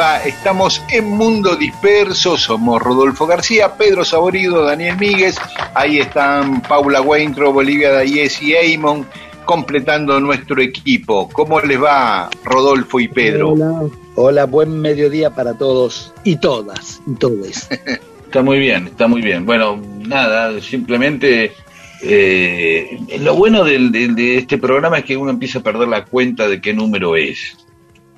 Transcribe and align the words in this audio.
Va? 0.00 0.24
Estamos 0.24 0.82
en 0.90 1.10
Mundo 1.10 1.56
Disperso, 1.56 2.36
somos 2.38 2.80
Rodolfo 2.82 3.26
García, 3.26 3.74
Pedro 3.76 4.04
Saborido, 4.04 4.64
Daniel 4.64 4.96
Míguez, 4.98 5.36
ahí 5.74 5.98
están 5.98 6.62
Paula 6.62 7.02
Weintro, 7.02 7.52
Bolivia 7.52 7.92
Dayes 7.92 8.40
y 8.42 8.54
Eamon 8.54 9.06
completando 9.44 10.18
nuestro 10.20 10.62
equipo. 10.62 11.28
¿Cómo 11.28 11.60
les 11.60 11.82
va 11.82 12.30
Rodolfo 12.44 12.98
y 13.00 13.08
Pedro? 13.08 13.50
Hola, 13.50 13.82
hola, 14.14 14.44
buen 14.46 14.80
mediodía 14.80 15.30
para 15.34 15.54
todos 15.54 16.14
y 16.24 16.36
todas 16.36 17.00
y 17.06 17.14
todos. 17.16 17.68
Está 18.24 18.42
muy 18.42 18.58
bien, 18.60 18.86
está 18.86 19.08
muy 19.08 19.22
bien. 19.22 19.44
Bueno, 19.44 19.82
nada, 20.06 20.60
simplemente 20.60 21.52
eh, 22.00 23.00
lo 23.18 23.34
bueno 23.34 23.64
del- 23.64 23.90
del- 23.90 24.14
de 24.14 24.38
este 24.38 24.56
programa 24.56 24.98
es 24.98 25.04
que 25.04 25.16
uno 25.16 25.30
empieza 25.32 25.58
a 25.58 25.62
perder 25.62 25.88
la 25.88 26.04
cuenta 26.04 26.46
de 26.48 26.60
qué 26.60 26.72
número 26.72 27.16
es. 27.16 27.56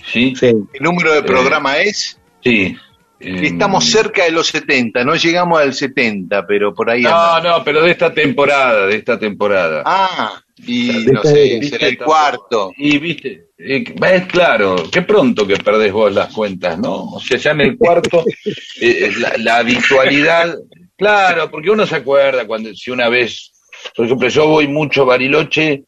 ¿Sí? 0.06 0.34
Sí, 0.38 0.46
El 0.46 0.82
número 0.82 1.12
de 1.12 1.22
programa 1.22 1.78
es, 1.78 2.18
Sí. 2.42 2.76
Eh, 3.24 3.46
estamos 3.46 3.84
cerca 3.84 4.24
de 4.24 4.32
los 4.32 4.48
70, 4.48 5.04
no 5.04 5.14
llegamos 5.14 5.60
al 5.60 5.72
70, 5.74 6.44
pero 6.44 6.74
por 6.74 6.90
ahí 6.90 7.02
No, 7.02 7.10
andamos. 7.10 7.58
no, 7.58 7.64
pero 7.64 7.82
de 7.82 7.92
esta 7.92 8.12
temporada, 8.12 8.86
de 8.88 8.96
esta 8.96 9.16
temporada. 9.16 9.84
Ah, 9.86 10.40
y 10.66 11.06
no 11.12 11.22
sé, 11.22 11.58
el 11.58 11.98
cuarto. 11.98 12.72
Y 12.76 12.98
viste, 12.98 13.46
eh, 13.58 13.84
es 14.12 14.26
claro, 14.26 14.74
qué 14.90 15.02
pronto 15.02 15.46
que 15.46 15.54
perdés 15.56 15.92
vos 15.92 16.12
las 16.12 16.32
cuentas, 16.34 16.76
¿no? 16.80 17.12
O 17.12 17.20
sea, 17.20 17.38
ya 17.38 17.52
en 17.52 17.60
el 17.60 17.78
cuarto, 17.78 18.24
eh, 18.80 19.12
la, 19.18 19.34
la 19.38 19.56
habitualidad, 19.58 20.56
claro, 20.96 21.48
porque 21.48 21.70
uno 21.70 21.86
se 21.86 21.94
acuerda 21.94 22.44
cuando, 22.44 22.74
si 22.74 22.90
una 22.90 23.08
vez, 23.08 23.52
por 23.94 24.06
ejemplo, 24.06 24.28
yo 24.30 24.48
voy 24.48 24.66
mucho 24.66 25.02
a 25.02 25.06
Bariloche, 25.06 25.84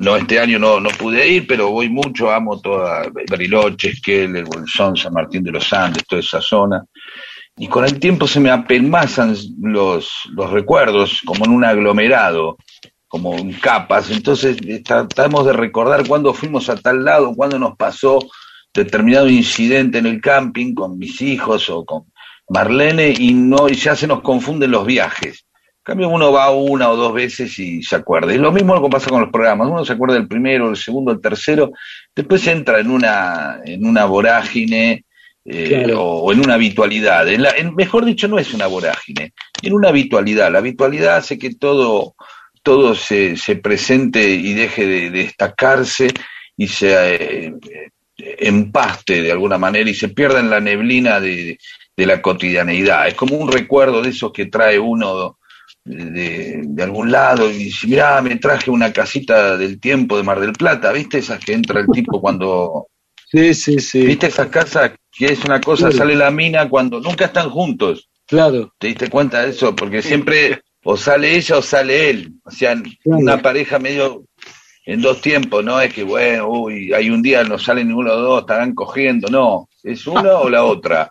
no, 0.00 0.16
este 0.16 0.40
año 0.40 0.58
no, 0.58 0.80
no 0.80 0.88
pude 0.90 1.28
ir, 1.28 1.46
pero 1.46 1.70
voy 1.70 1.88
mucho, 1.88 2.30
amo 2.30 2.60
toda 2.60 3.04
Bariloche, 3.30 3.90
Esquel, 3.90 4.34
el 4.36 4.44
Bolsón, 4.44 4.96
San 4.96 5.12
Martín 5.12 5.42
de 5.42 5.52
los 5.52 5.72
Andes, 5.72 6.06
toda 6.06 6.20
esa 6.20 6.40
zona. 6.40 6.84
Y 7.56 7.68
con 7.68 7.84
el 7.84 8.00
tiempo 8.00 8.26
se 8.26 8.40
me 8.40 8.50
apelmazan 8.50 9.36
los, 9.60 10.10
los 10.32 10.50
recuerdos, 10.50 11.20
como 11.24 11.44
en 11.44 11.52
un 11.52 11.64
aglomerado, 11.64 12.56
como 13.06 13.36
en 13.36 13.52
capas. 13.52 14.10
Entonces 14.10 14.56
tratamos 14.82 15.46
de 15.46 15.52
recordar 15.52 16.06
cuándo 16.06 16.34
fuimos 16.34 16.68
a 16.68 16.76
tal 16.76 17.04
lado, 17.04 17.34
cuándo 17.34 17.58
nos 17.58 17.76
pasó 17.76 18.18
determinado 18.72 19.28
incidente 19.28 19.98
en 19.98 20.06
el 20.06 20.20
camping 20.20 20.74
con 20.74 20.98
mis 20.98 21.20
hijos 21.20 21.70
o 21.70 21.84
con 21.84 22.06
Marlene 22.48 23.14
y 23.16 23.32
no 23.32 23.68
y 23.68 23.74
ya 23.74 23.94
se 23.94 24.06
nos 24.06 24.22
confunden 24.22 24.72
los 24.72 24.84
viajes. 24.84 25.46
En 25.86 25.92
cambio 25.92 26.08
uno 26.08 26.32
va 26.32 26.50
una 26.50 26.88
o 26.90 26.96
dos 26.96 27.12
veces 27.12 27.58
y 27.58 27.82
se 27.82 27.96
acuerda. 27.96 28.32
Es 28.32 28.40
lo 28.40 28.50
mismo 28.52 28.82
que 28.82 28.88
pasa 28.88 29.10
con 29.10 29.20
los 29.20 29.30
programas. 29.30 29.68
Uno 29.68 29.84
se 29.84 29.92
acuerda 29.92 30.14
del 30.14 30.26
primero, 30.26 30.70
el 30.70 30.76
segundo, 30.76 31.12
el 31.12 31.20
tercero, 31.20 31.72
después 32.16 32.46
entra 32.46 32.80
en 32.80 32.90
una 32.90 33.60
en 33.66 33.84
una 33.84 34.06
vorágine 34.06 35.04
eh, 35.44 35.68
Claro. 35.68 36.00
o, 36.02 36.32
en 36.32 36.40
una 36.40 36.54
habitualidad. 36.54 37.28
En 37.28 37.42
la- 37.42 37.50
en- 37.50 37.74
mejor 37.74 38.06
dicho, 38.06 38.26
no 38.28 38.38
es 38.38 38.54
una 38.54 38.66
vorágine, 38.66 39.34
en 39.60 39.74
una 39.74 39.90
habitualidad. 39.90 40.50
La 40.50 40.60
habitualidad 40.60 41.16
hace 41.16 41.38
que 41.38 41.54
todo 41.54 42.14
todo 42.62 42.94
se, 42.94 43.36
se 43.36 43.56
presente 43.56 44.26
y 44.26 44.54
deje 44.54 44.86
de, 44.86 45.10
de 45.10 45.24
destacarse 45.24 46.08
y 46.56 46.66
se 46.66 46.94
eh, 47.14 47.54
eh, 48.16 48.36
empaste 48.38 49.20
de 49.20 49.32
alguna 49.32 49.58
manera 49.58 49.90
y 49.90 49.94
se 49.94 50.08
pierda 50.08 50.40
en 50.40 50.48
la 50.48 50.60
neblina 50.60 51.20
de, 51.20 51.58
de 51.94 52.06
la 52.06 52.22
cotidianeidad. 52.22 53.06
Es 53.06 53.14
como 53.14 53.36
un 53.36 53.52
recuerdo 53.52 54.00
de 54.00 54.08
esos 54.08 54.32
que 54.32 54.46
trae 54.46 54.78
uno 54.78 55.36
de, 55.84 56.62
de- 56.64 56.82
algún 56.82 57.10
lado 57.12 57.50
y 57.50 57.54
dice, 57.54 57.86
mirá, 57.86 58.20
me 58.22 58.36
traje 58.36 58.70
una 58.70 58.92
casita 58.92 59.56
del 59.56 59.80
tiempo 59.80 60.16
de 60.16 60.22
Mar 60.22 60.40
del 60.40 60.52
Plata, 60.52 60.92
¿viste? 60.92 61.18
Esas 61.18 61.44
que 61.44 61.52
entra 61.52 61.80
el 61.80 61.86
tipo 61.88 62.20
cuando... 62.20 62.88
sí, 63.30 63.54
sí, 63.54 63.78
sí. 63.78 64.06
¿Viste 64.06 64.26
esas 64.28 64.48
casas 64.48 64.92
que 65.12 65.26
es 65.26 65.44
una 65.44 65.60
cosa, 65.60 65.92
sale 65.92 66.14
la 66.14 66.30
mina 66.30 66.68
cuando 66.68 67.00
nunca 67.00 67.26
están 67.26 67.50
juntos? 67.50 68.08
Claro, 68.26 68.72
¿Te 68.78 68.88
diste 68.88 69.10
cuenta 69.10 69.42
de 69.42 69.50
eso? 69.50 69.76
Porque 69.76 70.00
siempre 70.00 70.62
o 70.82 70.96
sale 70.96 71.36
ella 71.36 71.58
o 71.58 71.62
sale 71.62 72.10
él. 72.10 72.32
O 72.44 72.50
sea, 72.50 72.74
una 73.04 73.40
pareja 73.42 73.78
medio 73.78 74.24
en 74.86 75.00
dos 75.02 75.20
tiempos, 75.20 75.64
no 75.64 75.80
es 75.80 75.92
que, 75.92 76.02
bueno, 76.02 76.48
uy, 76.48 76.92
hay 76.92 77.10
un 77.10 77.22
día 77.22 77.44
no 77.44 77.58
sale 77.58 77.84
ninguno 77.84 78.10
de 78.10 78.16
los 78.16 78.26
dos, 78.26 78.40
estarán 78.40 78.74
cogiendo. 78.74 79.28
No, 79.28 79.68
es 79.82 80.06
una 80.06 80.38
o 80.38 80.48
la 80.48 80.64
otra. 80.64 81.10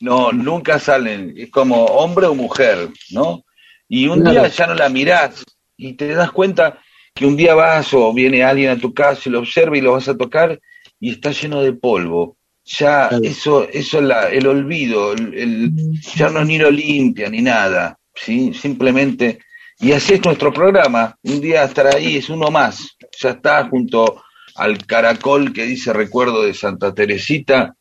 No, 0.00 0.32
nunca 0.32 0.78
salen. 0.78 1.34
Es 1.36 1.50
como 1.50 1.84
hombre 1.84 2.26
o 2.26 2.34
mujer, 2.34 2.88
¿no? 3.10 3.44
Y 3.88 4.06
un 4.08 4.22
día 4.32 4.48
ya 4.48 4.66
no 4.66 4.74
la 4.74 4.88
mirás 4.88 5.44
y 5.76 5.94
te 5.94 6.08
das 6.14 6.30
cuenta 6.32 6.78
que 7.14 7.26
un 7.26 7.36
día 7.36 7.54
vas 7.54 7.92
o 7.94 8.12
viene 8.12 8.44
alguien 8.44 8.70
a 8.70 8.78
tu 8.78 8.92
casa 8.94 9.22
y 9.26 9.30
lo 9.30 9.40
observa 9.40 9.76
y 9.76 9.80
lo 9.80 9.92
vas 9.92 10.08
a 10.08 10.16
tocar 10.16 10.60
y 11.00 11.10
está 11.12 11.30
lleno 11.32 11.62
de 11.62 11.72
polvo. 11.72 12.36
Ya 12.64 13.08
Claro. 13.08 13.24
eso, 13.24 13.68
eso 13.68 14.00
la- 14.00 14.28
el 14.28 14.46
olvido, 14.46 15.12
el, 15.14 15.32
el- 15.34 16.00
ya 16.16 16.28
no 16.28 16.44
ni 16.44 16.58
lo 16.58 16.70
limpia 16.70 17.30
ni 17.30 17.40
nada, 17.40 17.98
¿sí? 18.14 18.52
Simplemente, 18.52 19.38
y 19.80 19.92
así 19.92 20.14
es 20.14 20.24
nuestro 20.24 20.52
programa, 20.52 21.16
un 21.22 21.40
día 21.40 21.64
estar 21.64 21.86
ahí 21.86 22.16
es 22.18 22.28
uno 22.28 22.50
más, 22.50 22.96
ya 23.18 23.30
está 23.30 23.66
junto 23.68 24.22
al 24.56 24.84
caracol 24.84 25.52
que 25.52 25.64
dice 25.64 25.92
recuerdo 25.94 26.42
de 26.42 26.52
Santa 26.52 26.92
Teresita 26.92 27.74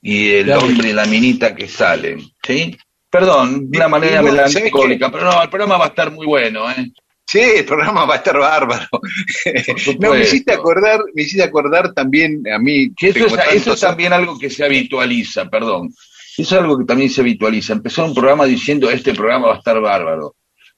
y 0.00 0.30
el 0.32 0.46
Claro. 0.46 0.62
hombre 0.62 0.88
y 0.90 0.92
la 0.92 1.04
minita 1.06 1.54
que 1.54 1.68
salen, 1.68 2.20
¿sí? 2.44 2.76
Perdón, 3.12 3.70
de 3.70 3.76
una 3.76 3.88
manera 3.88 4.22
Digo, 4.22 4.34
¿sabes 4.36 4.54
melancólica, 4.54 5.12
pero 5.12 5.24
no, 5.26 5.42
el 5.42 5.50
programa 5.50 5.76
va 5.76 5.84
a 5.84 5.88
estar 5.88 6.10
muy 6.10 6.24
bueno, 6.26 6.70
¿eh? 6.70 6.90
Sí, 7.26 7.40
el 7.40 7.64
programa 7.66 8.06
va 8.06 8.14
a 8.14 8.16
estar 8.16 8.38
bárbaro. 8.38 8.88
No, 10.00 10.10
me 10.14 10.20
hiciste 10.22 10.52
acordar, 10.54 11.00
me 11.14 11.22
hiciste 11.22 11.42
acordar 11.42 11.92
también 11.92 12.42
a 12.52 12.58
mí. 12.58 12.92
Que 12.94 13.08
eso 13.10 13.26
es, 13.26 13.34
eso 13.52 13.74
es 13.74 13.80
también 13.80 14.14
algo 14.14 14.38
que 14.38 14.48
se 14.48 14.64
habitualiza, 14.64 15.48
perdón. 15.50 15.90
Eso 16.38 16.56
es 16.56 16.60
algo 16.62 16.78
que 16.78 16.84
también 16.86 17.10
se 17.10 17.20
habitualiza. 17.20 17.74
Empezar 17.74 18.06
un 18.06 18.14
programa 18.14 18.46
diciendo 18.46 18.90
este 18.90 19.12
programa 19.14 19.48
va 19.48 19.54
a 19.54 19.58
estar 19.58 19.78
bárbaro. 19.80 20.34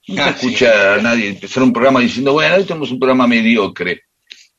Nunca 0.09 0.27
Ah, 0.27 0.31
escucha 0.31 0.95
a 0.95 0.99
nadie 0.99 1.29
empezar 1.29 1.63
un 1.63 1.73
programa 1.73 2.01
diciendo, 2.01 2.33
bueno, 2.33 2.57
hoy 2.57 2.65
tenemos 2.65 2.91
un 2.91 2.99
programa 2.99 3.27
mediocre. 3.29 4.03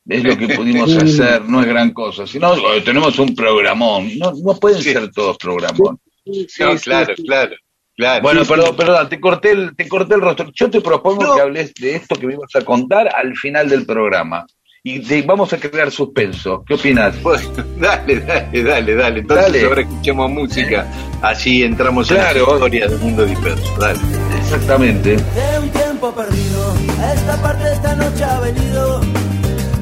Es 0.07 0.23
lo 0.23 0.37
que 0.37 0.47
pudimos 0.49 0.95
hacer, 0.95 1.43
no 1.45 1.59
es 1.61 1.67
gran 1.67 1.91
cosa. 1.91 2.25
Si 2.25 2.39
no, 2.39 2.51
"Oh, 2.53 2.81
tenemos 2.83 3.19
un 3.19 3.35
programón. 3.35 4.17
No, 4.17 4.31
no 4.33 4.57
pueden 4.59 4.81
Sí. 4.81 4.93
ser 4.93 5.11
todos 5.11 5.37
programón. 5.37 5.99
Sí, 6.25 6.47
No, 6.59 6.75
claro, 6.77 7.13
claro, 7.23 7.55
claro. 7.95 8.21
Bueno, 8.23 8.41
Sí, 8.41 8.45
sí. 8.47 8.53
perdón, 8.53 8.75
perdón, 8.75 9.09
te 9.09 9.19
corté 9.19 9.51
el, 9.51 9.75
te 9.75 9.87
corté 9.87 10.15
el 10.15 10.21
rostro. 10.21 10.51
Yo 10.53 10.69
te 10.69 10.81
propongo 10.81 11.23
No. 11.23 11.35
que 11.35 11.41
hables 11.41 11.73
de 11.73 11.95
esto 11.95 12.15
que 12.15 12.27
me 12.27 12.33
ibas 12.33 12.55
a 12.55 12.61
contar 12.61 13.09
al 13.15 13.35
final 13.35 13.69
del 13.69 13.85
programa. 13.85 14.45
Y 14.87 14.99
te- 14.99 15.23
vamos 15.23 15.51
a 15.51 15.57
crear 15.57 15.89
suspenso. 15.89 16.63
¿Qué 16.67 16.75
opinas? 16.75 17.19
Bueno, 17.23 17.49
dale, 17.79 18.19
dale, 18.19 18.63
dale, 18.63 18.95
dale. 18.95 19.19
Entonces 19.21 19.45
Dale. 19.51 19.65
ahora 19.65 19.81
escuchemos 19.81 20.29
música. 20.29 20.85
Así 21.23 21.63
entramos 21.63 22.11
en 22.11 22.17
Claro. 22.17 22.45
la 22.47 22.53
historia 22.53 22.87
del 22.87 22.99
mundo 22.99 23.25
disperso. 23.25 23.75
Dale. 23.79 23.99
Exactamente. 24.39 25.15
de 25.17 25.59
un 25.59 25.69
tiempo 25.69 26.11
perdido. 26.13 26.73
A 27.01 27.13
esta 27.13 27.41
parte 27.41 27.71
esta 27.73 27.95
noche 27.95 28.23
ha 28.23 28.39
venido 28.41 29.01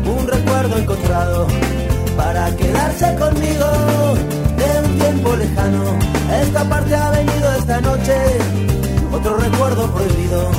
un 0.06 0.28
recuerdo 0.28 0.78
encontrado 0.78 1.48
para 2.16 2.56
quedarse 2.56 3.14
conmigo. 3.20 4.16
De 4.56 4.88
un 4.88 4.98
tiempo 5.00 5.36
lejano, 5.36 6.00
esta 6.42 6.70
parte 6.70 6.96
ha 6.96 7.10
venido 7.10 7.33
esta 7.74 7.90
noche 7.90 8.16
otro 9.12 9.38
recuerdo 9.38 9.92
prohibido, 9.92 10.52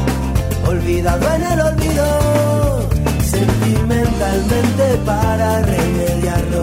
olvidado 0.67 1.35
en 1.35 1.43
el 1.45 1.61
olvido, 1.61 2.89
sentimentalmente 3.21 4.85
para 5.07 5.63
remediarlo. 5.63 6.63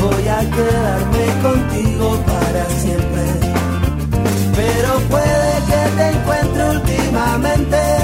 Voy 0.00 0.28
a 0.28 0.40
quedarme 0.56 1.24
contigo 1.42 2.18
para 2.26 2.64
siempre, 2.80 3.24
pero 4.56 4.98
puede 5.10 5.52
que 5.68 5.82
te 5.96 6.08
encuentre 6.18 6.70
últimamente 6.70 7.99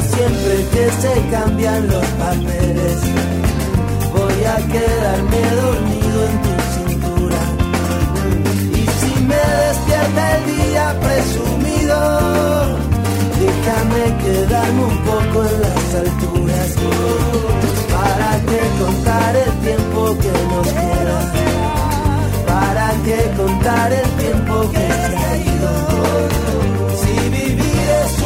Siempre 0.00 0.66
que 0.72 0.90
se 1.02 1.12
cambian 1.30 1.88
los 1.88 2.06
papeles, 2.22 2.98
voy 4.12 4.44
a 4.44 4.56
quedarme 4.56 5.40
dormido 5.62 6.18
en 6.28 6.34
tu 6.42 6.52
cintura. 6.74 7.40
Y 8.74 8.82
si 8.98 9.12
me 9.22 9.42
despierta 9.64 10.36
el 10.36 10.42
día 10.56 10.84
presumido, 11.00 11.98
déjame 13.40 14.02
quedarme 14.22 14.82
un 14.84 14.98
poco 14.98 15.44
en 15.44 15.60
las 15.62 15.94
alturas. 15.94 16.68
Para 17.92 18.30
que 18.48 18.60
contar 18.82 19.36
el 19.36 19.52
tiempo 19.66 20.00
que 20.22 20.32
nos 20.50 20.66
queda. 20.68 21.18
Para 22.46 22.88
que 23.04 23.18
contar 23.36 23.92
el 23.92 24.08
tiempo 24.22 24.54
que 24.70 24.78
se 24.78 25.16
ha 25.16 25.36
ido. 25.36 25.72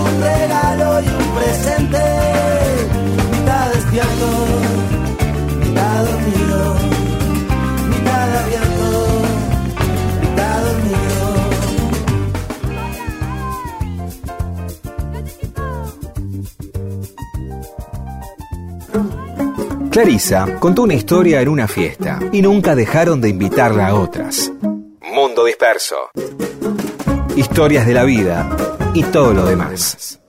Un 0.05 0.21
regalo 0.21 1.01
y 1.01 1.07
un 1.09 1.29
presente, 1.37 2.03
mitad 3.31 3.67
despierto, 3.73 4.29
mitad 5.61 6.05
dormido, 6.05 6.61
mitad 7.89 8.37
abierto, 8.37 8.89
mitad 10.21 10.59
dormido. 10.65 11.13
Clarisa 19.91 20.59
contó 20.59 20.83
una 20.83 20.95
historia 20.95 21.41
en 21.43 21.49
una 21.49 21.69
fiesta 21.69 22.19
y 22.33 22.41
nunca 22.41 22.75
dejaron 22.75 23.21
de 23.21 23.29
invitarla 23.29 23.89
a 23.89 23.95
otras. 23.95 24.51
Mundo 25.15 25.45
disperso. 25.45 25.97
Historias 27.35 27.87
de 27.87 27.95
la 27.95 28.05
vida 28.05 28.47
y 28.93 29.03
todo 29.05 29.33
lo 29.33 29.47
demás. 29.47 30.21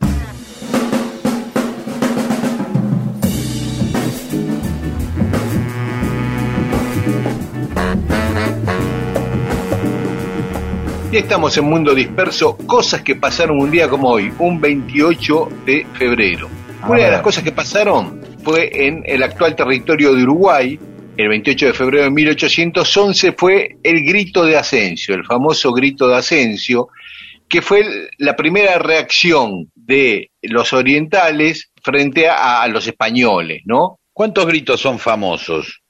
Y 11.12 11.18
estamos 11.18 11.58
en 11.58 11.66
Mundo 11.66 11.94
Disperso, 11.94 12.58
cosas 12.66 13.02
que 13.02 13.16
pasaron 13.16 13.60
un 13.60 13.70
día 13.70 13.90
como 13.90 14.10
hoy, 14.10 14.34
un 14.40 14.62
28 14.62 15.50
de 15.66 15.86
febrero. 15.94 16.48
Una 16.88 17.04
de 17.04 17.12
las 17.12 17.22
cosas 17.22 17.44
que 17.44 17.52
pasaron 17.52 18.22
fue 18.44 18.88
en 18.88 19.04
el 19.06 19.24
actual 19.24 19.56
territorio 19.56 20.16
de 20.16 20.24
Uruguay, 20.24 20.80
el 21.18 21.28
28 21.30 21.68
de 21.68 21.74
febrero 21.74 22.04
de 22.06 22.10
1811, 22.12 23.34
fue 23.34 23.78
el 23.84 24.04
grito 24.06 24.44
de 24.46 24.58
Asensio, 24.58 25.16
el 25.16 25.26
famoso 25.26 25.72
grito 25.72 26.08
de 26.08 26.16
Asensio, 26.18 26.88
que 27.48 27.62
fue 27.62 27.86
la 28.18 28.36
primera 28.36 28.80
reacción 28.80 29.70
de 29.76 30.32
los 30.42 30.74
orientales 30.74 31.72
frente 31.84 32.28
a, 32.28 32.62
a 32.64 32.68
los 32.68 32.88
españoles, 32.88 33.62
¿no? 33.66 34.00
¿Cuántos 34.12 34.46
gritos 34.48 34.80
son 34.82 34.98
famosos? 35.00 35.82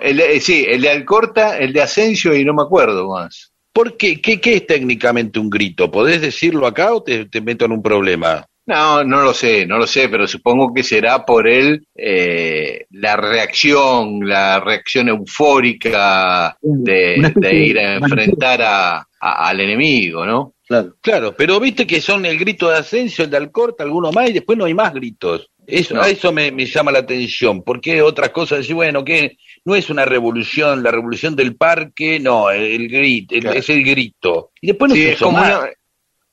El 0.00 0.16
de- 0.16 0.36
eh, 0.36 0.40
sí, 0.40 0.64
el 0.68 0.80
de 0.80 0.90
Alcorta, 0.90 1.58
el 1.58 1.72
de 1.72 1.82
Asensio 1.82 2.34
y 2.34 2.44
no 2.44 2.54
me 2.54 2.62
acuerdo 2.62 3.08
más. 3.08 3.52
¿Por 3.72 3.96
qué? 3.96 4.20
¿Qué, 4.20 4.40
qué 4.40 4.56
es 4.56 4.66
técnicamente 4.66 5.38
un 5.38 5.48
grito? 5.50 5.90
¿Podés 5.90 6.20
decirlo 6.20 6.66
acá 6.66 6.92
o 6.94 7.02
te, 7.02 7.24
te 7.26 7.40
meto 7.40 7.64
en 7.64 7.72
un 7.72 7.82
problema? 7.82 8.44
No, 8.66 9.02
no 9.02 9.22
lo 9.22 9.34
sé, 9.34 9.66
no 9.66 9.76
lo 9.78 9.86
sé, 9.88 10.08
pero 10.08 10.26
supongo 10.28 10.72
que 10.72 10.82
será 10.84 11.24
por 11.24 11.48
él 11.48 11.84
eh, 11.96 12.86
la 12.90 13.16
reacción, 13.16 14.20
la 14.28 14.60
reacción 14.60 15.08
eufórica 15.08 16.56
de, 16.60 17.32
ir 17.52 17.78
a 17.78 17.94
enfrentar 17.96 18.62
a, 18.62 18.96
a- 19.20 19.48
al 19.48 19.60
enemigo, 19.60 20.24
¿no? 20.24 20.54
Claro. 20.66 20.94
Claro, 21.00 21.34
pero 21.36 21.58
viste 21.60 21.86
que 21.86 22.00
son 22.00 22.24
el 22.24 22.38
grito 22.38 22.68
de 22.70 22.78
Asensio, 22.78 23.24
el 23.24 23.30
de 23.30 23.36
Alcorta, 23.36 23.82
alguno 23.84 24.10
más, 24.12 24.30
y 24.30 24.34
después 24.34 24.56
no 24.56 24.64
hay 24.64 24.74
más 24.74 24.94
gritos. 24.94 25.50
Eso, 25.66 25.94
No. 25.94 26.02
A 26.02 26.08
eso 26.08 26.32
me, 26.32 26.50
me 26.50 26.66
llama 26.66 26.90
la 26.92 27.00
atención, 27.00 27.62
porque 27.62 28.00
otras 28.02 28.30
cosas, 28.30 28.58
decir, 28.58 28.74
bueno, 28.74 29.04
que 29.04 29.36
no 29.64 29.74
es 29.74 29.90
una 29.90 30.04
revolución, 30.04 30.82
la 30.82 30.90
revolución 30.90 31.36
del 31.36 31.56
parque, 31.56 32.18
no, 32.18 32.50
el, 32.50 32.62
el 32.62 32.88
grito, 32.88 33.34
el- 33.34 33.40
Claro. 33.42 33.58
es 33.58 33.68
el 33.70 33.84
grito. 33.84 34.50
Y 34.60 34.68
después 34.68 34.88
no 34.88 34.94
Sí, 34.94 35.02
se 35.02 35.12
es 35.12 35.18
como 35.18 35.38
más. 35.38 35.58
una- 35.58 35.70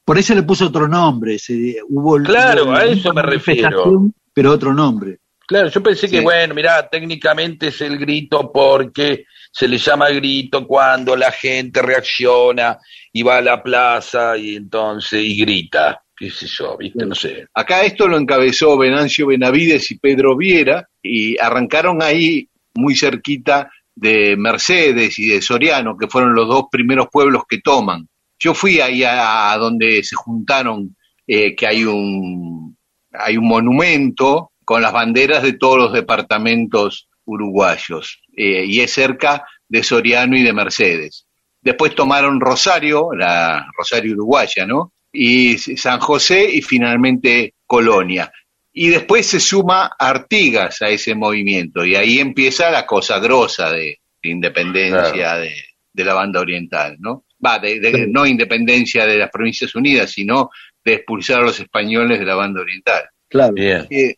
Por 0.10 0.18
eso 0.18 0.34
le 0.34 0.42
puso 0.42 0.66
otro 0.66 0.88
nombre. 0.88 1.38
se- 1.38 1.78
hubo 1.88 2.18
el- 2.18 2.24
Claro, 2.24 2.74
a 2.74 2.84
eso 2.84 3.14
me 3.14 3.22
refiero. 3.22 4.10
Pero 4.34 4.52
otro 4.54 4.74
nombre. 4.74 5.20
Claro, 5.48 5.70
yo 5.70 5.84
pensé 5.84 6.10
que, 6.10 6.20
bueno, 6.22 6.56
mirá, 6.56 6.90
técnicamente 6.90 7.68
es 7.68 7.80
el 7.82 8.00
grito 8.00 8.52
porque 8.52 9.26
se 9.52 9.68
le 9.68 9.78
llama 9.78 10.10
grito 10.10 10.66
cuando 10.66 11.16
la 11.16 11.32
gente 11.32 11.84
reacciona 11.84 12.80
y 13.14 13.22
va 13.22 13.38
a 13.38 13.42
la 13.42 13.62
plaza 13.62 14.36
y 14.36 14.56
entonces 14.56 15.24
y 15.24 15.38
grita, 15.38 16.02
qué 16.18 16.32
sé 16.32 16.48
yo, 16.48 16.76
viste, 16.76 17.06
no 17.06 17.14
sé. 17.14 17.46
Acá 17.54 17.84
esto 17.84 18.08
lo 18.08 18.18
encabezó 18.18 18.80
Venancio 18.80 19.28
Benavides 19.28 19.92
y 19.92 20.00
Pedro 20.00 20.36
Viera 20.36 20.90
y 21.04 21.38
arrancaron 21.38 22.02
ahí 22.02 22.50
muy 22.74 22.96
cerquita 22.96 23.70
de 23.94 24.36
Mercedes 24.36 25.20
y 25.20 25.28
de 25.28 25.40
Soriano, 25.44 25.96
que 25.96 26.08
fueron 26.08 26.34
los 26.34 26.48
dos 26.48 26.64
primeros 26.72 27.10
pueblos 27.12 27.44
que 27.48 27.60
toman. 27.60 28.09
Yo 28.40 28.54
fui 28.54 28.80
ahí 28.80 29.04
a, 29.04 29.52
a 29.52 29.58
donde 29.58 30.04
se 30.04 30.16
juntaron, 30.16 30.96
eh, 31.28 31.56
que 31.56 31.68
hay 31.68 31.84
un, 31.84 32.78
hay 33.12 33.38
un 33.38 33.48
monumento 33.48 34.54
con 34.64 34.82
las 34.82 34.94
banderas 34.94 35.44
de 35.44 35.54
todos 35.54 35.78
los 35.78 35.94
departamentos 35.94 37.10
uruguayos, 37.26 38.22
eh, 38.36 38.66
y 38.66 38.80
es 38.80 38.92
cerca 38.92 39.46
de 39.68 39.84
Soriano 39.84 40.36
y 40.38 40.44
de 40.44 40.54
Mercedes. 40.54 41.28
Después 41.62 41.94
tomaron 41.94 42.40
Rosario, 42.40 43.10
la 43.14 43.68
Rosario 43.78 44.14
uruguaya, 44.14 44.66
¿no? 44.66 44.94
Y 45.12 45.58
San 45.58 46.00
José 46.00 46.50
y 46.52 46.62
finalmente 46.62 47.56
Colonia. 47.66 48.32
Y 48.72 48.90
después 48.90 49.26
se 49.26 49.40
suma 49.40 49.92
Artigas 50.00 50.82
a 50.82 50.90
ese 50.90 51.16
movimiento 51.16 51.84
y 51.84 51.96
ahí 51.96 52.20
empieza 52.20 52.72
la 52.72 52.86
cosa 52.86 53.20
grosa 53.20 53.70
de, 53.72 54.00
de 54.24 54.30
independencia 54.30 55.36
de, 55.36 55.54
de 55.92 56.04
la 56.04 56.14
banda 56.14 56.40
oriental, 56.40 56.96
¿no? 57.00 57.26
Va, 57.46 57.58
de, 57.60 57.80
de- 57.80 58.08
no 58.08 58.26
independencia 58.26 59.06
de 59.06 59.18
las 59.18 59.30
Provincias 59.30 59.74
Unidas, 59.76 60.12
sino 60.12 60.50
de 60.84 60.94
expulsar 60.96 61.40
a 61.40 61.44
los 61.44 61.60
españoles 61.60 62.20
de 62.20 62.26
la 62.26 62.36
banda 62.36 62.62
oriental. 62.62 63.04
Claro. 63.30 63.54
Bien. 63.54 63.86
Eh, 63.90 64.16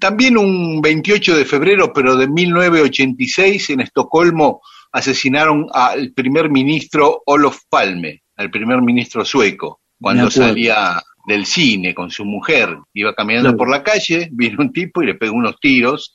también 0.00 0.38
un 0.38 0.80
28 0.80 1.36
de 1.36 1.44
febrero, 1.44 1.92
pero 1.92 2.16
de 2.16 2.26
1986, 2.28 3.70
en 3.70 3.80
Estocolmo 3.80 4.60
asesinaron 4.92 5.66
al 5.72 6.12
primer 6.12 6.50
ministro 6.50 7.22
Olof 7.26 7.60
Palme, 7.68 8.22
al 8.36 8.50
primer 8.50 8.80
ministro 8.82 9.24
sueco, 9.24 9.80
cuando 10.00 10.30
salía 10.30 11.00
del 11.26 11.46
cine 11.46 11.94
con 11.94 12.10
su 12.10 12.24
mujer. 12.24 12.76
Iba 12.94 13.14
caminando 13.14 13.50
Claro. 13.50 13.58
por 13.58 13.70
la 13.70 13.82
calle, 13.82 14.28
vino 14.32 14.56
un 14.60 14.72
tipo 14.72 15.02
y 15.02 15.06
le 15.06 15.14
pegó 15.14 15.34
unos 15.34 15.58
tiros. 15.60 16.14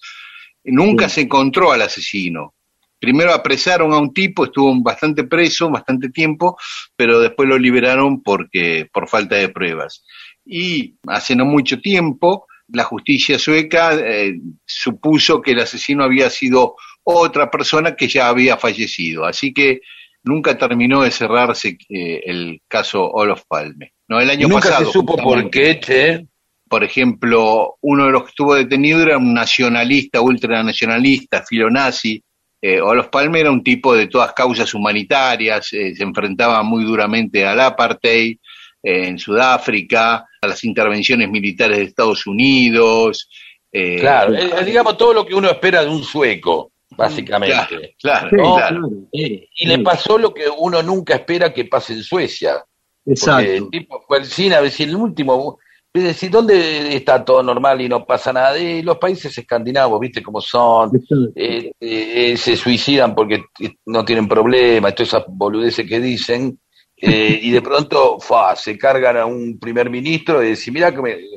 Nunca 0.64 1.08
Sí. 1.08 1.16
se 1.16 1.22
encontró 1.22 1.72
al 1.72 1.82
asesino. 1.82 2.54
Primero 3.00 3.34
apresaron 3.34 3.94
a 3.94 4.00
un 4.00 4.14
tipo, 4.14 4.46
estuvo 4.46 4.74
bastante 4.82 5.24
preso, 5.24 5.70
bastante 5.70 6.10
tiempo, 6.10 6.58
pero 6.96 7.20
después 7.20 7.48
lo 7.48 7.58
liberaron 7.58 8.22
porque 8.24 8.88
por 8.92 9.08
falta 9.08 9.36
de 9.36 9.50
pruebas. 9.50 10.04
Y 10.46 10.96
hace 11.08 11.36
no 11.36 11.46
mucho 11.46 11.80
tiempo, 11.80 12.48
la 12.70 12.84
justicia 12.84 13.38
sueca 13.40 13.94
eh, 13.96 14.34
supuso 14.66 15.42
que 15.42 15.52
el 15.52 15.60
asesino 15.60 16.04
había 16.04 16.30
sido 16.30 16.76
otra 17.04 17.50
persona 17.50 17.96
que 17.96 18.08
ya 18.08 18.28
había 18.28 18.58
fallecido. 18.58 19.26
Así 19.26 19.54
que 19.54 19.82
nunca 20.24 20.58
terminó 20.58 21.02
de 21.02 21.12
cerrarse 21.12 21.78
eh, 21.90 22.22
el 22.26 22.62
caso 22.68 23.10
Olof 23.10 23.44
Palme. 23.48 23.94
No, 24.10 24.20
el 24.20 24.30
año 24.30 24.48
Nunca 24.48 24.70
pasado. 24.70 24.86
se 24.86 24.92
supo 24.92 25.18
por 25.18 25.50
qué, 25.50 25.80
che. 25.80 26.28
por 26.70 26.84
ejemplo, 26.84 27.76
uno 27.82 28.06
de 28.06 28.12
los 28.12 28.24
que 28.24 28.30
estuvo 28.30 28.56
detenido 28.56 29.02
era 29.02 29.18
un 29.18 29.34
nacionalista, 29.34 30.22
ultranacionalista, 30.22 31.44
filonazi. 31.44 32.22
Eh, 32.62 32.82
Olof 32.82 33.08
Palme 33.10 33.40
era 33.40 33.52
un 33.52 33.64
tipo 33.64 33.96
de 33.96 34.08
todas 34.08 34.34
causas 34.34 34.74
humanitarias, 34.74 35.72
eh, 35.74 35.94
se 35.96 36.04
enfrentaba 36.04 36.64
muy 36.64 36.84
duramente 36.84 37.46
al 37.46 37.60
apartheid 37.60 38.38
eh, 38.84 39.08
en 39.08 39.20
Sudáfrica, 39.20 40.26
a 40.42 40.48
las 40.48 40.64
intervenciones 40.64 41.30
militares 41.30 41.78
de 41.78 41.84
Estados 41.84 42.26
Unidos. 42.26 43.30
eh, 43.72 43.98
Claro, 44.00 44.34
digamos 44.66 44.98
todo 44.98 45.14
lo 45.14 45.26
que 45.26 45.36
uno 45.36 45.50
espera 45.50 45.84
de 45.84 45.90
un 45.90 46.04
sueco, 46.04 46.72
básicamente. 46.92 47.56
Claro, 48.00 48.30
Sí, 48.30 48.36
claro. 48.36 48.56
claro. 48.56 48.90
Eh, 49.14 49.48
y 49.56 49.66
le 49.68 49.80
pasó 49.80 50.18
lo 50.18 50.34
que 50.34 50.44
uno 50.50 50.82
nunca 50.82 51.16
espera 51.16 51.54
que 51.54 51.66
pase 51.66 51.94
en 51.94 52.04
Suecia. 52.04 52.56
Porque 53.04 53.20
Exacto. 53.20 53.52
el 53.52 53.70
tipo 53.70 54.04
fue 54.08 54.18
al 54.18 54.26
cine 54.26 54.56
a 54.56 54.62
ver 54.62 54.72
si 54.72 54.84
el 54.84 54.96
último. 54.96 55.60
Es 55.98 56.04
decir, 56.04 56.30
¿dónde 56.30 56.96
está 56.96 57.26
todo 57.26 57.42
normal 57.42 57.82
y 57.82 57.90
no 57.90 58.06
pasa 58.06 58.32
nada? 58.32 58.58
Y 58.58 58.82
los 58.84 58.98
países 58.98 59.36
escandinavos, 59.38 60.00
¿viste 60.00 60.22
cómo 60.22 60.40
son? 60.40 60.92
Eh, 61.36 61.72
eh, 61.80 62.38
se 62.38 62.56
suicidan 62.56 63.16
porque 63.16 63.46
no 63.88 64.06
tienen 64.06 64.28
problema, 64.28 64.92
todas 64.92 65.10
esas 65.10 65.24
boludeces 65.28 65.88
que 65.88 66.00
dicen. 66.00 66.60
Eh, 66.96 67.40
y 67.44 67.52
de 67.52 67.62
pronto 67.62 68.20
fa, 68.20 68.56
se 68.56 68.78
cargan 68.78 69.18
a 69.18 69.26
un 69.26 69.60
primer 69.60 69.90
ministro 69.90 70.44
y 70.44 70.50
dicen, 70.50 70.74
mira 70.74 70.92
que 70.94 71.28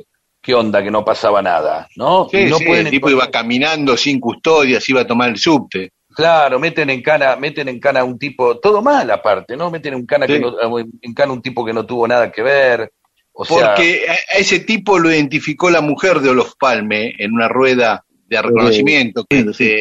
qué 0.41 0.53
onda 0.55 0.81
que 0.83 0.89
no 0.89 1.05
pasaba 1.05 1.41
nada, 1.41 1.87
¿no? 1.95 2.27
Sí, 2.29 2.45
no 2.45 2.57
sí, 2.57 2.65
el 2.65 2.89
tipo 2.89 3.09
iba 3.09 3.29
caminando 3.29 3.95
sin 3.95 4.19
custodias, 4.19 4.87
iba 4.89 5.01
a 5.01 5.07
tomar 5.07 5.29
el 5.29 5.37
subte. 5.37 5.91
Claro, 6.15 6.59
meten 6.59 6.89
en 6.89 7.01
cana, 7.01 7.35
meten 7.35 7.69
en 7.69 7.79
cana 7.79 8.01
a 8.01 8.03
un 8.03 8.17
tipo, 8.19 8.57
todo 8.59 8.81
mal 8.81 9.09
aparte, 9.11 9.55
¿no? 9.55 9.69
Meten 9.71 9.93
en 9.93 10.05
cana, 10.05 10.25
Sí. 10.27 10.33
que 10.33 10.39
no- 10.39 10.55
en 10.79 11.13
cana 11.13 11.31
un 11.31 11.41
tipo 11.41 11.63
que 11.63 11.73
no 11.73 11.85
tuvo 11.85 12.07
nada 12.07 12.31
que 12.31 12.41
ver. 12.41 12.91
O 13.33 13.45
Porque 13.45 14.05
a 14.09 14.13
a 14.35 14.39
ese 14.39 14.59
tipo 14.59 14.99
lo 14.99 15.09
identificó 15.11 15.69
la 15.69 15.81
mujer 15.81 16.19
de 16.19 16.29
Olof 16.29 16.53
Palme 16.59 17.13
en 17.17 17.31
una 17.33 17.47
rueda 17.47 18.03
de 18.27 18.41
reconocimiento. 18.41 19.25
sí. 19.53 19.75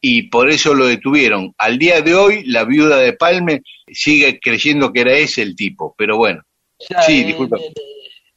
y 0.00 0.22
por 0.24 0.48
eso 0.50 0.74
lo 0.74 0.86
detuvieron. 0.86 1.52
Al 1.58 1.78
día 1.78 2.00
de 2.02 2.14
hoy, 2.14 2.44
la 2.44 2.64
viuda 2.64 2.98
de 2.98 3.12
Palme 3.14 3.62
sigue 3.92 4.38
creyendo 4.40 4.92
que 4.92 5.00
era 5.00 5.12
ese 5.12 5.42
el 5.42 5.56
tipo. 5.56 5.94
Pero 5.98 6.16
bueno, 6.16 6.42
Ya, 6.88 7.02
Sí, 7.02 7.20
eh, 7.20 7.24
disculpa. 7.24 7.56
eh, 7.58 7.72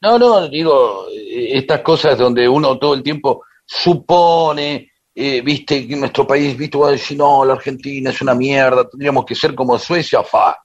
No, 0.00 0.18
no, 0.18 0.48
digo, 0.48 1.06
eh, 1.10 1.50
estas 1.58 1.80
cosas 1.82 2.18
donde 2.18 2.48
uno 2.48 2.78
todo 2.78 2.94
el 2.94 3.02
tiempo 3.04 3.42
supone, 3.64 4.90
eh, 5.14 5.40
viste, 5.42 5.86
que 5.86 5.94
nuestro 5.96 6.26
país, 6.26 6.56
viste, 6.56 6.76
va 6.78 6.88
a 6.88 6.92
decir, 6.92 7.16
no, 7.18 7.44
la 7.44 7.52
Argentina 7.54 8.10
es 8.10 8.20
una 8.22 8.34
mierda, 8.34 8.88
tendríamos 8.88 9.24
que 9.24 9.34
ser 9.36 9.54
como 9.54 9.78
Suecia, 9.78 10.22
fa. 10.24 10.56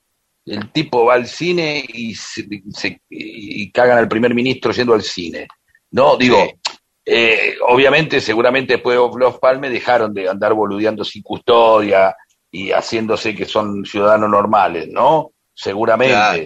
El 0.47 0.71
tipo 0.71 1.05
va 1.05 1.15
al 1.15 1.27
cine 1.27 1.83
y, 1.87 2.15
se, 2.15 2.47
se- 2.73 3.01
y 3.09 3.69
cagan 3.71 3.97
al 3.97 4.07
primer 4.07 4.33
ministro 4.33 4.71
yendo 4.71 4.93
al 4.93 5.01
cine. 5.03 5.47
No, 5.91 6.15
digo, 6.17 6.37
Sí. 6.45 6.73
eh, 7.05 7.55
obviamente, 7.67 8.19
seguramente 8.21 8.73
después 8.73 8.97
de 8.97 9.19
Los 9.19 9.39
Palme 9.39 9.69
dejaron 9.69 10.13
de 10.13 10.27
andar 10.29 10.53
boludeando 10.53 11.03
sin 11.03 11.21
custodia 11.21 12.15
y 12.51 12.71
haciéndose 12.71 13.35
que 13.35 13.45
son 13.45 13.85
ciudadanos 13.85 14.29
normales, 14.29 14.87
¿no? 14.89 15.31
Seguramente. 15.53 16.13
Claro. 16.13 16.43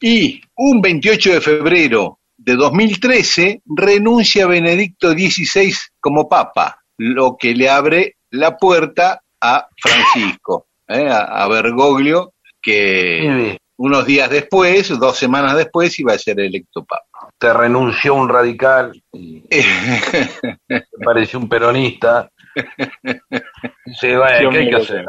Y 0.00 0.40
un 0.56 0.80
28 0.80 1.32
de 1.34 1.40
febrero 1.42 2.18
de 2.38 2.54
2013 2.54 3.60
renuncia 3.66 4.46
Benedicto 4.46 5.12
XVI 5.12 5.74
como 6.00 6.26
papa, 6.28 6.82
lo 6.96 7.36
que 7.38 7.54
le 7.54 7.68
abre 7.68 8.16
la 8.30 8.56
puerta 8.56 9.20
a 9.42 9.68
Francisco, 9.78 10.66
¿eh? 10.88 11.06
a, 11.08 11.42
a 11.42 11.48
Bergoglio, 11.48 12.32
que 12.62 13.58
unos 13.76 14.04
días 14.04 14.28
después, 14.28 14.88
dos 14.98 15.16
semanas 15.16 15.56
después, 15.56 15.98
iba 15.98 16.12
a 16.12 16.18
ser 16.18 16.38
electo 16.40 16.84
papa. 16.84 17.30
te 17.38 17.52
renunció 17.52 18.14
un 18.14 18.28
radical 18.28 18.92
y 19.12 19.40
te 19.48 20.84
pareció 21.02 21.38
un 21.38 21.48
peronista. 21.48 22.30
Dice, 23.86 24.18
bueno, 24.18 24.50
¿qué 24.50 24.58
hay 24.58 24.70
que 24.70 24.76
hacer? 24.76 25.06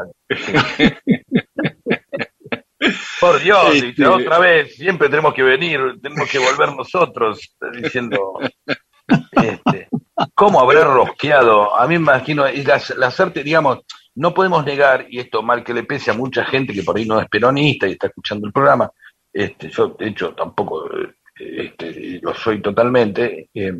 Por 3.20 3.40
Dios, 3.40 3.74
Este- 3.74 3.86
dice, 3.88 4.06
otra 4.06 4.38
vez, 4.38 4.74
siempre 4.74 5.08
tenemos 5.08 5.34
que 5.34 5.42
venir, 5.42 5.78
tenemos 6.02 6.28
que 6.30 6.38
volver 6.38 6.74
nosotros, 6.74 7.54
diciendo, 7.80 8.38
este, 9.32 9.88
¿cómo 10.34 10.60
habrá 10.60 10.84
rosqueado? 10.84 11.76
A 11.76 11.86
mí 11.86 11.98
me 11.98 12.02
imagino, 12.10 12.48
y 12.50 12.62
las, 12.64 12.90
las 12.96 13.18
artes, 13.20 13.44
digamos, 13.44 13.80
no 14.14 14.32
podemos 14.34 14.64
negar, 14.64 15.06
y 15.08 15.18
esto 15.18 15.42
mal 15.42 15.62
que 15.64 15.74
le 15.74 15.84
pese 15.84 16.10
a 16.10 16.14
mucha 16.14 16.44
gente 16.44 16.72
que 16.72 16.82
por 16.82 16.96
ahí 16.96 17.06
no 17.06 17.20
es 17.20 17.28
peronista 17.28 17.86
y 17.88 17.92
está 17.92 18.08
escuchando 18.08 18.46
el 18.46 18.52
programa, 18.52 18.90
este, 19.32 19.70
yo 19.70 19.88
de 19.98 20.08
hecho 20.08 20.34
tampoco 20.34 20.86
eh, 20.94 21.14
este, 21.38 22.20
lo 22.22 22.34
soy 22.34 22.60
totalmente, 22.60 23.48
eh, 23.54 23.72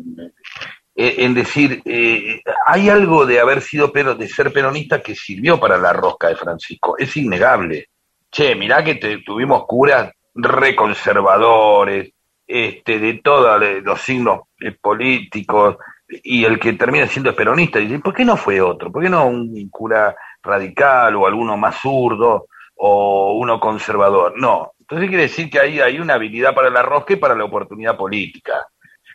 eh, 0.95 1.15
en 1.19 1.33
decir, 1.33 1.81
eh, 1.85 2.41
hay 2.65 2.89
algo 2.89 3.25
de 3.25 3.39
haber 3.39 3.61
sido, 3.61 3.91
pero 3.91 4.15
de 4.15 4.27
ser 4.27 4.51
peronista 4.53 5.01
que 5.01 5.15
sirvió 5.15 5.59
para 5.59 5.77
la 5.77 5.93
rosca 5.93 6.29
de 6.29 6.35
Francisco, 6.35 6.95
es 6.97 7.15
innegable. 7.17 7.87
Che, 8.31 8.55
mirá 8.55 8.83
que 8.83 8.95
te- 8.95 9.19
tuvimos 9.19 9.65
curas 9.67 10.11
reconservadores, 10.35 12.11
este, 12.45 12.99
de 12.99 13.13
todos 13.23 13.61
los 13.83 14.01
signos 14.01 14.41
políticos, 14.81 15.77
y 16.23 16.45
el 16.45 16.59
que 16.59 16.73
termina 16.73 17.07
siendo 17.07 17.29
es 17.31 17.35
peronista, 17.35 17.79
dice, 17.79 17.99
¿por 17.99 18.13
qué 18.13 18.25
no 18.25 18.35
fue 18.37 18.59
otro? 18.61 18.91
¿Por 18.91 19.03
qué 19.03 19.09
no 19.09 19.27
un 19.27 19.69
cura 19.69 20.15
radical 20.41 21.15
o 21.15 21.25
alguno 21.27 21.55
más 21.57 21.79
zurdo 21.79 22.47
o 22.75 23.33
uno 23.37 23.59
conservador? 23.59 24.33
No. 24.37 24.71
Entonces 24.79 25.07
quiere 25.09 25.23
decir 25.23 25.49
que 25.49 25.59
ahí 25.59 25.79
hay 25.79 25.99
una 25.99 26.15
habilidad 26.15 26.53
para 26.53 26.69
la 26.69 26.81
rosca 26.81 27.13
y 27.13 27.17
para 27.17 27.35
la 27.35 27.45
oportunidad 27.45 27.95
política. 27.97 28.67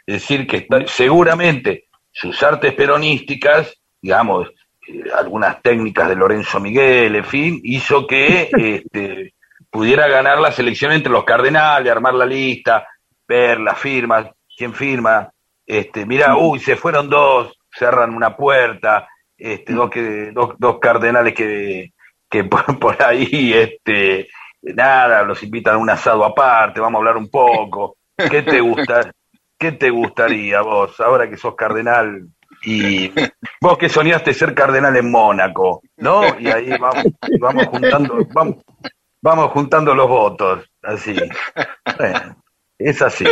Es 0.06 0.14
decir, 0.22 0.46
que 0.46 0.58
está- 0.58 0.86
seguramente 0.86 1.84
sus 2.10 2.42
artes 2.42 2.72
peronísticas, 2.74 3.74
digamos, 4.00 4.48
eh, 4.88 5.04
algunas 5.16 5.60
técnicas 5.62 6.08
de 6.08 6.16
Lorenzo 6.16 6.58
Miguel, 6.60 7.16
en 7.16 7.24
fin, 7.24 7.60
hizo 7.62 8.06
que 8.06 8.48
este, 8.58 9.34
pudiera 9.70 10.08
ganar 10.08 10.38
la 10.40 10.50
selección 10.52 10.92
entre 10.92 11.12
los 11.12 11.24
cardenales, 11.24 11.92
armar 11.92 12.14
la 12.14 12.24
lista, 12.26 12.86
ver 13.28 13.60
las 13.60 13.78
firmas, 13.78 14.26
quién 14.56 14.72
firma, 14.72 15.30
este, 15.68 16.06
mira, 16.06 16.34
uy, 16.38 16.58
se 16.60 16.76
fueron 16.76 17.10
dos, 17.10 17.52
cerran 17.70 18.14
una 18.14 18.34
puerta, 18.34 19.06
este, 19.36 19.74
dos, 19.74 19.90
que, 19.90 20.32
dos, 20.32 20.54
dos 20.58 20.78
cardenales 20.78 21.34
que, 21.34 21.92
que 22.28 22.44
por, 22.44 22.78
por 22.78 23.02
ahí, 23.02 23.52
este, 23.52 24.28
nada, 24.62 25.22
los 25.24 25.42
invitan 25.42 25.74
a 25.74 25.78
un 25.78 25.90
asado 25.90 26.24
aparte, 26.24 26.80
vamos 26.80 26.96
a 26.96 27.00
hablar 27.00 27.18
un 27.18 27.30
poco, 27.30 27.98
¿qué 28.16 28.42
te 28.42 28.60
gusta? 28.60 29.12
¿Qué 29.58 29.72
te 29.72 29.90
gustaría 29.90 30.62
vos, 30.62 30.98
ahora 31.00 31.28
que 31.28 31.36
sos 31.36 31.54
cardenal? 31.54 32.28
Y 32.62 33.12
vos 33.60 33.76
que 33.76 33.88
soñaste 33.88 34.32
ser 34.32 34.54
cardenal 34.54 34.96
en 34.96 35.10
Mónaco, 35.10 35.82
¿no? 35.98 36.22
Y 36.40 36.48
ahí 36.48 36.70
vamos, 36.78 37.04
vamos 37.38 37.66
juntando, 37.66 38.18
vamos, 38.32 38.56
vamos 39.20 39.50
juntando 39.52 39.94
los 39.94 40.08
votos, 40.08 40.64
así. 40.82 41.14
Bueno, 41.98 42.42
es 42.78 43.02
así. 43.02 43.24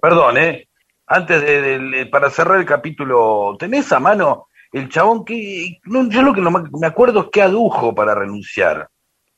Perdón, 0.00 0.38
¿eh? 0.38 0.68
Antes 1.14 1.42
de, 1.42 1.78
de- 1.78 2.06
para 2.06 2.30
cerrar 2.30 2.58
el 2.58 2.64
capítulo, 2.64 3.54
¿tenés 3.58 3.92
a 3.92 4.00
mano 4.00 4.46
el 4.72 4.88
chabón 4.88 5.24
que, 5.24 5.78
no, 5.84 6.08
yo 6.08 6.22
lo 6.22 6.32
que 6.32 6.40
no 6.40 6.50
me 6.50 6.62
me 6.80 6.86
acuerdo 6.86 7.20
es 7.24 7.26
que 7.30 7.42
adujo 7.42 7.94
para 7.94 8.14
renunciar? 8.14 8.88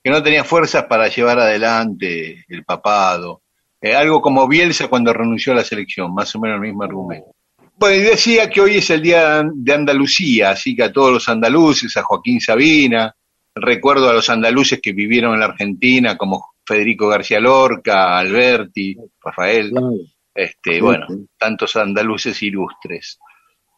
que 0.02 0.11
no 0.11 0.23
tenía 0.23 0.45
fuerzas 0.45 0.85
para 0.85 1.09
llevar 1.09 1.38
adelante 1.38 2.45
el 2.49 2.62
papado. 2.62 3.40
Eh, 3.81 3.95
algo 3.97 4.21
como 4.21 4.47
Bielsa 4.47 4.87
cuando 4.88 5.12
renunció 5.14 5.52
a 5.54 5.57
la 5.57 5.64
selección, 5.64 6.12
más 6.14 6.35
o 6.37 6.40
menos 6.40 6.57
el 6.57 6.61
mismo 6.61 6.83
argumento. 6.85 7.31
Bueno, 7.76 7.97
y 7.97 8.00
decía 8.00 8.50
que 8.50 8.61
hoy 8.61 8.76
es 8.76 8.90
el 8.90 9.00
día 9.00 9.43
de 9.52 9.73
Andalucía, 9.75 10.50
así 10.50 10.76
que 10.76 10.85
a 10.85 10.93
todos 10.93 11.11
los 11.11 11.28
andaluces, 11.31 11.97
a 11.97 12.02
Joaquín 12.02 12.38
Sabina, 12.40 13.14
recuerdo 13.54 14.11
a 14.11 14.12
los 14.12 14.28
andaluces 14.28 14.78
que 14.83 14.93
vivieron 14.93 15.33
en 15.35 15.40
la 15.40 15.47
Argentina, 15.47 16.16
como 16.19 16.52
Federico 16.66 17.09
García 17.09 17.40
Lorca, 17.40 18.19
Alberti, 18.19 18.97
Rafael, 19.23 19.71
Claro. 19.71 19.90
Este, 20.34 20.80
bueno, 20.80 21.06
tantos 21.38 21.76
andaluces 21.76 22.42
ilustres. 22.42 23.18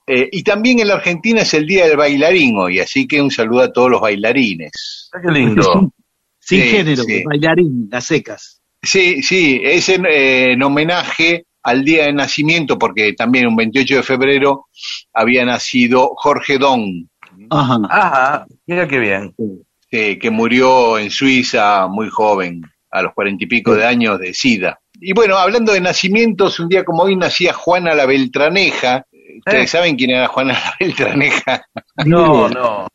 Eh, 0.06 0.28
y 0.30 0.42
también 0.42 0.78
en 0.80 0.88
la 0.88 0.94
Argentina 0.94 1.42
es 1.42 1.52
el 1.54 1.66
día 1.66 1.86
del 1.86 1.96
bailarín 1.96 2.56
hoy, 2.58 2.78
así 2.78 3.06
que 3.08 3.20
un 3.20 3.30
saludo 3.30 3.62
a 3.62 3.72
todos 3.72 3.90
los 3.90 4.00
bailarines. 4.00 5.10
Qué 5.22 5.32
lindo. 5.32 5.92
Sin 6.40 6.62
Sí, 6.62 6.68
género, 6.68 7.02
sí. 7.02 7.22
bailarín, 7.24 7.88
las 7.90 8.04
secas. 8.04 8.62
Sí, 8.82 9.20
sí, 9.22 9.60
es 9.64 9.88
en, 9.88 10.06
eh, 10.06 10.52
en 10.52 10.62
homenaje 10.62 11.44
al 11.64 11.84
día 11.84 12.04
de 12.04 12.12
nacimiento, 12.12 12.78
porque 12.78 13.14
también 13.14 13.48
un 13.48 13.56
28 13.56 13.96
de 13.96 14.02
febrero 14.04 14.66
había 15.12 15.44
nacido 15.44 16.12
Jorge 16.14 16.58
Don, 16.58 17.08
Ajá. 17.50 17.78
Ajá, 17.90 18.46
mira 18.66 18.86
qué 18.86 18.98
bien. 19.00 19.34
eh, 19.90 20.18
que 20.18 20.30
murió 20.30 20.98
en 20.98 21.10
Suiza 21.10 21.88
muy 21.88 22.08
joven, 22.10 22.62
a 22.92 23.02
los 23.02 23.12
cuarenta 23.12 23.42
y 23.44 23.48
pico 23.48 23.74
de 23.74 23.84
años 23.84 24.20
de 24.20 24.32
SIDA. 24.32 24.78
Y 25.00 25.12
bueno, 25.12 25.36
hablando 25.36 25.72
de 25.72 25.80
nacimientos, 25.80 26.58
un 26.60 26.68
día 26.68 26.84
como 26.84 27.02
hoy 27.02 27.16
nacía 27.16 27.52
Juana 27.52 27.94
la 27.94 28.06
Beltraneja. 28.06 29.04
¿Ustedes 29.38 29.64
Eh. 29.64 29.66
saben 29.66 29.96
quién 29.96 30.10
era 30.10 30.28
Juana 30.28 30.52
la 30.54 30.74
Beltraneja? 30.80 31.66
No, 32.06 32.48
no. 32.48 32.86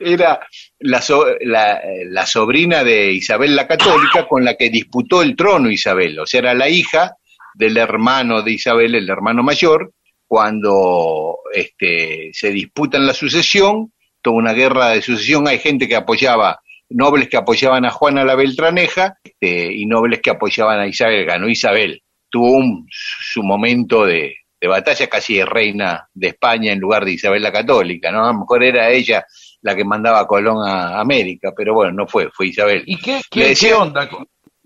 Era 0.00 0.40
la, 0.80 1.00
so- 1.02 1.26
la, 1.40 1.80
la 2.06 2.26
sobrina 2.26 2.82
de 2.82 3.12
Isabel 3.12 3.54
la 3.54 3.66
Católica 3.68 4.26
con 4.26 4.44
la 4.44 4.54
que 4.54 4.70
disputó 4.70 5.22
el 5.22 5.36
trono 5.36 5.70
Isabel. 5.70 6.18
O 6.18 6.26
sea, 6.26 6.40
era 6.40 6.54
la 6.54 6.68
hija 6.68 7.14
del 7.54 7.76
hermano 7.76 8.42
de 8.42 8.52
Isabel, 8.52 8.94
el 8.94 9.08
hermano 9.08 9.42
mayor, 9.42 9.92
cuando 10.26 11.38
este, 11.52 12.30
se 12.32 12.50
disputan 12.50 13.06
la 13.06 13.14
sucesión, 13.14 13.92
toda 14.22 14.36
una 14.36 14.52
guerra 14.52 14.88
de 14.90 15.02
sucesión, 15.02 15.46
hay 15.46 15.58
gente 15.58 15.86
que 15.88 15.96
apoyaba, 15.96 16.60
nobles 16.90 17.28
que 17.28 17.36
apoyaban 17.36 17.84
a 17.84 17.90
Juana 17.90 18.24
la 18.24 18.34
Beltraneja 18.34 19.16
este, 19.22 19.72
y 19.72 19.86
nobles 19.86 20.20
que 20.20 20.30
apoyaban 20.30 20.80
a 20.80 20.86
Isabel, 20.86 21.24
ganó 21.24 21.48
Isabel. 21.48 22.02
Tuvo 22.30 22.52
un, 22.52 22.86
su 22.90 23.42
momento 23.42 24.04
de, 24.04 24.34
de 24.60 24.68
batalla 24.68 25.06
casi 25.08 25.36
de 25.36 25.46
reina 25.46 26.08
de 26.14 26.28
España 26.28 26.72
en 26.72 26.80
lugar 26.80 27.04
de 27.04 27.12
Isabel 27.12 27.42
la 27.42 27.52
Católica, 27.52 28.10
¿no? 28.10 28.24
A 28.24 28.32
lo 28.32 28.38
mejor 28.40 28.62
era 28.64 28.90
ella 28.90 29.24
la 29.62 29.74
que 29.74 29.84
mandaba 29.84 30.20
a 30.20 30.26
Colón 30.26 30.58
a 30.66 31.00
América, 31.00 31.52
pero 31.56 31.74
bueno, 31.74 31.92
no 31.92 32.06
fue, 32.06 32.30
fue 32.30 32.48
Isabel. 32.48 32.82
¿Y 32.86 32.96
qué, 32.98 33.16
Le 33.16 33.22
qué, 33.30 33.48
decía- 33.48 33.68
qué 33.70 33.74
onda? 33.74 34.08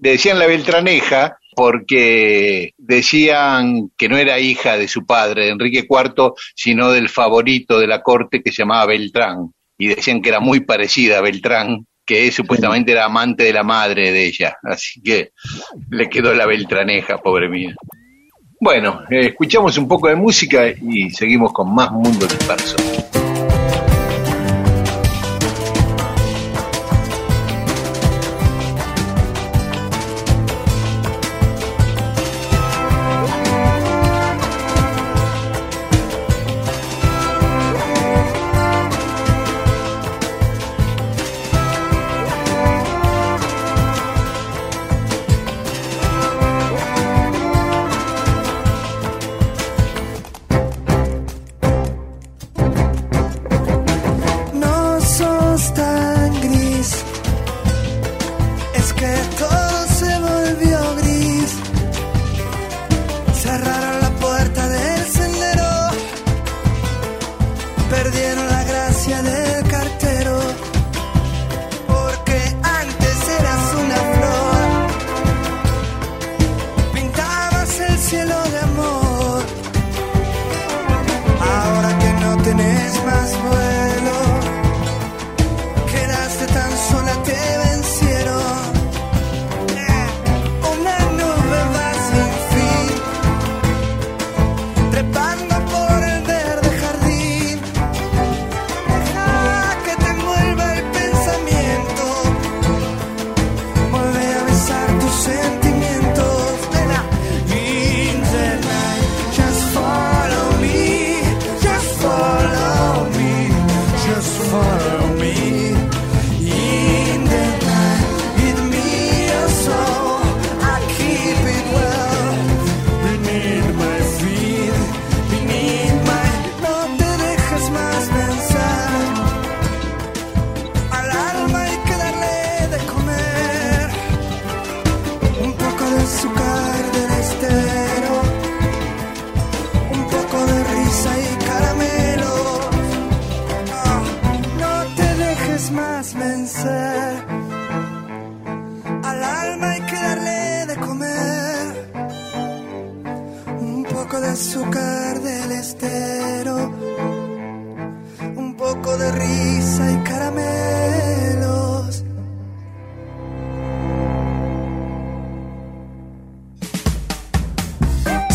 Le 0.02 0.10
decían 0.12 0.38
la 0.38 0.46
Beltraneja 0.46 1.36
porque 1.54 2.72
decían 2.78 3.90
que 3.96 4.08
no 4.08 4.16
era 4.16 4.38
hija 4.38 4.76
de 4.78 4.88
su 4.88 5.04
padre, 5.04 5.44
de 5.44 5.50
Enrique 5.50 5.86
IV, 5.88 6.32
sino 6.54 6.90
del 6.90 7.08
favorito 7.08 7.78
de 7.78 7.86
la 7.86 8.02
corte 8.02 8.42
que 8.42 8.50
se 8.52 8.62
llamaba 8.62 8.86
Beltrán. 8.86 9.52
Y 9.78 9.88
decían 9.88 10.20
que 10.22 10.28
era 10.30 10.40
muy 10.40 10.60
parecida 10.60 11.18
a 11.18 11.22
Beltrán, 11.22 11.86
que 12.10 12.32
supuestamente 12.32 12.90
era 12.90 13.04
amante 13.04 13.44
de 13.44 13.52
la 13.52 13.62
madre 13.62 14.10
de 14.10 14.26
ella. 14.26 14.58
Así 14.64 15.00
que 15.00 15.30
le 15.90 16.08
quedó 16.08 16.34
la 16.34 16.44
Beltraneja, 16.44 17.18
pobre 17.18 17.48
mía. 17.48 17.72
Bueno, 18.60 19.02
eh, 19.08 19.28
escuchamos 19.28 19.78
un 19.78 19.86
poco 19.86 20.08
de 20.08 20.16
música 20.16 20.66
y 20.66 21.08
seguimos 21.10 21.52
con 21.52 21.72
más 21.72 21.92
Mundo 21.92 22.26
Disperso. 22.26 23.09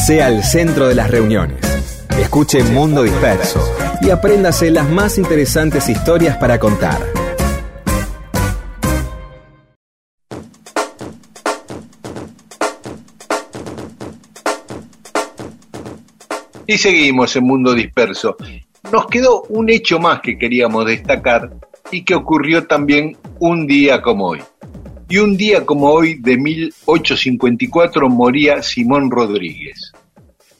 Sea 0.06 0.28
el 0.28 0.44
centro 0.44 0.88
de 0.88 0.94
las 0.94 1.10
reuniones. 1.10 1.58
Escuche 2.20 2.62
Mundo 2.62 3.02
Disperso 3.02 3.60
y 4.02 4.12
apréndase 4.12 4.70
las 4.70 4.88
más 4.88 5.18
interesantes 5.18 5.90
historias 5.90 6.38
para 6.38 6.60
contar. 6.60 7.02
Y 16.68 16.78
seguimos 16.78 17.36
en 17.36 17.44
Mundo 17.46 17.74
Disperso. 17.74 18.38
Nos 18.92 19.08
quedó 19.08 19.42
un 19.50 19.72
hecho 19.72 19.98
más 19.98 20.22
que 20.22 20.38
queríamos 20.38 20.86
destacar 20.86 21.50
y 21.90 22.06
que 22.06 22.14
ocurrió 22.14 22.68
también 22.68 23.18
un 23.40 23.66
día 23.66 24.04
como 24.04 24.28
hoy. 24.28 24.44
Y 25.08 25.18
un 25.18 25.38
día 25.38 25.66
como 25.66 25.92
hoy 25.92 26.16
de 26.16 26.38
1854 26.38 28.10
moría 28.10 28.64
Simón 28.64 29.12
Rodríguez. 29.12 29.92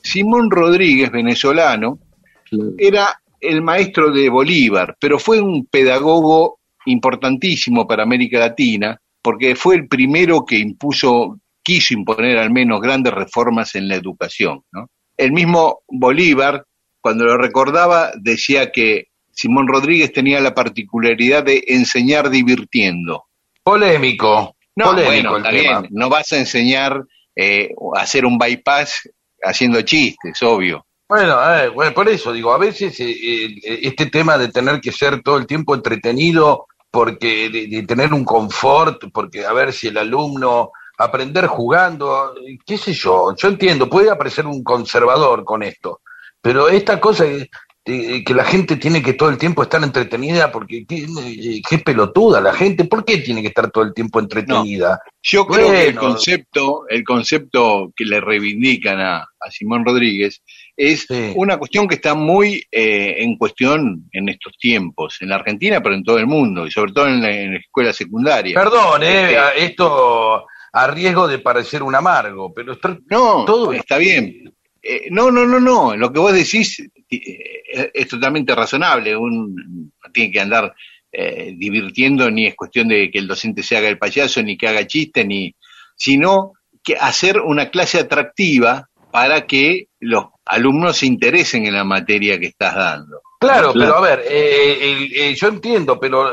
Simón 0.02 0.50
Rodríguez, 0.50 1.10
venezolano, 1.10 1.98
era 2.78 3.08
el 3.40 3.60
maestro 3.60 4.12
de 4.12 4.28
Bolívar, 4.28 4.96
pero 5.00 5.18
fue 5.18 5.40
un 5.40 5.66
pedagogo 5.66 6.60
importantísimo 6.86 7.88
para 7.88 8.04
América 8.04 8.38
Latina, 8.38 9.00
porque 9.20 9.56
fue 9.56 9.74
el 9.74 9.88
primero 9.88 10.44
que 10.44 10.58
impuso, 10.58 11.40
quiso 11.62 11.94
imponer 11.94 12.38
al 12.38 12.52
menos 12.52 12.80
grandes 12.80 13.12
reformas 13.12 13.74
en 13.74 13.88
la 13.88 13.96
educación. 13.96 14.62
El 15.16 15.32
mismo 15.32 15.80
Bolívar, 15.88 16.64
cuando 17.00 17.24
lo 17.24 17.36
recordaba, 17.36 18.12
decía 18.14 18.70
que 18.70 19.08
Simón 19.32 19.66
Rodríguez 19.66 20.12
tenía 20.12 20.40
la 20.40 20.54
particularidad 20.54 21.44
de 21.44 21.64
enseñar 21.66 22.30
divirtiendo. 22.30 23.24
Polémico. 23.66 24.54
No, 24.76 24.94
bueno, 24.94 25.40
no 25.90 26.08
vas 26.08 26.32
a 26.32 26.38
enseñar 26.38 27.02
eh, 27.34 27.74
a 27.96 28.02
hacer 28.02 28.24
un 28.24 28.38
bypass 28.38 29.10
haciendo 29.42 29.82
chistes, 29.82 30.40
obvio. 30.44 30.86
Bueno, 31.08 31.36
eh, 31.52 31.68
bueno, 31.70 31.92
por 31.92 32.08
eso 32.08 32.32
digo, 32.32 32.52
a 32.52 32.58
veces 32.58 32.94
eh, 33.00 33.58
este 33.82 34.06
tema 34.06 34.38
de 34.38 34.48
tener 34.48 34.80
que 34.80 34.92
ser 34.92 35.20
todo 35.20 35.38
el 35.38 35.48
tiempo 35.48 35.74
entretenido, 35.74 36.66
porque 36.92 37.50
de, 37.50 37.82
tener 37.82 38.14
un 38.14 38.24
confort, 38.24 39.02
porque 39.12 39.44
a 39.44 39.52
ver 39.52 39.72
si 39.72 39.88
el 39.88 39.98
alumno 39.98 40.70
aprender 40.98 41.48
jugando, 41.48 42.34
qué 42.64 42.78
sé 42.78 42.92
yo, 42.92 43.34
yo 43.36 43.48
entiendo, 43.48 43.90
puede 43.90 44.10
aparecer 44.10 44.46
un 44.46 44.62
conservador 44.62 45.44
con 45.44 45.64
esto, 45.64 46.02
pero 46.40 46.68
esta 46.68 47.00
cosa 47.00 47.24
que 47.86 48.34
la 48.34 48.44
gente 48.44 48.74
tiene 48.76 49.00
que 49.00 49.12
todo 49.12 49.28
el 49.28 49.38
tiempo 49.38 49.62
estar 49.62 49.80
entretenida 49.80 50.50
porque 50.50 50.84
qué, 50.84 51.78
pelotuda 51.78 52.40
la 52.40 52.52
gente, 52.52 52.84
¿por 52.84 53.04
qué 53.04 53.18
tiene 53.18 53.42
que 53.42 53.48
estar 53.48 53.70
todo 53.70 53.84
el 53.84 53.94
tiempo 53.94 54.18
entretenida? 54.18 55.00
yo 55.22 55.46
creo 55.46 55.70
que 55.70 55.88
el 55.88 55.94
concepto, 55.94 56.88
el 56.88 57.04
concepto 57.04 57.92
que 57.94 58.04
le 58.04 58.20
reivindican 58.20 59.00
a, 59.00 59.28
Simón 59.48 59.84
Rodríguez 59.84 60.42
es 60.76 61.06
una 61.36 61.56
cuestión 61.56 61.86
que 61.86 61.94
está 61.94 62.14
muy 62.14 62.64
eh, 62.72 63.14
en 63.18 63.36
cuestión 63.36 64.08
en 64.10 64.28
estos 64.28 64.58
tiempos, 64.58 65.18
en 65.20 65.28
la 65.28 65.36
Argentina, 65.36 65.80
pero 65.80 65.94
en 65.94 66.02
todo 66.02 66.18
el 66.18 66.26
mundo, 66.26 66.66
y 66.66 66.72
sobre 66.72 66.92
todo 66.92 67.06
en 67.06 67.22
la, 67.22 67.56
escuela 67.56 67.92
secundaria. 67.92 68.58
Perdón, 68.60 69.04
eh, 69.04 69.36
este 69.54 69.64
esto 69.66 70.44
a 70.72 70.86
riesgo 70.88 71.28
de 71.28 71.38
parecer 71.38 71.84
un 71.84 71.94
amargo, 71.94 72.52
pero 72.52 72.76
no, 73.08 73.44
todo 73.44 73.72
está 73.72 73.98
bien. 73.98 74.52
Eh, 74.82 75.08
no, 75.10 75.30
no, 75.30 75.46
no, 75.46 75.58
no. 75.58 75.96
Lo 75.96 76.12
que 76.12 76.20
vos 76.20 76.32
decís 76.32 76.78
eh, 76.80 76.88
es, 77.08 78.08
totalmente 78.08 78.54
razonable. 78.54 79.16
Un, 79.16 79.92
no 80.02 80.12
tiene 80.12 80.30
que 80.30 80.40
andar 80.40 80.74
eh, 81.12 81.54
divirtiendo, 81.56 82.30
ni 82.30 82.46
es 82.46 82.54
cuestión 82.54 82.88
de 82.88 83.10
que 83.10 83.18
el 83.18 83.28
docente 83.28 83.62
se 83.62 83.76
haga 83.76 83.88
el 83.88 83.98
payaso, 83.98 84.42
ni 84.42 84.56
que 84.56 84.68
haga 84.68 84.86
chiste, 84.86 85.24
ni, 85.24 85.54
sino 85.96 86.52
que 86.82 86.96
hacer 86.96 87.40
una 87.40 87.70
clase 87.70 87.98
atractiva 87.98 88.88
para 89.10 89.46
que 89.46 89.88
los 90.00 90.26
alumnos 90.44 90.98
se 90.98 91.06
interesen 91.06 91.66
en 91.66 91.74
la 91.74 91.84
materia 91.84 92.38
que 92.38 92.46
estás 92.46 92.74
dando. 92.74 93.20
Claro, 93.40 93.72
pero 93.74 93.96
a 93.96 94.00
ver, 94.00 94.24
yo 95.34 95.48
entiendo, 95.48 95.98
pero 96.00 96.32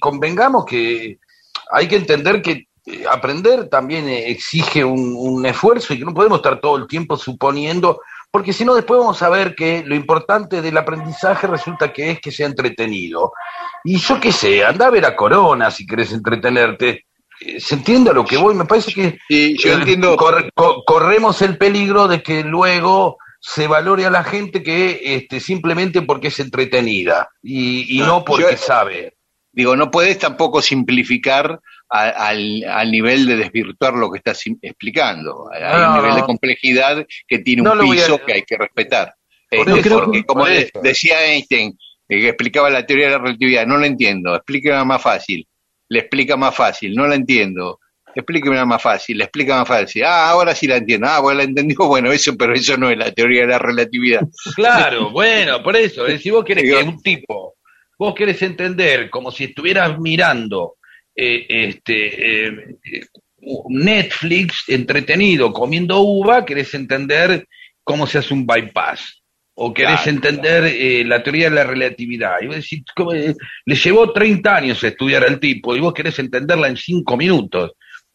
convengamos 0.00 0.66
que 0.66 1.18
hay 1.70 1.88
que 1.88 1.96
entender 1.96 2.42
que 2.42 2.66
eh, 2.84 3.04
aprender 3.08 3.68
también 3.68 4.08
eh, 4.08 4.28
exige 4.30 4.84
un, 4.84 5.14
un 5.16 5.46
esfuerzo 5.46 5.94
y 5.94 5.98
que 5.98 6.04
no 6.04 6.14
podemos 6.14 6.38
estar 6.38 6.60
todo 6.60 6.76
el 6.76 6.88
tiempo 6.88 7.16
suponiendo, 7.16 8.00
porque 8.32 8.52
si 8.54 8.64
no 8.64 8.74
después 8.74 8.98
vamos 8.98 9.22
a 9.22 9.28
ver 9.28 9.54
que 9.54 9.84
lo 9.86 9.94
importante 9.94 10.62
del 10.62 10.76
aprendizaje 10.78 11.46
resulta 11.46 11.92
que 11.92 12.10
es 12.12 12.20
que 12.20 12.32
sea 12.32 12.46
entretenido. 12.46 13.32
Y 13.84 13.98
yo 13.98 14.18
qué 14.18 14.32
sé, 14.32 14.64
anda 14.64 14.86
a 14.86 14.90
ver 14.90 15.04
a 15.04 15.14
Corona 15.14 15.70
si 15.70 15.86
querés 15.86 16.12
entretenerte. 16.12 17.04
Eh, 17.40 17.60
¿Se 17.60 17.74
entiende 17.74 18.10
a 18.10 18.14
lo 18.14 18.24
que 18.24 18.38
voy? 18.38 18.54
Me 18.54 18.64
parece 18.64 18.92
que 18.94 19.18
Sí, 19.28 19.56
yo 19.58 19.74
entiendo. 19.74 20.16
cor- 20.16 20.48
co- 20.54 20.82
corremos 20.86 21.42
el 21.42 21.58
peligro 21.58 22.08
de 22.08 22.22
que 22.22 22.42
luego 22.42 23.18
se 23.38 23.66
valore 23.66 24.06
a 24.06 24.10
la 24.10 24.24
gente 24.24 24.62
que 24.62 25.00
este, 25.16 25.38
simplemente 25.38 26.00
porque 26.00 26.28
es 26.28 26.40
entretenida 26.40 27.28
y, 27.42 27.96
y 27.96 27.98
no, 28.00 28.06
No, 28.06 28.24
porque 28.24 28.52
yo- 28.52 28.56
sabe. 28.56 29.16
Digo, 29.54 29.76
no 29.76 29.90
puedes 29.90 30.18
tampoco 30.18 30.62
simplificar 30.62 31.60
a- 31.92 32.28
al, 32.28 32.64
al 32.68 32.90
nivel 32.90 33.26
de 33.26 33.36
desvirtuar 33.36 33.94
lo 33.94 34.10
que 34.10 34.18
estás 34.18 34.42
explicando. 34.62 35.48
Hay 35.52 35.80
No, 35.82 35.90
un 35.90 35.96
nivel 36.02 36.16
de 36.16 36.22
complejidad 36.22 37.06
que 37.28 37.38
tiene 37.40 37.62
No 37.62 37.72
un 37.72 37.80
a- 37.80 37.82
piso 37.82 38.18
que 38.24 38.32
hay 38.32 38.42
que 38.42 38.56
respetar. 38.56 39.14
Este, 39.50 39.90
porque 39.90 40.24
como 40.24 40.46
de- 40.46 40.70
decía 40.82 41.24
Einstein, 41.26 41.76
eh, 42.08 42.20
que 42.20 42.28
explicaba 42.28 42.70
la 42.70 42.86
teoría 42.86 43.06
de 43.06 43.12
la 43.12 43.18
relatividad, 43.18 43.66
no 43.66 43.76
la 43.76 43.86
entiendo, 43.86 44.34
explíqueme 44.34 44.82
más 44.84 45.02
fácil. 45.02 45.46
Le 45.88 45.98
explica 46.00 46.36
más 46.36 46.54
fácil, 46.54 46.94
no 46.94 47.06
la 47.06 47.14
entiendo. 47.16 47.78
Explíqueme 48.14 48.62
más 48.66 48.82
fácil, 48.82 49.16
le 49.18 49.24
explica 49.24 49.56
más 49.58 49.68
fácil. 49.68 50.04
Ah, 50.04 50.28
ahora 50.30 50.54
sí 50.54 50.66
la 50.66 50.76
entiendo. 50.76 51.06
Ah, 51.08 51.20
bueno, 51.20 51.38
la 51.38 51.44
entendió. 51.44 51.76
Bueno, 51.88 52.12
eso, 52.12 52.36
pero 52.36 52.54
eso 52.54 52.76
no 52.78 52.90
es 52.90 52.96
la 52.98 53.10
teoría 53.12 53.42
de 53.42 53.48
la 53.48 53.58
relatividad. 53.58 54.20
Claro, 54.54 55.10
bueno, 55.10 55.62
por 55.62 55.76
eso, 55.76 56.06
si 56.18 56.30
vos 56.30 56.44
querés 56.44 56.64
que 56.64 56.82
un 56.82 57.02
tipo, 57.02 57.54
vos 57.98 58.14
querés 58.14 58.40
entender 58.42 59.08
como 59.10 59.30
si 59.30 59.44
estuvieras 59.44 59.98
mirando 59.98 60.76
eh, 61.14 61.46
este 61.48 62.46
eh, 62.46 62.76
Netflix 63.68 64.64
entretenido 64.68 65.52
comiendo 65.52 66.00
uva, 66.00 66.44
querés 66.44 66.74
entender 66.74 67.46
cómo 67.84 68.06
se 68.06 68.18
hace 68.18 68.34
un 68.34 68.46
bypass. 68.46 69.18
O 69.54 69.74
querés 69.74 70.00
Claro, 70.00 70.10
entender 70.10 70.64
eh, 70.64 71.04
la 71.04 71.22
teoría 71.22 71.50
de 71.50 71.56
la 71.56 71.64
relatividad. 71.64 72.36
Y 72.40 72.46
vos 72.46 72.56
decís, 72.56 72.82
¿cómo, 72.96 73.12
eh? 73.12 73.34
le 73.66 73.74
llevó 73.74 74.10
30 74.10 74.56
años 74.56 74.82
estudiar 74.82 75.24
al 75.24 75.38
tipo 75.38 75.76
y 75.76 75.80
vos 75.80 75.92
querés 75.92 76.18
entenderla 76.18 76.68
en 76.68 76.76
5 76.78 77.16
minutos. 77.18 77.72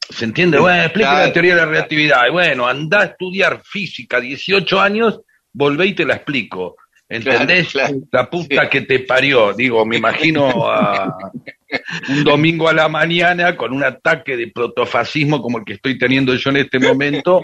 ¿Se 0.09 0.25
entiende? 0.25 0.57
Bueno, 0.57 0.83
explica 0.83 1.09
Claro. 1.11 1.27
la 1.27 1.33
teoría 1.33 1.55
de 1.55 1.61
la 1.61 1.67
relatividad. 1.67 2.27
Y 2.27 2.31
bueno, 2.31 2.65
anda 2.65 3.01
a 3.01 3.05
estudiar 3.05 3.61
física 3.63 4.19
18 4.19 4.79
años, 4.81 5.21
volvé 5.53 5.87
y 5.87 5.93
te 5.93 6.05
la 6.05 6.15
explico. 6.15 6.75
¿Entendés? 7.09 7.69
Claro, 7.69 7.87
claro. 7.87 8.07
La 8.11 8.29
puta 8.29 8.69
que 8.69 8.81
te 8.81 8.99
parió. 8.99 9.53
Digo, 9.53 9.85
me 9.85 9.97
imagino 9.97 10.69
a 10.69 11.17
un 12.09 12.23
domingo 12.23 12.67
a 12.67 12.73
la 12.73 12.89
mañana 12.89 13.55
con 13.55 13.73
un 13.73 13.83
ataque 13.83 14.35
de 14.35 14.47
protofascismo 14.47 15.41
como 15.41 15.59
el 15.59 15.65
que 15.65 15.73
estoy 15.73 15.97
teniendo 15.97 16.35
yo 16.35 16.49
en 16.49 16.57
este 16.57 16.79
momento 16.79 17.41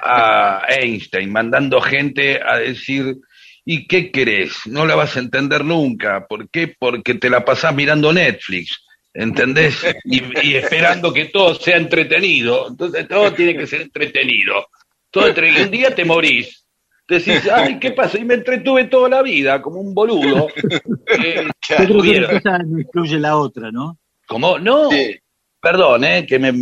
a 0.00 0.64
Einstein, 0.68 1.32
mandando 1.32 1.80
gente 1.80 2.40
a 2.44 2.58
decir, 2.58 3.16
¿y 3.64 3.86
qué 3.86 4.10
querés? 4.10 4.66
No 4.66 4.86
la 4.86 4.94
vas 4.94 5.16
a 5.16 5.20
entender 5.20 5.64
nunca. 5.64 6.26
¿Por 6.26 6.48
qué? 6.50 6.74
Porque 6.78 7.14
te 7.14 7.30
la 7.30 7.44
pasás 7.44 7.74
mirando 7.74 8.12
Netflix. 8.12 8.84
¿Entendés? 9.14 9.84
Y, 10.04 10.22
y 10.42 10.54
esperando 10.54 11.12
que 11.12 11.26
todo 11.26 11.54
sea 11.54 11.76
entretenido. 11.76 12.68
Entonces 12.68 13.06
todo 13.08 13.32
tiene 13.32 13.56
que 13.56 13.66
ser 13.66 13.82
entretenido. 13.82 14.66
Todo 15.10 15.26
un 15.26 15.70
día 15.70 15.94
te 15.94 16.04
morís. 16.04 16.61
Decís, 17.18 17.42
ay, 17.52 17.78
¿qué 17.78 17.92
pasó? 17.92 18.16
Y 18.18 18.24
me 18.24 18.34
entretuve 18.34 18.84
toda 18.84 19.08
la 19.08 19.22
vida, 19.22 19.60
como 19.60 19.80
un 19.80 19.94
boludo. 19.94 20.48
Eh, 21.24 21.44
Yo 21.68 21.76
creo 21.76 21.86
que 21.88 21.92
tuvieron- 21.94 22.30
una 22.30 22.40
cosa 22.40 22.58
no 22.58 22.78
excluye 22.80 23.18
la 23.18 23.36
otra, 23.36 23.70
¿no? 23.70 23.98
¿Cómo? 24.26 24.58
No, 24.58 24.90
Sí. 24.90 25.18
perdón, 25.60 26.04
¿eh? 26.04 26.24
Que 26.26 26.38
me... 26.38 26.52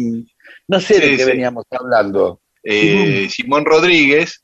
No 0.68 0.80
sé 0.80 0.94
Sí, 0.94 1.00
de 1.00 1.10
qué 1.16 1.18
sí. 1.24 1.30
veníamos 1.30 1.64
hablando. 1.70 2.40
Eh, 2.64 3.28
Simón 3.30 3.64
Rodríguez 3.64 4.42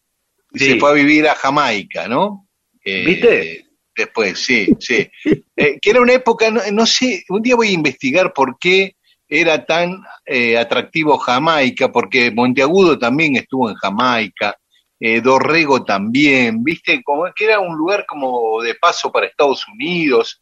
Sí. 0.55 0.67
se 0.73 0.77
fue 0.79 0.91
a 0.91 0.95
vivir 0.95 1.27
a 1.29 1.35
Jamaica, 1.35 2.07
¿no? 2.09 2.47
Eh, 2.85 3.05
¿Viste? 3.05 3.67
Después, 3.97 4.39
sí, 4.39 4.69
sí. 4.79 5.09
Eh, 5.57 5.79
que 5.81 5.91
era 5.91 6.03
una 6.03 6.13
época, 6.13 6.51
no, 6.51 6.61
no 6.73 6.85
sé, 6.87 7.25
un 7.31 7.41
día 7.43 7.57
voy 7.57 7.69
a 7.69 7.73
investigar 7.73 8.33
por 8.35 8.59
qué 8.59 8.95
era 9.29 9.65
tan 9.65 10.03
eh, 10.27 10.57
atractivo 10.59 11.17
Jamaica, 11.19 11.91
porque 11.91 12.31
Monteagudo 12.31 12.99
también 12.99 13.37
estuvo 13.37 13.69
en 13.71 13.75
Jamaica, 13.77 14.55
eh, 15.01 15.21
Dorrego 15.21 15.85
también, 15.85 16.63
¿viste? 16.65 17.03
Como 17.03 17.25
que 17.35 17.45
era 17.45 17.61
un 17.61 17.77
lugar 17.77 18.05
como 18.07 18.63
de 18.63 18.75
paso 18.75 19.11
para 19.13 19.27
Estados 19.27 19.67
Unidos, 19.69 20.41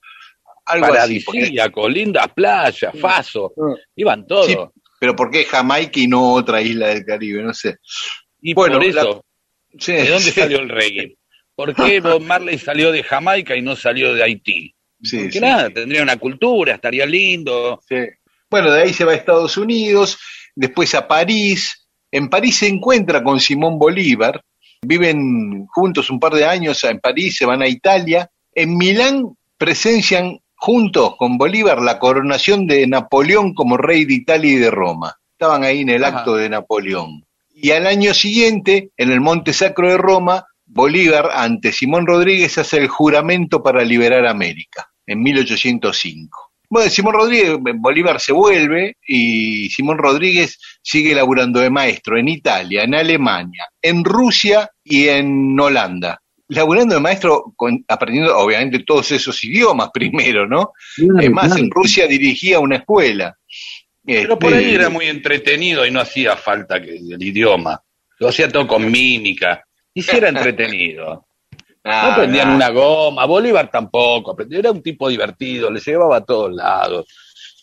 algo 0.66 0.86
así. 0.86 1.20
Paradisíaco, 1.20 1.88
lindas 1.88 2.28
playas, 2.34 2.92
Faso, 3.00 3.52
Mm. 3.56 3.72
iban 3.96 4.26
todos. 4.26 4.46
Sí, 4.46 4.56
pero 5.00 5.14
¿por 5.16 5.30
qué 5.30 5.44
Jamaica 5.44 6.00
y 6.00 6.06
no 6.06 6.32
otra 6.34 6.62
isla 6.62 6.88
del 6.88 7.04
Caribe? 7.04 7.42
No 7.42 7.52
sé. 7.54 7.76
y 8.40 8.54
bueno, 8.54 8.76
por 8.76 8.84
eso, 8.84 9.24
Sí, 9.78 9.92
¿de 9.92 10.08
dónde 10.08 10.30
sí, 10.30 10.40
salió 10.40 10.60
el 10.60 10.68
reggae? 10.68 11.16
¿Por 11.56 11.74
qué 11.74 12.00
Bob 12.00 12.22
Marley 12.22 12.58
salió 12.58 12.92
de 12.92 13.02
Jamaica 13.02 13.56
y 13.56 13.62
no 13.62 13.74
salió 13.76 14.14
de 14.14 14.22
Haití? 14.22 14.74
sí, 15.02 15.16
Porque 15.18 15.32
sí, 15.32 15.40
nada, 15.40 15.66
sí. 15.68 15.74
tendría 15.74 16.02
una 16.02 16.16
cultura, 16.16 16.74
estaría 16.74 17.04
lindo. 17.06 17.80
Sí. 17.88 17.96
Bueno, 18.50 18.70
de 18.70 18.82
ahí 18.82 18.92
se 18.92 19.04
va 19.04 19.12
a 19.12 19.16
Estados 19.16 19.56
Unidos, 19.56 20.18
después 20.54 20.94
a 20.94 21.08
París. 21.08 21.83
En 22.14 22.28
París 22.28 22.58
se 22.58 22.68
encuentra 22.68 23.24
con 23.24 23.40
Simón 23.40 23.76
Bolívar, 23.76 24.40
viven 24.82 25.66
juntos 25.66 26.10
un 26.10 26.20
par 26.20 26.32
de 26.32 26.46
años 26.46 26.84
en 26.84 27.00
París, 27.00 27.34
se 27.36 27.44
van 27.44 27.60
a 27.60 27.66
Italia. 27.66 28.30
En 28.54 28.76
Milán 28.76 29.36
presencian 29.58 30.38
juntos 30.54 31.16
con 31.18 31.36
Bolívar 31.38 31.82
la 31.82 31.98
coronación 31.98 32.68
de 32.68 32.86
Napoleón 32.86 33.52
como 33.52 33.76
rey 33.76 34.04
de 34.04 34.14
Italia 34.14 34.52
y 34.52 34.58
de 34.58 34.70
Roma. 34.70 35.16
Estaban 35.32 35.64
ahí 35.64 35.80
en 35.80 35.88
el 35.88 36.04
Ajá. 36.04 36.18
acto 36.18 36.36
de 36.36 36.48
Napoleón. 36.48 37.24
Y 37.52 37.72
al 37.72 37.84
año 37.84 38.14
siguiente, 38.14 38.90
en 38.96 39.10
el 39.10 39.20
Monte 39.20 39.52
Sacro 39.52 39.90
de 39.90 39.98
Roma, 39.98 40.46
Bolívar 40.66 41.30
ante 41.34 41.72
Simón 41.72 42.06
Rodríguez 42.06 42.56
hace 42.58 42.76
el 42.76 42.86
juramento 42.86 43.60
para 43.60 43.82
liberar 43.82 44.24
América, 44.24 44.88
en 45.04 45.20
1805. 45.20 46.53
Bueno, 46.74 46.90
Simón 46.90 47.14
Rodríguez, 47.14 47.56
Bolívar 47.76 48.18
se 48.18 48.32
vuelve 48.32 48.96
y 49.06 49.70
Simón 49.70 49.96
Rodríguez 49.96 50.58
sigue 50.82 51.14
laburando 51.14 51.60
de 51.60 51.70
maestro 51.70 52.18
en 52.18 52.26
Italia, 52.26 52.82
en 52.82 52.96
Alemania, 52.96 53.68
en 53.80 54.02
Rusia 54.04 54.68
y 54.82 55.06
en 55.06 55.56
Holanda. 55.60 56.20
Laburando 56.48 56.96
de 56.96 57.00
maestro, 57.00 57.52
con- 57.54 57.84
aprendiendo 57.86 58.36
obviamente 58.36 58.80
todos 58.80 59.12
esos 59.12 59.44
idiomas 59.44 59.90
primero, 59.94 60.48
¿no? 60.48 60.72
Es 61.20 61.30
más, 61.30 61.56
en 61.56 61.70
Rusia 61.70 62.08
dirigía 62.08 62.58
una 62.58 62.78
escuela. 62.78 63.38
Pero 64.04 64.36
por 64.36 64.52
Este, 64.52 64.64
ahí 64.66 64.74
era 64.74 64.88
muy 64.88 65.06
entretenido 65.06 65.86
y 65.86 65.92
no 65.92 66.00
hacía 66.00 66.36
falta 66.36 66.82
que 66.82 66.96
el 66.96 67.22
idioma. 67.22 67.80
Lo 68.18 68.30
hacía 68.30 68.48
todo 68.48 68.66
con 68.66 68.90
mímica. 68.90 69.62
Y 69.94 70.02
si 70.02 70.16
era 70.16 70.28
entretenido. 70.30 71.28
No 71.84 71.92
aprendían 71.92 72.50
una 72.50 72.70
goma, 72.70 73.26
Bolívar 73.26 73.70
tampoco, 73.70 74.34
era 74.50 74.70
un 74.70 74.82
tipo 74.82 75.08
divertido, 75.08 75.70
le 75.70 75.80
llevaba 75.80 76.16
a 76.16 76.24
todos 76.24 76.54
lados. 76.54 77.06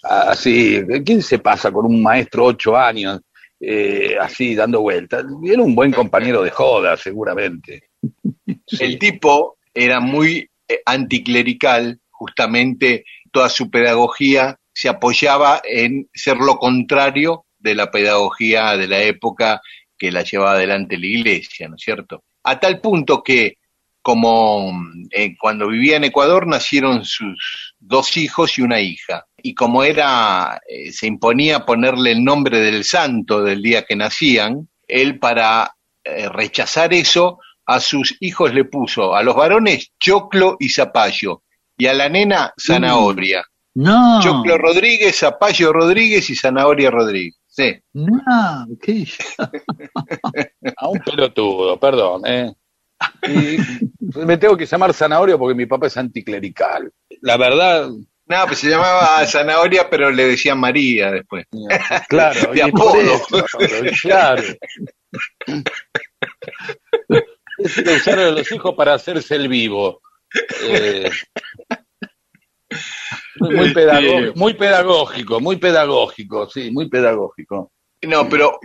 Así, 0.03 0.79
¿quién 1.03 1.23
se 1.23 1.39
pasa 1.39 1.71
con 1.71 1.85
un 1.85 2.01
maestro 2.01 2.45
ocho 2.45 2.77
años 2.77 3.21
eh, 3.59 4.15
así 4.19 4.53
dando 4.53 4.81
vueltas? 4.81 5.25
Era 5.43 5.61
un 5.63 5.73
buen 5.73 5.91
compañero 5.91 6.43
de 6.43 6.51
joda, 6.51 6.95
seguramente. 6.97 7.89
El 8.79 8.99
tipo 8.99 9.57
era 9.73 9.99
muy 9.99 10.47
eh, 10.67 10.81
anticlerical, 10.85 11.99
justamente 12.09 13.05
toda 13.31 13.49
su 13.49 13.71
pedagogía 13.71 14.55
se 14.73 14.87
apoyaba 14.87 15.61
en 15.63 16.09
ser 16.13 16.37
lo 16.37 16.57
contrario 16.57 17.45
de 17.57 17.75
la 17.75 17.89
pedagogía 17.89 18.77
de 18.77 18.87
la 18.87 19.01
época 19.01 19.61
que 19.97 20.11
la 20.11 20.23
llevaba 20.23 20.53
adelante 20.53 20.97
la 20.97 21.07
iglesia, 21.07 21.67
¿no 21.67 21.75
es 21.75 21.81
cierto? 21.81 22.23
A 22.43 22.59
tal 22.59 22.79
punto 22.79 23.21
que 23.21 23.57
como 24.01 24.73
eh, 25.11 25.35
cuando 25.37 25.67
vivía 25.67 25.97
en 25.97 26.05
Ecuador 26.05 26.47
nacieron 26.47 27.05
sus 27.05 27.75
dos 27.79 28.17
hijos 28.17 28.57
y 28.57 28.61
una 28.61 28.79
hija. 28.79 29.25
Y 29.41 29.53
como 29.53 29.83
era, 29.83 30.59
eh, 30.67 30.91
se 30.91 31.07
imponía 31.07 31.65
ponerle 31.65 32.11
el 32.11 32.23
nombre 32.23 32.59
del 32.59 32.83
santo 32.83 33.41
del 33.43 33.61
día 33.61 33.83
que 33.83 33.95
nacían, 33.95 34.69
él 34.87 35.19
para 35.19 35.75
eh, 36.03 36.29
rechazar 36.29 36.93
eso, 36.93 37.39
a 37.65 37.79
sus 37.79 38.17
hijos 38.19 38.53
le 38.53 38.65
puso, 38.65 39.15
a 39.15 39.23
los 39.23 39.35
varones, 39.35 39.91
choclo 39.99 40.57
y 40.59 40.69
zapallo, 40.69 41.43
y 41.77 41.87
a 41.87 41.93
la 41.93 42.09
nena, 42.09 42.53
zanahoria. 42.59 43.43
No, 43.73 44.19
Choclo 44.21 44.57
Rodríguez, 44.57 45.17
zapallo 45.17 45.71
Rodríguez 45.71 46.29
y 46.29 46.35
zanahoria 46.35 46.91
Rodríguez. 46.91 47.39
Sí. 47.47 47.73
no, 47.93 48.65
¿qué? 48.81 49.05
A 50.77 50.89
un 50.89 50.99
pelotudo, 50.99 51.79
perdón, 51.79 52.23
¿eh? 52.25 52.53
Y 53.27 53.57
me 54.19 54.37
tengo 54.37 54.57
que 54.57 54.65
llamar 54.65 54.93
zanahoria 54.93 55.37
porque 55.37 55.55
mi 55.55 55.65
papá 55.65 55.87
es 55.87 55.97
anticlerical. 55.97 56.91
La 57.21 57.37
verdad, 57.37 57.89
No, 58.25 58.45
pues 58.47 58.59
se 58.59 58.69
llamaba 58.69 59.25
zanahoria, 59.25 59.89
pero 59.89 60.09
le 60.11 60.25
decían 60.27 60.59
María 60.59 61.11
después. 61.11 61.45
claro, 62.09 62.53
De 62.53 62.63
apodo. 62.63 63.21
claro. 64.01 64.43
Es 67.57 67.75
que 67.75 67.89
usaron 67.91 68.25
a 68.25 68.31
los 68.31 68.51
hijos 68.51 68.73
para 68.75 68.93
hacerse 68.95 69.35
el 69.35 69.47
vivo. 69.47 70.01
Eh, 70.63 71.09
Muy 73.39 73.73
pedagógico, 73.73 74.33
muy 74.35 74.53
pedagógico, 74.53 75.39
muy 75.39 75.55
pedagógico, 75.57 76.49
sí, 76.49 76.71
muy 76.71 76.87
pedagógico. 76.89 77.71
No, 78.03 78.27
pero 78.29 78.59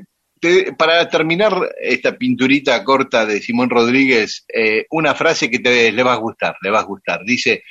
para 0.76 1.08
terminar 1.08 1.52
esta 1.80 2.16
pinturita 2.16 2.82
corta 2.84 3.24
de 3.26 3.40
Simón 3.40 3.70
Rodríguez, 3.70 4.44
eh, 4.52 4.86
una 4.90 5.14
frase 5.14 5.50
que 5.50 5.58
te, 5.58 5.90
le 5.92 6.02
va 6.02 6.12
a 6.12 6.16
gustar, 6.16 6.56
le 6.62 6.70
va 6.70 6.80
a 6.80 6.84
gustar. 6.84 7.20
Dice, 7.24 7.62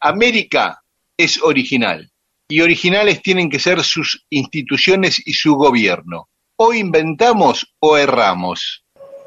América 0.00 0.80
es 1.16 1.42
original 1.42 2.10
y 2.48 2.60
originales 2.60 3.22
tienen 3.22 3.48
que 3.48 3.58
ser 3.58 3.82
sus 3.82 4.26
instituciones 4.30 5.22
y 5.26 5.32
su 5.32 5.54
gobierno. 5.54 6.28
O 6.56 6.74
inventamos 6.74 7.66
o 7.80 7.96
erramos. 7.96 8.84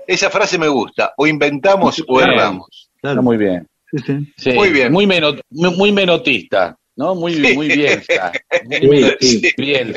Esa 0.07 0.29
frase 0.29 0.59
me 0.59 0.67
gusta, 0.67 1.13
o 1.17 1.25
inventamos 1.25 2.03
o 2.07 2.21
erramos. 2.21 2.91
Claro. 3.01 3.23
muy 3.23 3.37
bien. 3.37 3.67
muy 4.53 4.69
bien. 4.69 4.91
Muy, 4.91 5.07
muy 5.49 5.91
menotista, 5.91 6.77
¿no? 6.95 7.15
Muy, 7.15 7.35
muy 7.55 7.67
bien. 7.67 8.03
Muy, 8.81 9.13
bien. 9.57 9.93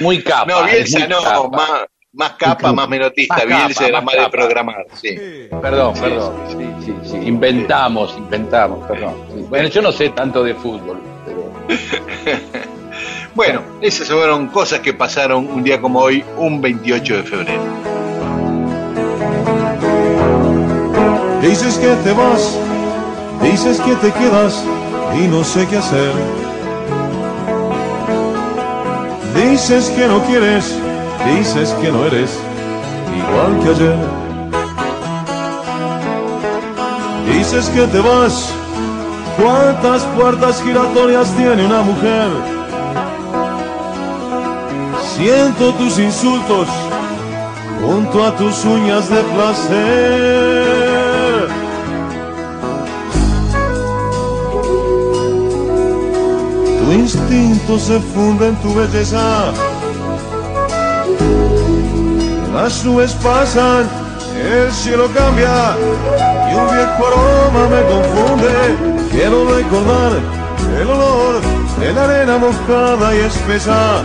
Muy 0.00 0.22
capa. 0.22 0.46
No, 0.46 0.64
Bielsa 0.64 1.06
no, 1.06 1.48
Más, 1.48 1.70
más 2.12 2.32
capa, 2.32 2.72
más 2.72 2.88
menotista. 2.88 3.36
Más 3.36 3.46
Bielsa 3.46 3.86
era 3.86 4.00
más, 4.00 4.14
de 4.14 4.28
programar, 4.28 4.86
sí. 4.94 5.16
Perdón, 5.62 5.94
perdón. 5.94 6.34
Sí, 6.48 6.84
sí, 6.84 6.94
sí. 7.04 7.16
Inventamos, 7.16 8.14
inventamos, 8.16 8.86
perdón. 8.86 9.14
Bueno, 9.48 9.68
yo 9.68 9.82
no 9.82 9.92
sé 9.92 10.10
tanto 10.10 10.44
de 10.44 10.54
fútbol, 10.54 11.00
pero... 11.24 11.50
bueno, 13.34 13.62
esas 13.80 14.08
fueron 14.08 14.48
cosas 14.48 14.80
que 14.80 14.92
pasaron 14.92 15.46
un 15.48 15.62
día 15.62 15.80
como 15.80 16.00
hoy, 16.00 16.24
un 16.36 16.60
28 16.60 17.16
de 17.16 17.22
febrero. 17.22 17.62
Dices 21.40 21.78
que 21.78 21.88
te 22.04 22.12
vas, 22.12 22.58
dices 23.42 23.80
que 23.80 23.94
te 23.96 24.12
quedas 24.12 24.64
y 25.18 25.28
no 25.28 25.44
sé 25.44 25.66
qué 25.68 25.76
hacer 25.76 26.47
Dices 29.38 29.88
que 29.90 30.08
no 30.08 30.20
quieres, 30.24 30.74
dices 31.36 31.70
que 31.80 31.92
no 31.92 32.04
eres 32.06 32.36
igual 33.16 33.60
que 33.62 33.70
ayer. 33.70 33.96
Dices 37.32 37.68
que 37.68 37.86
te 37.86 38.00
vas, 38.00 38.50
¿cuántas 39.40 40.02
puertas 40.16 40.60
giratorias 40.60 41.30
tiene 41.36 41.66
una 41.66 41.82
mujer? 41.82 42.28
Siento 45.16 45.72
tus 45.74 46.00
insultos 46.00 46.66
junto 47.80 48.24
a 48.24 48.34
tus 48.36 48.64
uñas 48.64 49.08
de 49.08 49.22
placer. 49.22 50.87
Tu 56.88 56.94
instinto 56.94 57.78
se 57.78 58.00
funde 58.00 58.48
en 58.48 58.56
tu 58.62 58.74
belleza. 58.74 59.52
Las 62.54 62.82
nubes 62.82 63.12
pasan, 63.22 63.86
el 64.34 64.72
cielo 64.72 65.06
cambia 65.14 65.76
y 66.50 66.54
un 66.54 66.66
viejo 66.74 67.06
aroma 67.08 67.68
me 67.68 67.82
confunde. 67.92 69.08
Quiero 69.10 69.54
recordar 69.54 70.12
el 70.80 70.88
olor 70.88 71.42
de 71.78 71.92
la 71.92 72.04
arena 72.04 72.38
mojada 72.38 73.14
y 73.14 73.18
espesa. 73.18 74.02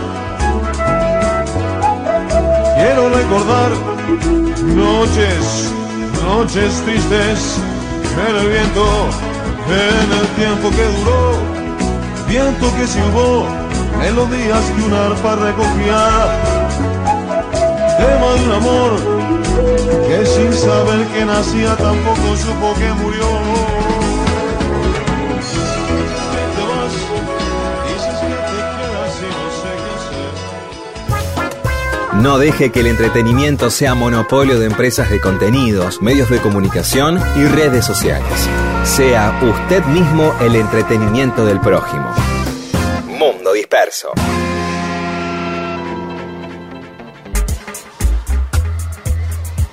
Quiero 2.76 3.08
recordar 3.08 3.70
noches, 4.62 5.72
noches 6.22 6.82
tristes 6.84 7.58
en 8.28 8.36
el 8.36 8.48
viento, 8.50 9.08
en 9.70 10.20
el 10.20 10.26
tiempo 10.36 10.68
que 10.68 10.84
duró 10.98 11.53
viento 12.34 12.66
que 12.76 12.84
silbó, 12.88 13.46
melodías 13.96 14.64
que 14.74 14.82
un 14.82 14.92
arpa 14.92 15.36
recogía, 15.36 16.00
tema 17.96 18.28
de 18.34 18.44
un 18.44 18.52
amor 18.60 18.92
que 20.08 20.26
sin 20.26 20.52
saber 20.52 21.06
que 21.14 21.24
nacía 21.24 21.76
tampoco 21.76 22.36
supo 22.36 22.74
que 22.74 22.92
murió. 23.00 23.24
No 32.20 32.38
deje 32.38 32.72
que 32.72 32.80
el 32.80 32.86
entretenimiento 32.86 33.70
sea 33.70 33.94
monopolio 33.94 34.58
de 34.58 34.66
empresas 34.66 35.10
de 35.10 35.20
contenidos, 35.20 36.00
medios 36.00 36.30
de 36.30 36.40
comunicación 36.40 37.20
y 37.36 37.44
redes 37.44 37.84
sociales. 37.84 38.48
Sea 38.84 39.38
usted 39.42 39.84
mismo 39.86 40.34
el 40.40 40.56
entretenimiento 40.56 41.44
del 41.44 41.60
prójimo. 41.60 42.23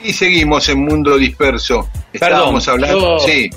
Y 0.04 0.13
seguimos 0.13 0.67
en 0.69 0.86
Mundo 0.86 1.17
Disperso. 1.17 1.89
Estábamos 2.12 2.67
hablando. 2.67 3.19
sí. 3.19 3.50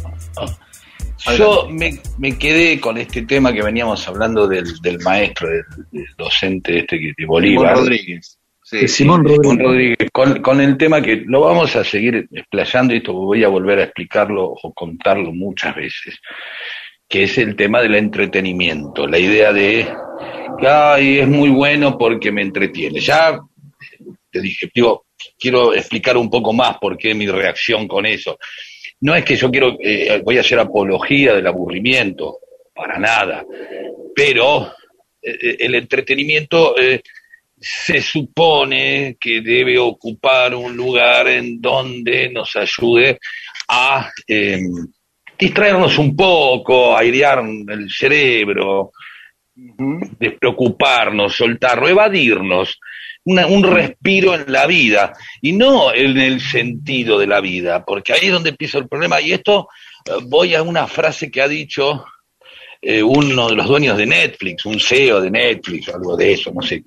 Yo 1.38 1.69
me, 1.71 2.38
quedé 2.38 2.79
con 2.79 2.99
este 2.99 3.23
tema 3.23 3.53
que 3.53 3.62
veníamos 3.62 4.07
hablando 4.07 4.47
del, 4.47 4.67
maestro, 5.03 5.49
del, 5.49 5.64
docente 6.19 6.81
este 6.81 7.14
de 7.17 7.27
Bolívar. 7.27 7.77
Rodríguez. 7.77 8.38
Simón 8.62 9.25
Rodríguez. 9.25 10.11
Con, 10.12 10.61
el 10.61 10.77
tema 10.77 11.01
que 11.01 11.23
lo 11.27 11.40
vamos 11.40 11.77
a 11.77 11.85
seguir 11.85 12.29
explayando 12.31 12.95
y 12.95 12.99
esto 12.99 13.12
voy 13.12 13.45
a 13.45 13.49
volver 13.49 13.79
a 13.79 13.85
explicarlo 13.85 14.45
o 14.45 14.73
contarlo 14.75 15.33
muchas 15.33 15.75
veces, 15.75 16.19
que 17.09 17.25
es 17.25 17.38
el 17.38 17.57
tema 17.57 17.81
del 17.83 17.95
entretenimiento, 17.95 19.07
la 19.07 19.19
idea 19.19 19.53
de, 19.53 19.87
ay, 20.67 21.21
es 21.21 21.29
muy 21.29 21.51
bueno 21.51 21.97
porque 21.99 22.33
me 22.33 22.43
entretiene. 22.43 23.01
Ya 23.01 23.38
te 24.31 24.40
dije, 24.40 24.69
digo, 24.75 25.07
quiero 25.38 25.75
explicar 25.75 26.17
un 26.17 26.29
poco 26.29 26.53
más 26.53 26.79
por 26.79 26.97
qué 26.97 27.14
mi 27.14 27.27
reacción 27.27 27.87
con 27.87 28.07
eso. 28.07 28.38
No 29.01 29.14
es 29.14 29.25
que 29.25 29.37
yo 29.37 29.51
quiero, 29.51 29.77
eh, 29.81 30.21
voy 30.25 30.38
a 30.38 30.40
hacer 30.40 30.59
apología 30.59 31.35
del 31.35 31.47
aburrimiento, 31.47 32.38
para 32.75 32.99
nada, 32.99 33.45
pero 34.14 34.73
eh, 35.23 35.38
eh, 35.40 35.57
el 35.61 35.75
entretenimiento 35.77 36.75
se 37.57 38.03
supone 38.03 39.17
que 39.19 39.40
debe 39.40 39.79
ocupar 39.79 40.55
un 40.55 40.77
lugar 40.77 41.29
en 41.29 41.61
donde 41.61 42.29
nos 42.31 42.55
ayude 42.57 43.19
a 43.69 44.11
em, 44.27 44.71
distraernos 45.38 45.99
un 45.99 46.16
poco, 46.16 46.97
airear 46.97 47.42
el 47.68 47.90
cerebro, 47.90 48.92
despreocuparnos, 49.55 51.37
soltarlo, 51.37 51.88
evadirnos, 51.88 52.79
un 53.25 53.62
respiro 53.62 54.35
en 54.35 54.53
la 54.53 54.66
vida 54.66 55.14
y 55.40 55.53
no 55.53 55.94
en 55.94 56.18
el 56.18 56.40
sentido 56.40 57.18
de 57.18 57.27
la 57.27 57.40
vida, 57.40 57.85
porque 57.85 58.12
ahí 58.12 58.27
es 58.27 58.33
donde 58.33 58.51
empieza 58.51 58.79
el 58.79 58.88
problema. 58.88 59.20
Y 59.20 59.33
esto 59.33 59.68
eh, 60.05 60.12
voy 60.25 60.55
a 60.55 60.62
una 60.62 60.87
frase 60.87 61.31
que 61.31 61.40
ha 61.40 61.49
dicho 61.49 62.05
eh, 62.83 63.03
uno 63.03 63.49
de 63.49 63.57
los 63.57 63.66
dueños 63.66 63.97
de 63.97 64.07
Netflix, 64.07 64.66
un 64.66 64.79
CEO 64.79 65.23
de 65.23 65.31
Netflix, 65.31 65.88
algo 65.88 66.16
de 66.16 66.33
eso, 66.33 66.53
no 66.53 66.61
sé 66.61 66.83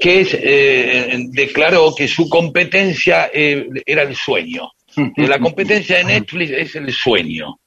que 0.00 0.20
es, 0.20 0.34
eh, 0.34 1.16
declaró 1.28 1.94
que 1.94 2.08
su 2.08 2.28
competencia 2.28 3.30
eh, 3.32 3.66
era 3.86 4.02
el 4.02 4.16
sueño. 4.16 4.70
La 5.16 5.38
competencia 5.38 5.98
de 5.98 6.04
Netflix 6.04 6.50
es 6.50 6.74
el 6.76 6.92
sueño. 6.92 7.58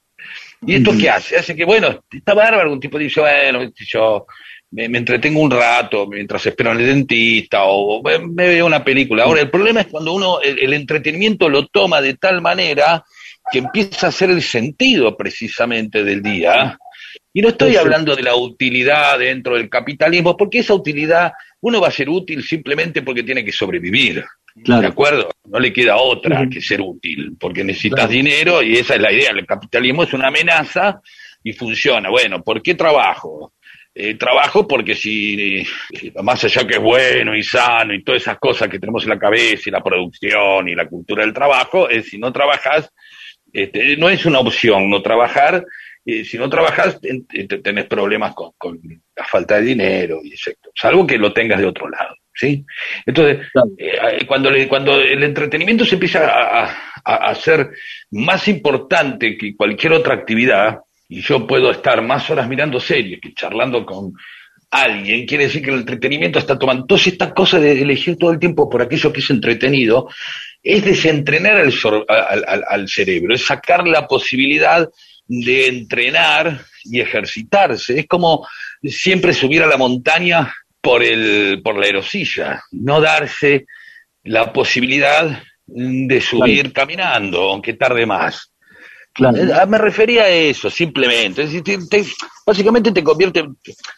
¿Y 0.65 0.75
esto 0.75 0.91
qué 0.97 1.09
hace? 1.09 1.37
Hace 1.37 1.55
que, 1.55 1.65
bueno, 1.65 2.03
está 2.11 2.33
bárbaro, 2.33 2.73
un 2.73 2.79
tipo 2.79 2.97
dice, 2.97 3.21
bueno, 3.21 3.71
yo 3.75 4.25
me, 4.71 4.85
entretengo 4.85 5.39
un 5.39 5.51
rato 5.51 6.07
mientras 6.07 6.45
espero 6.45 6.71
en 6.71 6.79
el 6.79 6.85
dentista 6.87 7.63
o 7.63 8.01
me, 8.01 8.47
veo 8.47 8.65
una 8.65 8.83
película. 8.83 9.23
Ahora, 9.23 9.41
el 9.41 9.49
problema 9.49 9.81
es 9.81 9.87
cuando 9.87 10.13
uno 10.13 10.41
el, 10.41 10.73
entretenimiento 10.73 11.49
lo 11.49 11.67
toma 11.67 12.01
de 12.01 12.15
tal 12.15 12.41
manera 12.41 13.03
que 13.51 13.59
empieza 13.59 14.07
a 14.07 14.11
ser 14.11 14.29
el 14.29 14.41
sentido 14.41 15.15
precisamente 15.15 16.03
del 16.03 16.21
día. 16.21 16.77
Y 17.33 17.41
no 17.41 17.49
estoy 17.49 17.75
hablando 17.75 18.15
de 18.15 18.23
la 18.23 18.35
utilidad 18.35 19.19
dentro 19.19 19.55
del 19.55 19.69
capitalismo, 19.69 20.35
porque 20.35 20.59
esa 20.59 20.73
utilidad 20.73 21.31
uno 21.61 21.79
va 21.79 21.89
a 21.89 21.91
ser 21.91 22.09
útil 22.09 22.43
simplemente 22.43 23.03
porque 23.03 23.23
tiene 23.23 23.45
que 23.45 23.51
sobrevivir. 23.51 24.25
¿De 24.63 24.87
acuerdo? 24.87 25.29
No 25.45 25.59
le 25.59 25.71
queda 25.71 25.97
otra 25.97 26.47
que 26.49 26.61
ser 26.61 26.81
útil, 26.81 27.37
porque 27.39 27.63
necesitas 27.63 28.09
dinero 28.09 28.61
y 28.61 28.77
esa 28.77 28.95
es 28.95 29.01
la 29.01 29.11
idea. 29.11 29.29
El 29.29 29.45
capitalismo 29.45 30.03
es 30.03 30.13
una 30.13 30.27
amenaza 30.27 30.99
y 31.43 31.53
funciona. 31.53 32.09
Bueno, 32.09 32.43
¿por 32.43 32.61
qué 32.61 32.75
trabajo? 32.75 33.53
Eh, 33.93 34.15
trabajo 34.15 34.67
porque 34.67 34.93
si, 34.93 35.59
eh, 35.59 35.65
más 36.21 36.43
allá 36.43 36.67
que 36.67 36.75
es 36.75 36.81
bueno 36.81 37.35
y 37.35 37.43
sano 37.43 37.93
y 37.93 38.03
todas 38.03 38.21
esas 38.21 38.37
cosas 38.37 38.67
que 38.67 38.79
tenemos 38.79 39.03
en 39.03 39.09
la 39.09 39.19
cabeza 39.19 39.63
y 39.65 39.71
la 39.71 39.83
producción 39.83 40.69
y 40.69 40.75
la 40.75 40.87
cultura 40.87 41.23
del 41.23 41.33
trabajo, 41.33 41.89
es 41.89 42.07
si 42.09 42.17
no 42.17 42.31
trabajas, 42.31 42.91
este, 43.51 43.97
no 43.97 44.09
es 44.09 44.25
una 44.25 44.39
opción 44.39 44.89
no 44.89 45.01
trabajar, 45.01 45.65
si 46.05 46.37
no 46.37 46.49
trabajas, 46.49 46.99
tenés 47.01 47.85
problemas 47.85 48.33
con, 48.33 48.79
la 49.15 49.25
falta 49.25 49.55
de 49.55 49.63
dinero, 49.63 50.19
y 50.23 50.31
etc. 50.31 50.57
Salvo 50.73 51.05
que 51.05 51.17
lo 51.17 51.33
tengas 51.33 51.59
de 51.59 51.65
otro 51.65 51.89
lado. 51.89 52.15
¿Sí? 52.37 52.65
Entonces, 53.05 53.47
eh, 53.77 54.25
cuando, 54.27 54.51
cuando 54.69 54.99
el 54.99 55.23
entretenimiento 55.23 55.83
se 55.85 55.95
empieza 55.95 56.27
a, 56.27 56.65
a, 57.03 57.35
ser 57.35 57.71
más 58.11 58.47
importante 58.47 59.37
que 59.37 59.55
cualquier 59.55 59.93
otra 59.93 60.13
actividad, 60.13 60.79
y 61.09 61.21
yo 61.21 61.47
puedo 61.47 61.71
estar 61.71 62.01
más 62.01 62.29
horas 62.29 62.47
mirando 62.47 62.79
series 62.79 63.19
que 63.21 63.33
charlando 63.33 63.85
con 63.85 64.13
alguien, 64.69 65.25
quiere 65.25 65.45
decir 65.45 65.63
que 65.63 65.71
el 65.71 65.79
entretenimiento 65.79 66.37
está 66.37 66.59
tomando. 66.59 66.83
Entonces, 66.83 67.13
esta 67.13 67.33
cosa 67.33 67.59
de 67.59 67.81
elegir 67.81 68.17
todo 68.17 68.31
el 68.31 68.39
tiempo 68.39 68.69
por 68.69 68.81
aquello 68.81 69.11
que 69.11 69.21
es 69.21 69.29
entretenido 69.29 70.09
es 70.61 70.83
desentrenar 70.83 71.55
al, 71.55 71.73
al, 72.07 72.63
al 72.67 72.89
cerebro, 72.89 73.33
es 73.33 73.45
sacar 73.45 73.87
la 73.87 74.05
posibilidad 74.05 74.87
de 75.27 75.67
entrenar 75.67 76.61
y 76.83 76.99
ejercitarse. 76.99 77.99
Es 77.99 78.07
como 78.07 78.45
siempre 78.83 79.33
subir 79.33 79.63
a 79.63 79.67
la 79.67 79.77
montaña 79.77 80.53
por, 80.81 81.03
el, 81.03 81.61
por 81.63 81.77
la 81.77 81.87
erosilla, 81.87 82.63
no 82.71 83.01
darse 83.01 83.65
la 84.23 84.51
posibilidad 84.51 85.43
de 85.65 86.21
subir 86.21 86.71
caminando, 86.71 87.51
aunque 87.51 87.73
tarde 87.73 88.05
más. 88.05 88.51
Eh, 89.19 89.51
ah, 89.53 89.65
me 89.65 89.77
refería 89.77 90.23
a 90.23 90.29
eso, 90.29 90.69
simplemente. 90.69 91.43
Es 91.43 91.51
decir, 91.51 91.79
básicamente 92.45 92.91
te 92.91 93.03
convierte, 93.03 93.43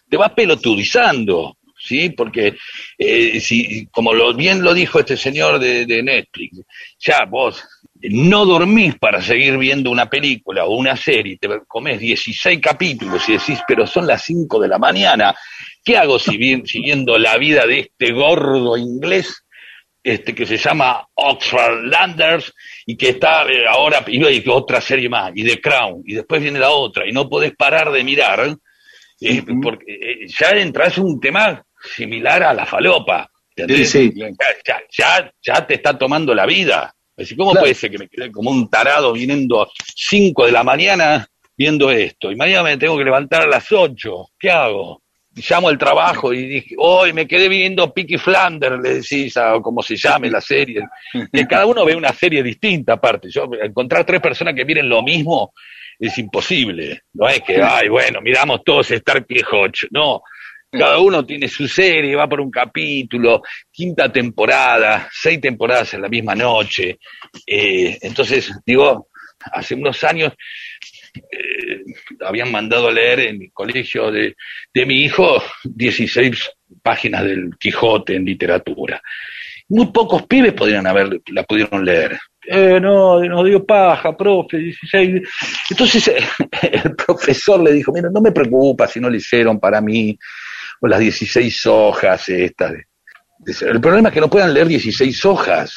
te 0.09 0.17
vas 0.17 0.31
pelotudizando, 0.31 1.57
¿sí? 1.77 2.09
Porque, 2.11 2.55
eh, 2.97 3.39
si, 3.39 3.87
como 3.87 4.13
lo, 4.13 4.33
bien 4.33 4.63
lo 4.63 4.73
dijo 4.73 4.99
este 4.99 5.17
señor 5.17 5.59
de, 5.59 5.85
de, 5.85 6.03
Netflix, 6.03 6.61
ya 6.99 7.25
vos 7.25 7.63
no 8.01 8.45
dormís 8.45 8.95
para 8.95 9.21
seguir 9.21 9.57
viendo 9.57 9.91
una 9.91 10.09
película 10.09 10.65
o 10.65 10.75
una 10.75 10.95
serie, 10.95 11.37
te 11.37 11.49
comes 11.67 11.99
16 11.99 12.59
capítulos 12.61 13.27
y 13.27 13.33
decís, 13.33 13.59
pero 13.67 13.85
son 13.85 14.07
las 14.07 14.23
5 14.23 14.59
de 14.59 14.67
la 14.69 14.77
mañana, 14.77 15.35
¿qué 15.83 15.97
hago 15.97 16.19
si 16.19 16.37
bien, 16.37 16.65
siguiendo 16.65 17.17
la 17.17 17.37
vida 17.37 17.65
de 17.65 17.79
este 17.79 18.11
gordo 18.11 18.77
inglés? 18.77 19.43
Este, 20.01 20.33
que 20.33 20.45
se 20.45 20.57
llama 20.57 21.05
Oxford 21.13 21.83
Landers 21.83 22.53
y 22.85 22.95
que 22.95 23.09
está 23.09 23.43
eh, 23.43 23.67
ahora, 23.67 24.03
y 24.07 24.49
otra 24.49 24.79
serie 24.79 25.09
más, 25.09 25.31
y 25.35 25.43
The 25.43 25.59
Crown, 25.59 26.03
y 26.05 26.15
después 26.15 26.41
viene 26.41 26.57
la 26.57 26.71
otra, 26.71 27.07
y 27.07 27.11
no 27.11 27.27
podés 27.27 27.53
parar 27.55 27.91
de 27.91 28.03
mirar, 28.03 28.55
eh, 29.19 29.43
porque 29.61 29.93
eh, 29.93 30.27
ya 30.27 30.51
entras 30.51 30.97
en 30.97 31.03
un 31.03 31.19
tema 31.19 31.61
similar 31.95 32.43
a 32.43 32.53
la 32.53 32.65
falopa. 32.65 33.29
Ya, 34.65 34.77
ya, 34.97 35.33
ya, 35.41 35.67
te 35.67 35.73
está 35.73 35.97
tomando 35.97 36.33
la 36.33 36.45
vida. 36.45 36.95
¿Cómo 37.35 37.53
puede 37.53 37.73
ser 37.73 37.91
que 37.91 37.97
me 37.97 38.07
quede 38.07 38.31
como 38.31 38.49
un 38.51 38.69
tarado 38.69 39.11
viniendo 39.11 39.61
a 39.61 39.67
5 39.93 40.45
de 40.45 40.51
la 40.53 40.63
mañana 40.63 41.27
viendo 41.57 41.91
esto? 41.91 42.31
Y 42.31 42.37
mañana 42.37 42.63
me 42.63 42.77
tengo 42.77 42.97
que 42.97 43.03
levantar 43.03 43.41
a 43.41 43.47
las 43.47 43.69
8. 43.69 44.29
¿Qué 44.39 44.49
hago? 44.49 45.03
Llamo 45.47 45.69
al 45.69 45.78
trabajo 45.78 46.34
y 46.34 46.45
dije, 46.47 46.75
hoy 46.78 47.13
me 47.13 47.28
quedé 47.28 47.49
viendo 47.49 47.93
Picky 47.93 48.17
Flanders, 48.17 48.82
le 48.82 48.95
decís, 48.95 49.36
o 49.38 49.62
como 49.62 49.82
se 49.82 49.95
llame 49.95 50.30
la 50.30 50.41
serie, 50.41 50.82
que 51.32 51.47
cada 51.47 51.65
uno 51.65 51.86
ve 51.86 51.95
una 51.95 52.13
serie 52.13 52.41
distinta 52.43 52.93
aparte. 52.93 53.30
Yo, 53.30 53.49
encontrar 53.62 54.06
tres 54.06 54.21
personas 54.21 54.54
que 54.56 54.65
miren 54.65 54.88
lo 54.88 55.02
mismo 55.04 55.54
es 55.99 56.17
imposible. 56.17 57.04
No 57.13 57.28
es 57.28 57.41
que, 57.41 57.62
ay, 57.62 57.89
bueno, 57.89 58.21
miramos 58.21 58.63
todos 58.63 58.89
Star 58.91 59.25
Hodge. 59.52 59.88
No, 59.91 60.21
cada 60.71 60.99
uno 60.99 61.25
tiene 61.25 61.47
su 61.47 61.67
serie, 61.67 62.15
va 62.15 62.30
por 62.30 62.41
un 62.41 62.52
capítulo, 62.52 63.41
quinta 63.71 64.12
temporada, 64.12 65.10
seis 65.12 65.41
temporadas 65.41 65.93
en 65.95 66.04
la 66.04 66.10
misma 66.10 66.36
noche. 66.36 66.99
Eh, 67.45 67.97
entonces, 68.02 68.52
digo, 68.65 69.10
hace 69.52 69.75
unos 69.75 70.04
años 70.04 70.34
eh, 71.15 71.83
habían 72.25 72.51
mandado 72.51 72.87
a 72.87 72.91
leer 72.91 73.19
en 73.21 73.41
el 73.43 73.51
colegio 73.53 74.11
de, 74.11 74.35
de 74.73 74.85
mi 74.85 75.03
hijo 75.03 75.41
16 75.63 76.51
páginas 76.81 77.23
del 77.23 77.51
Quijote 77.59 78.15
en 78.15 78.25
literatura. 78.25 79.01
Muy 79.69 79.87
pocos 79.87 80.25
pibes 80.25 80.53
podrían 80.53 80.87
haber, 80.87 81.21
la 81.31 81.43
pudieron 81.43 81.85
leer. 81.85 82.17
Eh, 82.47 82.79
no, 82.81 83.23
nos 83.23 83.45
dio 83.45 83.63
paja, 83.63 84.17
profe, 84.17 84.57
16. 84.57 85.21
Entonces 85.69 86.11
el 86.61 86.95
profesor 86.95 87.61
le 87.61 87.73
dijo, 87.73 87.91
mira, 87.91 88.09
no 88.11 88.21
me 88.21 88.31
preocupa 88.31 88.87
si 88.87 88.99
no 88.99 89.09
le 89.09 89.17
hicieron 89.17 89.59
para 89.59 89.81
mí, 89.81 90.17
o 90.81 90.87
las 90.87 90.99
16 90.99 91.65
hojas 91.67 92.27
estas. 92.29 92.73
El 93.61 93.79
problema 93.79 94.09
es 94.09 94.13
que 94.13 94.21
no 94.21 94.29
puedan 94.29 94.53
leer 94.53 94.67
16 94.67 95.25
hojas, 95.25 95.73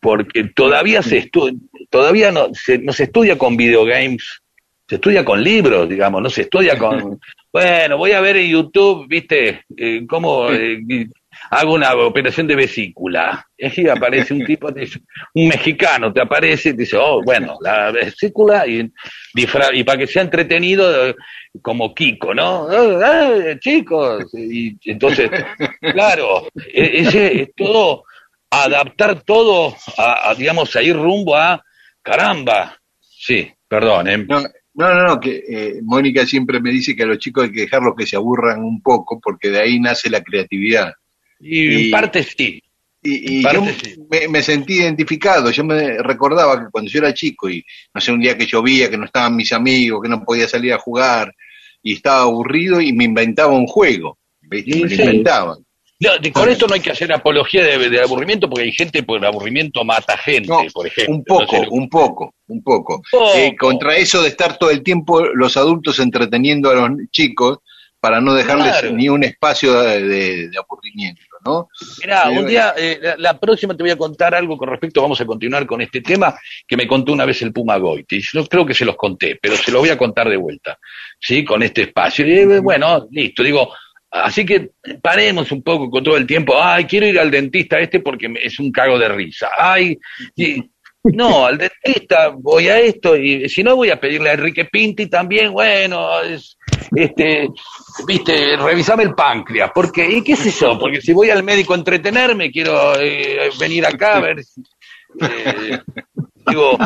porque 0.00 0.44
todavía 0.54 1.02
se 1.02 1.18
estudia, 1.18 1.58
todavía 1.90 2.30
no 2.30 2.54
se, 2.54 2.78
no 2.78 2.92
se 2.92 3.04
estudia 3.04 3.36
con 3.36 3.56
videogames 3.56 4.42
se 4.86 4.96
estudia 4.96 5.24
con 5.24 5.42
libros, 5.42 5.88
digamos, 5.88 6.22
no 6.22 6.30
se 6.30 6.42
estudia 6.42 6.78
con, 6.78 7.18
bueno, 7.52 7.96
voy 7.96 8.12
a 8.12 8.20
ver 8.20 8.36
en 8.36 8.50
YouTube, 8.50 9.06
viste, 9.08 9.64
eh, 9.76 10.04
cómo 10.06 10.50
eh, 10.50 11.08
hago 11.50 11.74
una 11.74 11.94
operación 11.94 12.46
de 12.46 12.56
vesícula. 12.56 13.46
Y 13.56 13.88
aparece 13.88 14.34
un 14.34 14.44
tipo, 14.44 14.68
un 15.34 15.48
mexicano, 15.48 16.12
te 16.12 16.20
aparece 16.20 16.70
y 16.70 16.72
dice, 16.72 16.96
oh, 16.96 17.22
bueno, 17.22 17.56
la 17.60 17.90
vesícula, 17.90 18.66
y, 18.66 18.90
y 19.34 19.84
para 19.84 19.98
que 19.98 20.06
sea 20.06 20.22
entretenido, 20.22 21.14
como 21.62 21.94
Kiko, 21.94 22.34
¿no? 22.34 22.68
Ah, 22.70 23.54
chicos, 23.60 24.24
y 24.34 24.76
entonces, 24.90 25.30
claro, 25.80 26.48
e, 26.56 27.00
ese 27.00 27.42
es 27.42 27.54
todo, 27.54 28.04
adaptar 28.50 29.22
todo, 29.22 29.74
a, 29.96 30.34
digamos, 30.36 30.74
a 30.76 30.82
ir 30.82 30.96
rumbo 30.96 31.36
a, 31.36 31.62
caramba, 32.02 32.78
sí, 33.00 33.50
perdón, 33.68 34.08
¿eh? 34.08 34.18
No, 34.28 34.42
no, 34.74 35.06
no, 35.06 35.20
que 35.20 35.44
eh, 35.48 35.80
Mónica 35.82 36.26
siempre 36.26 36.60
me 36.60 36.70
dice 36.70 36.96
que 36.96 37.04
a 37.04 37.06
los 37.06 37.18
chicos 37.18 37.44
hay 37.44 37.52
que 37.52 37.62
dejarlos 37.62 37.94
que 37.96 38.06
se 38.06 38.16
aburran 38.16 38.62
un 38.62 38.82
poco 38.82 39.20
porque 39.20 39.50
de 39.50 39.60
ahí 39.60 39.78
nace 39.78 40.10
la 40.10 40.22
creatividad. 40.22 40.92
Y, 41.40 41.86
en 41.86 41.90
parte 41.90 42.22
sí. 42.22 42.60
Y, 43.06 43.42
yo 43.42 43.62
Me, 44.30 44.42
sentí 44.42 44.78
identificado, 44.78 45.50
yo 45.50 45.62
me 45.62 45.98
recordaba 45.98 46.58
que 46.58 46.70
cuando 46.70 46.90
yo 46.90 47.00
era 47.00 47.12
chico 47.12 47.50
y 47.50 47.62
no 47.92 48.00
sé, 48.00 48.10
un 48.10 48.20
día 48.20 48.36
que 48.36 48.46
llovía, 48.46 48.90
que 48.90 48.96
no 48.96 49.04
estaban 49.04 49.36
mis 49.36 49.52
amigos, 49.52 50.02
que 50.02 50.08
no 50.08 50.24
podía 50.24 50.48
salir 50.48 50.72
a 50.72 50.78
jugar 50.78 51.34
y 51.82 51.92
estaba 51.92 52.22
aburrido 52.22 52.80
y 52.80 52.94
me 52.94 53.04
inventaba 53.04 53.52
un 53.52 53.66
juego, 53.66 54.18
me 54.40 54.60
inventaban. 54.60 55.58
No, 56.00 56.10
con 56.32 56.48
esto 56.48 56.66
no 56.66 56.74
hay 56.74 56.80
que 56.80 56.90
hacer 56.90 57.12
apología 57.12 57.64
de, 57.64 58.00
aburrimiento 58.00 58.48
porque 58.48 58.64
hay 58.64 58.72
gente 58.72 59.02
por 59.04 59.18
el 59.18 59.24
aburrimiento 59.24 59.84
mata 59.84 60.16
gente, 60.16 60.52
por 60.72 60.86
ejemplo. 60.86 61.14
Un 61.14 61.24
poco, 61.24 61.56
un 61.70 61.88
poco, 61.88 62.34
un 62.48 62.62
poco. 62.62 63.02
Eh, 63.36 63.54
contra 63.56 63.96
eso 63.96 64.20
de 64.20 64.28
estar 64.28 64.58
todo 64.58 64.70
el 64.70 64.82
tiempo 64.82 65.24
los 65.24 65.56
adultos 65.56 66.00
entreteniendo 66.00 66.70
a 66.70 66.74
los 66.74 66.90
chicos 67.10 67.58
para 68.04 68.20
no 68.20 68.34
dejarles 68.34 68.92
ni 68.92 69.08
un 69.08 69.24
espacio 69.24 69.72
de, 69.80 70.50
aburrimiento, 70.58 71.22
¿no? 71.42 71.68
Mira, 72.02 72.28
un 72.28 72.46
día, 72.46 72.74
eh, 72.76 73.14
la, 73.16 73.40
próxima 73.40 73.74
te 73.74 73.82
voy 73.82 73.92
a 73.92 73.96
contar 73.96 74.34
algo 74.34 74.58
con 74.58 74.68
respecto, 74.68 75.00
vamos 75.00 75.18
a 75.22 75.24
continuar 75.24 75.64
con 75.64 75.80
este 75.80 76.02
tema, 76.02 76.38
que 76.68 76.76
me 76.76 76.86
contó 76.86 77.14
una 77.14 77.24
vez 77.24 77.40
el 77.40 77.50
Puma 77.50 77.78
Goiti. 77.78 78.20
Yo 78.20 78.44
creo 78.46 78.66
que 78.66 78.74
se 78.74 78.84
los 78.84 78.96
conté, 78.96 79.38
pero 79.40 79.56
se 79.56 79.72
los 79.72 79.80
voy 79.80 79.88
a 79.88 79.96
contar 79.96 80.28
de 80.28 80.36
vuelta, 80.36 80.78
¿sí? 81.18 81.46
Con 81.46 81.62
este 81.62 81.84
espacio. 81.84 82.26
Y, 82.26 82.40
eh, 82.40 82.58
bueno, 82.58 83.06
listo, 83.10 83.42
digo, 83.42 83.72
Así 84.14 84.46
que 84.46 84.70
paremos 85.02 85.50
un 85.50 85.60
poco 85.60 85.90
con 85.90 86.04
todo 86.04 86.16
el 86.16 86.24
tiempo. 86.24 86.54
Ay, 86.56 86.84
quiero 86.84 87.06
ir 87.06 87.18
al 87.18 87.32
dentista 87.32 87.80
este 87.80 87.98
porque 87.98 88.32
es 88.40 88.60
un 88.60 88.70
cago 88.70 88.96
de 88.96 89.08
risa. 89.08 89.50
Ay, 89.58 89.98
no, 91.02 91.46
al 91.46 91.58
dentista 91.58 92.28
voy 92.28 92.68
a 92.68 92.78
esto 92.78 93.16
y 93.16 93.48
si 93.48 93.64
no 93.64 93.74
voy 93.74 93.90
a 93.90 93.98
pedirle 93.98 94.30
a 94.30 94.34
Enrique 94.34 94.66
Pinti 94.66 95.08
también, 95.08 95.52
bueno, 95.52 96.20
es, 96.20 96.56
este, 96.94 97.48
viste, 98.06 98.56
revisame 98.56 99.02
el 99.02 99.14
páncreas. 99.16 99.72
Porque, 99.74 100.08
¿y 100.08 100.22
qué 100.22 100.34
es 100.34 100.46
eso? 100.46 100.78
Porque 100.78 101.00
si 101.00 101.12
voy 101.12 101.30
al 101.30 101.42
médico 101.42 101.74
a 101.74 101.78
entretenerme, 101.78 102.52
quiero 102.52 102.94
eh, 103.00 103.50
venir 103.58 103.84
acá 103.84 104.18
a 104.18 104.20
ver. 104.20 104.44
Eh, 105.20 105.78
digo, 106.46 106.78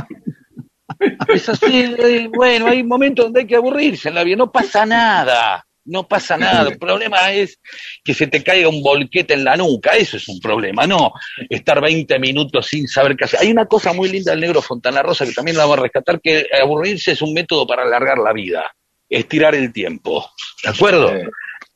es 1.29 1.47
así, 1.47 1.95
eh, 1.99 2.31
bueno, 2.35 2.69
hay 2.69 2.83
momentos 2.83 3.27
donde 3.27 3.41
hay 3.41 3.47
que 3.47 3.57
aburrirse 3.57 4.09
en 4.09 4.15
la 4.15 4.25
vida, 4.25 4.37
no 4.37 4.51
pasa 4.51 4.87
nada 4.87 5.67
no 5.89 6.07
pasa 6.07 6.37
nada. 6.37 6.69
El 6.71 6.79
problema 6.79 7.33
es 7.33 7.61
que 8.05 8.15
se 8.15 8.27
te 8.27 8.43
caiga 8.43 8.69
un 8.69 8.83
bolquete 8.83 9.35
en 9.35 9.45
la 9.45 9.57
nuca, 9.57 9.93
eso 9.93 10.17
es 10.17 10.29
un 10.29 10.39
problema, 10.41 10.87
no 10.87 11.13
estar 11.49 11.81
20 11.81 12.19
minutos 12.19 12.67
sin 12.67 12.87
saber 12.87 13.17
qué 13.17 13.25
hacer. 13.25 13.41
Hay 13.41 13.51
una 13.51 13.67
cosa 13.67 13.93
muy 13.93 14.09
linda 14.09 14.33
del 14.33 14.41
negro 14.41 14.63
Fontana 14.63 15.03
Rosa 15.03 15.27
que 15.27 15.33
también 15.33 15.57
la 15.57 15.65
vamos 15.65 15.79
a 15.79 15.83
rescatar, 15.83 16.21
que 16.21 16.47
aburrirse 16.63 17.13
es 17.13 17.23
un 17.23 17.33
método 17.33 17.67
para 17.67 17.83
alargar 17.83 18.19
la 18.19 18.33
vida, 18.33 18.73
estirar 19.09 19.55
el 19.55 19.73
tiempo, 19.73 20.31
¿de 20.63 20.71
acuerdo? 20.71 21.13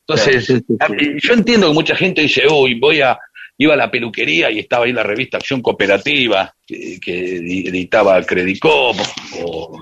Entonces, 0.06 0.62
yo 1.22 1.32
entiendo 1.32 1.68
que 1.68 1.74
mucha 1.74 1.96
gente 1.96 2.22
dice, 2.22 2.42
uy, 2.48 2.78
voy 2.78 3.00
a, 3.00 3.18
iba 3.56 3.74
a 3.74 3.76
la 3.76 3.90
peluquería 3.90 4.50
y 4.50 4.58
estaba 4.58 4.84
ahí 4.84 4.92
la 4.92 5.02
revista 5.02 5.38
Acción 5.38 5.62
Cooperativa, 5.62 6.52
que, 6.66 6.98
editaba 7.06 8.22
Credicop, 8.24 8.96
o 9.42 9.78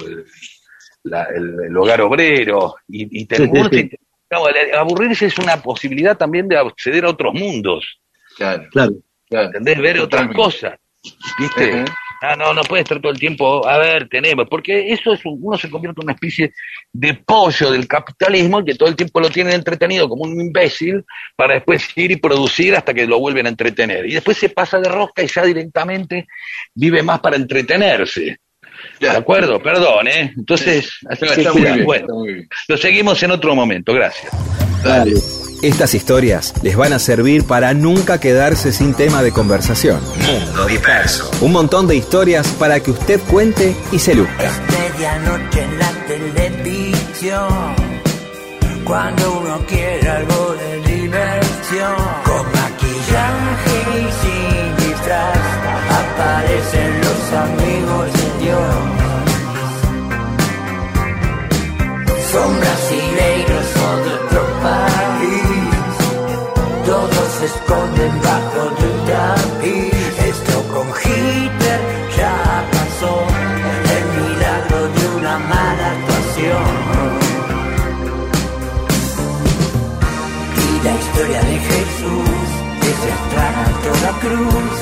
el, 1.04 1.76
Hogar 1.76 2.02
Obrero, 2.02 2.76
y, 2.88 3.22
y 3.22 3.26
aburrirse 4.76 5.26
es 5.26 5.38
una 5.38 5.56
posibilidad 5.56 6.16
también 6.16 6.48
de 6.48 6.56
acceder 6.56 7.04
a 7.04 7.10
otros 7.10 7.34
mundos. 7.34 8.00
Claro, 8.36 8.64
claro. 8.70 8.92
¿Entendés? 9.30 9.78
Ver 9.78 10.00
otras 10.00 10.34
cosas. 10.34 10.78
¿Viste? 11.38 11.84
Ah, 12.22 12.36
no, 12.36 12.52
no 12.52 12.60
puede 12.62 12.82
estar 12.82 13.00
todo 13.00 13.12
el 13.12 13.18
tiempo, 13.18 13.66
a 13.66 13.78
ver, 13.78 14.06
tenemos, 14.06 14.46
porque 14.46 14.92
eso 14.92 15.14
es 15.14 15.20
uno 15.24 15.56
se 15.56 15.70
convierte 15.70 16.02
en 16.02 16.04
una 16.04 16.12
especie 16.12 16.52
de 16.92 17.14
pollo 17.14 17.70
del 17.70 17.88
capitalismo 17.88 18.62
que 18.62 18.74
todo 18.74 18.90
el 18.90 18.96
tiempo 18.96 19.20
lo 19.20 19.30
tienen 19.30 19.54
entretenido 19.54 20.06
como 20.06 20.24
un 20.24 20.38
imbécil 20.38 21.02
para 21.34 21.54
después 21.54 21.88
ir 21.96 22.10
y 22.10 22.16
producir 22.16 22.76
hasta 22.76 22.92
que 22.92 23.06
lo 23.06 23.18
vuelven 23.18 23.46
a 23.46 23.48
entretener. 23.48 24.04
Y 24.04 24.12
después 24.12 24.36
se 24.36 24.50
pasa 24.50 24.78
de 24.78 24.90
rosca 24.90 25.22
y 25.22 25.28
ya 25.28 25.44
directamente 25.44 26.26
vive 26.74 27.02
más 27.02 27.20
para 27.20 27.36
entretenerse. 27.36 28.36
¿De 29.00 29.10
acuerdo? 29.10 29.60
Perdón, 29.62 30.08
¿eh? 30.08 30.32
Entonces, 30.36 30.90
así 31.08 31.24
Está, 31.24 31.34
que 31.34 31.40
está 31.42 31.52
muy 31.52 31.62
bien, 31.62 31.84
Bueno, 31.84 32.02
está 32.04 32.14
muy 32.14 32.34
bien. 32.34 32.48
lo 32.68 32.76
seguimos 32.76 33.22
en 33.22 33.30
otro 33.30 33.54
momento, 33.54 33.92
gracias. 33.94 34.32
Dale. 34.84 35.14
Estas 35.62 35.92
historias 35.94 36.54
les 36.62 36.74
van 36.74 36.94
a 36.94 36.98
servir 36.98 37.44
para 37.46 37.74
nunca 37.74 38.18
quedarse 38.18 38.72
sin 38.72 38.94
tema 38.94 39.22
de 39.22 39.30
conversación. 39.30 40.00
Mundo 40.26 40.64
disperso. 40.66 41.30
Un 41.42 41.52
montón 41.52 41.86
de 41.86 41.96
historias 41.96 42.48
para 42.58 42.80
que 42.80 42.90
usted 42.92 43.20
cuente 43.30 43.74
y 43.92 43.98
se 43.98 44.14
luzca. 44.14 44.50
Medianoche 44.70 45.62
en 45.62 45.78
la 45.78 45.92
televisión. 46.06 47.74
Cuando 48.84 49.40
uno 49.40 49.58
quiere 49.68 50.08
algo 50.08 50.54
de 50.54 50.76
diversión. 50.94 51.94
Con 52.24 52.46
maquillaje 52.52 53.76
y 53.98 54.12
sin 54.22 54.76
disfraz. 54.88 55.38
Aparecen 55.90 57.00
los 57.02 57.32
amigos 57.34 57.59
Son 62.40 62.58
brasileiros 62.58 63.66
o 63.86 63.90
de 64.04 64.10
otro 64.14 64.42
país. 64.62 65.92
Todos 66.86 67.28
se 67.38 67.44
esconden 67.44 68.12
bajo 68.28 68.62
de 68.78 68.84
un 68.92 68.98
tapiz. 69.10 70.12
Esto 70.32 70.56
con 70.72 70.86
Hitler 71.02 71.80
ya 72.16 72.64
pasó. 72.72 73.14
El 73.96 74.04
milagro 74.20 74.80
de 74.96 75.02
una 75.18 75.38
mala 75.52 75.86
actuación. 75.96 76.72
Y 80.64 80.84
la 80.86 80.94
historia 81.02 81.40
de 81.50 81.56
Jesús 81.70 82.40
desde 82.84 83.08
entrar 83.18 83.54
a 83.64 83.70
toda 83.86 84.10
cruz, 84.24 84.74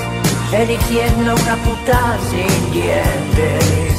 eligiendo 0.52 1.34
una 1.34 1.56
puta 1.66 2.18
sin 2.30 2.70
dientes. 2.70 3.94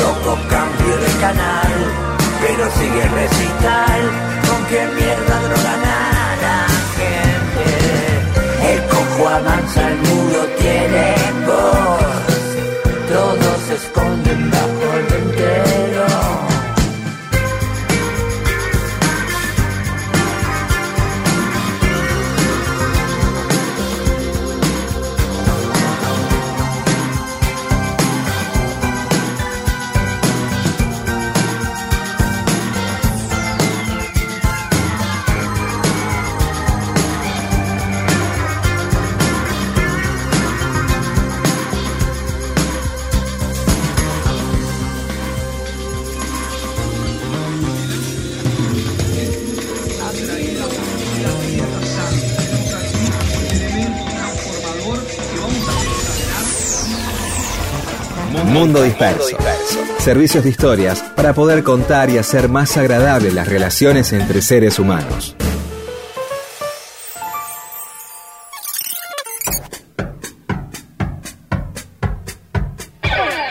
Loco 0.00 0.38
cambio 0.48 0.96
de 1.04 1.20
canal, 1.20 2.09
pero 2.40 2.70
sigue 2.72 3.02
el 3.02 3.10
recital. 3.10 4.00
¿Con 4.48 4.64
qué 4.66 4.86
mierda 4.96 5.40
drogan 5.40 5.84
a 5.84 6.36
la 6.44 6.58
gente? 6.98 7.66
El 8.72 8.80
cojo 8.88 9.28
avanza, 9.28 9.88
el 9.88 9.98
muro 9.98 10.46
tiene 10.58 11.14
voz. 11.46 11.99
Mundo 58.50 58.82
disperso. 58.82 59.36
Servicios 60.00 60.42
de 60.42 60.50
historias 60.50 61.00
para 61.14 61.32
poder 61.34 61.62
contar 61.62 62.10
y 62.10 62.18
hacer 62.18 62.48
más 62.48 62.76
agradables 62.76 63.32
las 63.32 63.46
relaciones 63.46 64.12
entre 64.12 64.42
seres 64.42 64.80
humanos. 64.80 65.36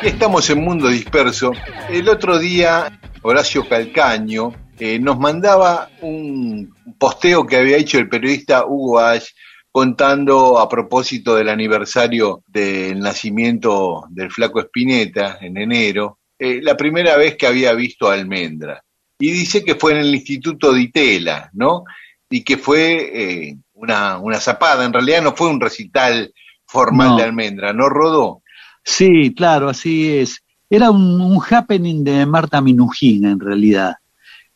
Estamos 0.04 0.50
en 0.50 0.66
Mundo 0.66 0.90
Disperso. 0.90 1.54
El 1.90 2.10
otro 2.10 2.38
día, 2.38 3.00
Horacio 3.22 3.70
Calcaño 3.70 4.52
eh, 4.80 5.00
nos 5.00 5.18
mandaba 5.18 5.90
un 6.02 6.76
posteo 6.98 7.48
que 7.48 7.56
había 7.56 7.78
hecho 7.78 8.00
el 8.00 8.10
periodista 8.10 8.66
Hugo 8.66 9.00
Ash 9.00 9.30
contando 9.72 10.60
a 10.60 10.68
propósito 10.68 11.36
del 11.36 11.50
aniversario 11.50 12.44
del 12.48 13.00
nacimiento 13.00 14.04
del 14.10 14.32
flaco 14.32 14.60
Espineta 14.60 15.38
en 15.42 15.58
enero, 15.58 16.20
eh, 16.38 16.60
la 16.62 16.76
primera 16.76 17.18
vez 17.18 17.36
que 17.36 17.48
había 17.48 17.74
visto 17.74 18.10
a 18.10 18.14
Almendra. 18.14 18.84
Y 19.20 19.32
dice 19.32 19.64
que 19.64 19.76
fue 19.76 19.92
en 19.92 19.98
el 20.00 20.16
Instituto 20.16 20.72
de 20.74 20.82
Itela, 20.82 21.50
¿no? 21.54 21.84
Y 22.30 22.44
que 22.44 22.58
fue 22.58 23.12
eh, 23.14 23.58
una, 23.74 24.18
una 24.18 24.40
zapada, 24.40 24.86
en 24.86 24.94
realidad 24.94 25.22
no 25.22 25.36
fue 25.36 25.50
un 25.50 25.60
recital 25.60 26.34
formal 26.66 27.10
No. 27.10 27.18
de 27.18 27.24
Almendra, 27.24 27.74
no 27.74 27.90
rodó. 27.90 28.42
Sí, 28.84 29.34
claro, 29.36 29.70
así 29.70 30.18
es. 30.18 30.42
Era 30.70 30.90
un, 30.92 31.20
un 31.20 31.42
happening 31.50 32.04
de 32.04 32.26
Marta 32.26 32.62
Minujina, 32.62 33.32
en 33.32 33.40
realidad. 33.40 33.96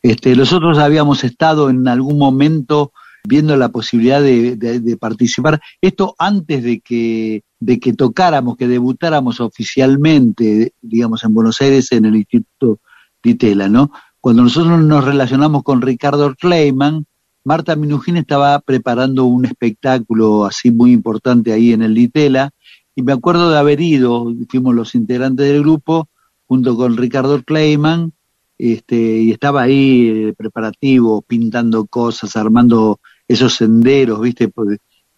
Este, 0.02 0.34
nosotros 0.36 0.78
habíamos 0.78 1.24
estado 1.24 1.70
en 1.70 1.86
algún 1.88 2.18
momento 2.18 2.92
viendo 3.26 3.56
la 3.56 3.70
posibilidad 3.70 4.22
de, 4.22 4.96
participar. 5.00 5.60
Esto 5.80 6.14
antes 6.18 6.62
de 6.62 6.80
que, 6.80 7.42
de 7.58 7.80
que 7.80 7.94
tocáramos, 7.94 8.56
que 8.56 8.68
debutáramos 8.68 9.40
oficialmente, 9.40 10.74
digamos, 10.80 11.24
en 11.24 11.34
Buenos 11.34 11.60
Aires, 11.60 11.90
en 11.92 12.04
el 12.04 12.16
Instituto 12.16 12.80
Ditela, 13.22 13.68
¿no? 13.68 13.90
Cuando 14.20 14.42
nosotros 14.42 14.82
nos 14.82 15.04
relacionamos 15.04 15.62
con 15.62 15.82
Ricardo 15.82 16.34
Kleiman, 16.34 17.06
Marta 17.44 17.76
Minujina 17.76 18.20
estaba 18.20 18.58
preparando 18.60 19.24
un 19.24 19.44
espectáculo 19.44 20.44
así 20.44 20.70
muy 20.70 20.92
importante 20.92 21.52
ahí 21.52 21.72
en 21.72 21.82
el 21.82 21.94
Ditela, 21.94 22.50
y 22.94 23.02
me 23.02 23.12
acuerdo 23.12 23.50
de 23.50 23.58
haber 23.58 23.80
ido, 23.80 24.32
fuimos 24.48 24.74
los 24.74 24.94
integrantes 24.94 25.46
del 25.46 25.62
grupo, 25.62 26.08
junto 26.46 26.76
con 26.76 26.96
Ricardo 26.96 27.42
Kleiman, 27.42 28.12
este, 28.56 28.96
y 28.96 29.32
estaba 29.32 29.62
ahí 29.62 30.32
preparativo, 30.36 31.22
pintando 31.22 31.86
cosas, 31.86 32.36
armando 32.36 33.00
esos 33.26 33.54
senderos, 33.54 34.20
viste, 34.20 34.50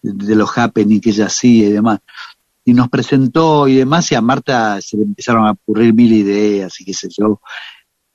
de, 0.01 0.35
los 0.35 0.57
happening 0.57 0.99
que 0.99 1.09
ella 1.09 1.25
hacía 1.25 1.67
y 1.67 1.71
demás. 1.71 1.99
Y 2.65 2.73
nos 2.73 2.89
presentó 2.89 3.67
y 3.67 3.75
demás, 3.75 4.11
y 4.11 4.15
a 4.15 4.21
Marta 4.21 4.79
se 4.81 4.97
le 4.97 5.03
empezaron 5.03 5.45
a 5.45 5.51
ocurrir 5.51 5.93
mil 5.93 6.11
ideas 6.11 6.79
y 6.81 6.85
qué 6.85 6.93
sé 6.93 7.07
yo. 7.09 7.41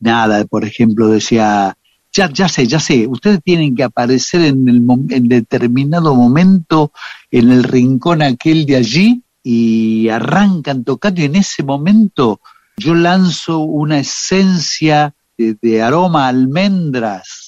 Nada, 0.00 0.44
por 0.44 0.64
ejemplo, 0.64 1.08
decía, 1.08 1.76
ya, 2.12 2.30
ya 2.30 2.48
sé, 2.48 2.66
ya 2.66 2.78
sé, 2.78 3.06
ustedes 3.06 3.40
tienen 3.42 3.74
que 3.74 3.84
aparecer 3.84 4.42
en, 4.42 4.68
el, 4.68 4.84
en 5.10 5.28
determinado 5.28 6.14
momento 6.14 6.92
en 7.30 7.50
el 7.50 7.64
rincón 7.64 8.20
aquel 8.22 8.66
de 8.66 8.76
allí 8.76 9.22
y 9.42 10.08
arrancan 10.08 10.84
tocando 10.84 11.20
y 11.20 11.24
en 11.24 11.36
ese 11.36 11.62
momento 11.62 12.40
yo 12.76 12.94
lanzo 12.94 13.60
una 13.60 13.98
esencia 13.98 15.14
de, 15.38 15.56
de 15.60 15.82
aroma 15.82 16.26
a 16.26 16.28
almendras 16.28 17.41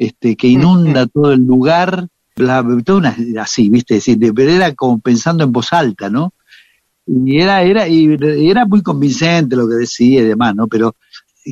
este, 0.00 0.34
que 0.34 0.48
inunda 0.48 1.06
todo 1.06 1.32
el 1.32 1.40
lugar, 1.46 2.08
bla, 2.34 2.64
toda 2.84 2.98
una- 2.98 3.16
así, 3.42 3.68
viste, 3.68 3.94
decir, 3.94 4.16
de- 4.18 4.32
pero 4.32 4.50
era 4.50 4.74
como 4.74 4.98
pensando 4.98 5.44
en 5.44 5.52
voz 5.52 5.72
alta, 5.74 6.08
¿no? 6.08 6.32
Y 7.06 7.38
era, 7.38 7.62
era, 7.62 7.86
y 7.86 8.16
era 8.48 8.64
muy 8.64 8.82
convincente 8.82 9.56
lo 9.56 9.68
que 9.68 9.74
decía 9.74 10.22
y 10.22 10.24
demás, 10.24 10.54
¿no? 10.54 10.68
Pero 10.68 10.96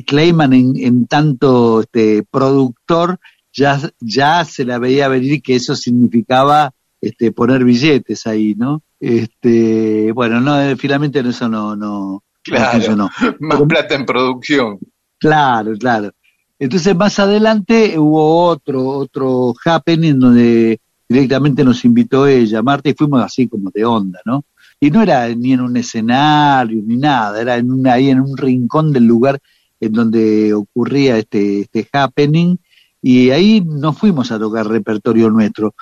Clayman 0.07 0.53
en, 0.53 0.73
en 0.77 1.05
tanto 1.05 1.81
este, 1.81 2.23
productor 2.23 3.19
ya, 3.53 3.79
ya 3.99 4.43
se 4.45 4.65
la 4.65 4.79
veía 4.79 5.07
venir 5.09 5.41
que 5.43 5.55
eso 5.55 5.75
significaba 5.75 6.71
este, 7.01 7.31
poner 7.31 7.63
billetes 7.63 8.25
ahí, 8.25 8.55
¿no? 8.57 8.81
Este, 8.99 10.11
bueno, 10.13 10.39
no, 10.41 10.59
eh, 10.59 10.75
finalmente 10.75 11.19
eso 11.19 11.47
no, 11.49 11.75
no, 11.75 12.11
no 12.11 12.23
Claro. 12.41 12.71
funcionó. 12.71 13.09
Más 13.39 13.61
plata 13.63 13.95
en 13.95 14.05
producción. 14.05 14.79
Claro, 15.19 15.73
claro. 15.77 16.11
Entonces 16.59 16.93
más 16.95 17.17
adelante 17.19 17.97
hubo 17.97 18.45
otro, 18.47 18.85
otro 18.85 19.53
happening 19.63 20.19
donde 20.19 20.79
directamente 21.07 21.63
nos 21.63 21.83
invitó 21.85 22.27
ella, 22.27 22.61
Marta, 22.61 22.89
y 22.89 22.93
fuimos 22.93 23.23
así 23.23 23.47
como 23.47 23.71
de 23.71 23.85
onda, 23.85 24.19
¿no? 24.25 24.43
Y 24.79 24.91
no 24.91 25.01
era 25.01 25.27
ni 25.29 25.53
en 25.53 25.61
un 25.61 25.75
escenario 25.77 26.81
ni 26.85 26.97
nada, 26.97 27.41
era 27.41 27.55
en 27.55 27.87
ahí 27.87 28.09
en 28.09 28.19
un 28.21 28.37
rincón 28.37 28.93
del 28.93 29.05
lugar 29.05 29.39
en 29.79 29.93
donde 29.93 30.53
ocurría 30.53 31.17
este, 31.17 31.61
este 31.61 31.87
happening, 31.91 32.57
y 33.01 33.29
ahí 33.31 33.61
nos 33.61 33.97
fuimos 33.97 34.31
a 34.31 34.39
tocar 34.39 34.67
repertorio 34.67 35.29
nuestro. 35.29 35.73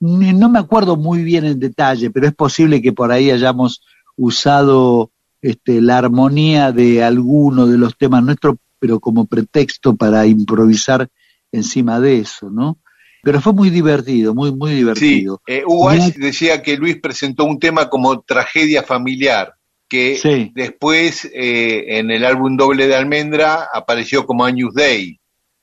No 0.00 0.48
me 0.48 0.58
acuerdo 0.58 0.96
muy 0.96 1.22
bien 1.22 1.44
en 1.44 1.58
detalle, 1.58 2.10
pero 2.10 2.26
es 2.26 2.34
posible 2.34 2.82
que 2.82 2.92
por 2.92 3.10
ahí 3.10 3.30
hayamos 3.30 3.82
usado 4.16 5.10
este, 5.40 5.80
la 5.80 5.98
armonía 5.98 6.70
de 6.72 7.02
alguno 7.02 7.66
de 7.66 7.78
los 7.78 7.96
temas 7.96 8.22
nuestros, 8.22 8.56
pero 8.78 9.00
como 9.00 9.26
pretexto 9.26 9.96
para 9.96 10.26
improvisar 10.26 11.08
encima 11.52 12.00
de 12.00 12.18
eso, 12.18 12.50
¿no? 12.50 12.78
Pero 13.22 13.40
fue 13.40 13.52
muy 13.52 13.70
divertido, 13.70 14.34
muy, 14.34 14.52
muy 14.54 14.70
Sí, 14.70 14.76
divertido. 14.76 15.42
eh, 15.46 15.62
Hugo 15.66 15.88
Ash 15.88 16.14
decía 16.14 16.62
que 16.62 16.76
Luis 16.76 16.98
presentó 17.00 17.44
un 17.44 17.58
tema 17.58 17.88
como 17.88 18.20
tragedia 18.22 18.82
familiar. 18.82 19.54
que 19.90 20.18
Sí. 20.18 20.52
después 20.54 21.24
eh, 21.32 21.98
en 21.98 22.10
el 22.10 22.22
álbum 22.26 22.58
doble 22.58 22.86
de 22.88 22.94
Almendra 22.94 23.68
apareció 23.72 24.26
como 24.26 24.44
Años 24.44 24.74
Day. 24.74 25.18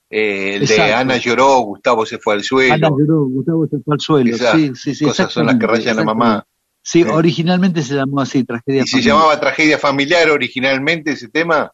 Eh, 0.09 0.55
el 0.55 0.65
de. 0.65 0.81
Ana 0.93 1.17
lloró, 1.17 1.59
Gustavo 1.59 2.07
se 2.07 2.17
fue 2.17 2.33
al 2.33 2.43
suelo. 2.43 2.73
Ana 2.73 2.89
lloró, 2.89 3.25
Gustavo 3.25 3.67
se 3.67 3.77
fue 3.85 3.93
al 3.93 3.99
suelo. 3.99 4.35
Esas 4.35 4.55
sí, 4.55 4.71
sí, 4.73 4.95
sí, 4.95 5.05
cosas 5.05 5.31
son 5.31 5.45
las 5.45 5.57
que 5.57 5.67
rayan 5.67 5.99
a 5.99 6.03
mamá. 6.03 6.43
Sí, 6.81 7.03
Sí. 7.03 7.09
originalmente 7.09 7.83
se 7.83 7.93
llamó 7.93 8.19
así, 8.19 8.43
tragedia 8.43 8.81
Y 8.83 8.87
se 8.87 9.01
llamaba 9.03 9.39
Tragedia 9.39 9.77
Familiar 9.77 10.27
originalmente 10.31 11.11
ese 11.11 11.27
tema. 11.29 11.71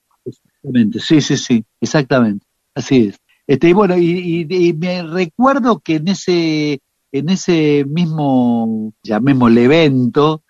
Exactamente, 0.64 1.00
sí, 1.00 1.22
sí, 1.22 1.38
sí, 1.38 1.66
exactamente, 1.80 2.46
así 2.76 3.08
es. 3.08 3.20
Este, 3.48 3.70
y 3.70 3.74
bueno, 3.74 3.98
y, 3.98 4.46
y- 4.50 4.68
y 4.68 4.74
me 4.74 5.04
recuerdo 5.04 5.80
que 5.80 5.96
en 5.96 6.08
ese, 6.10 6.80
en 7.12 7.30
ese 7.30 7.84
mismo, 7.88 8.94
llamémosle 9.04 9.64
evento, 9.64 10.44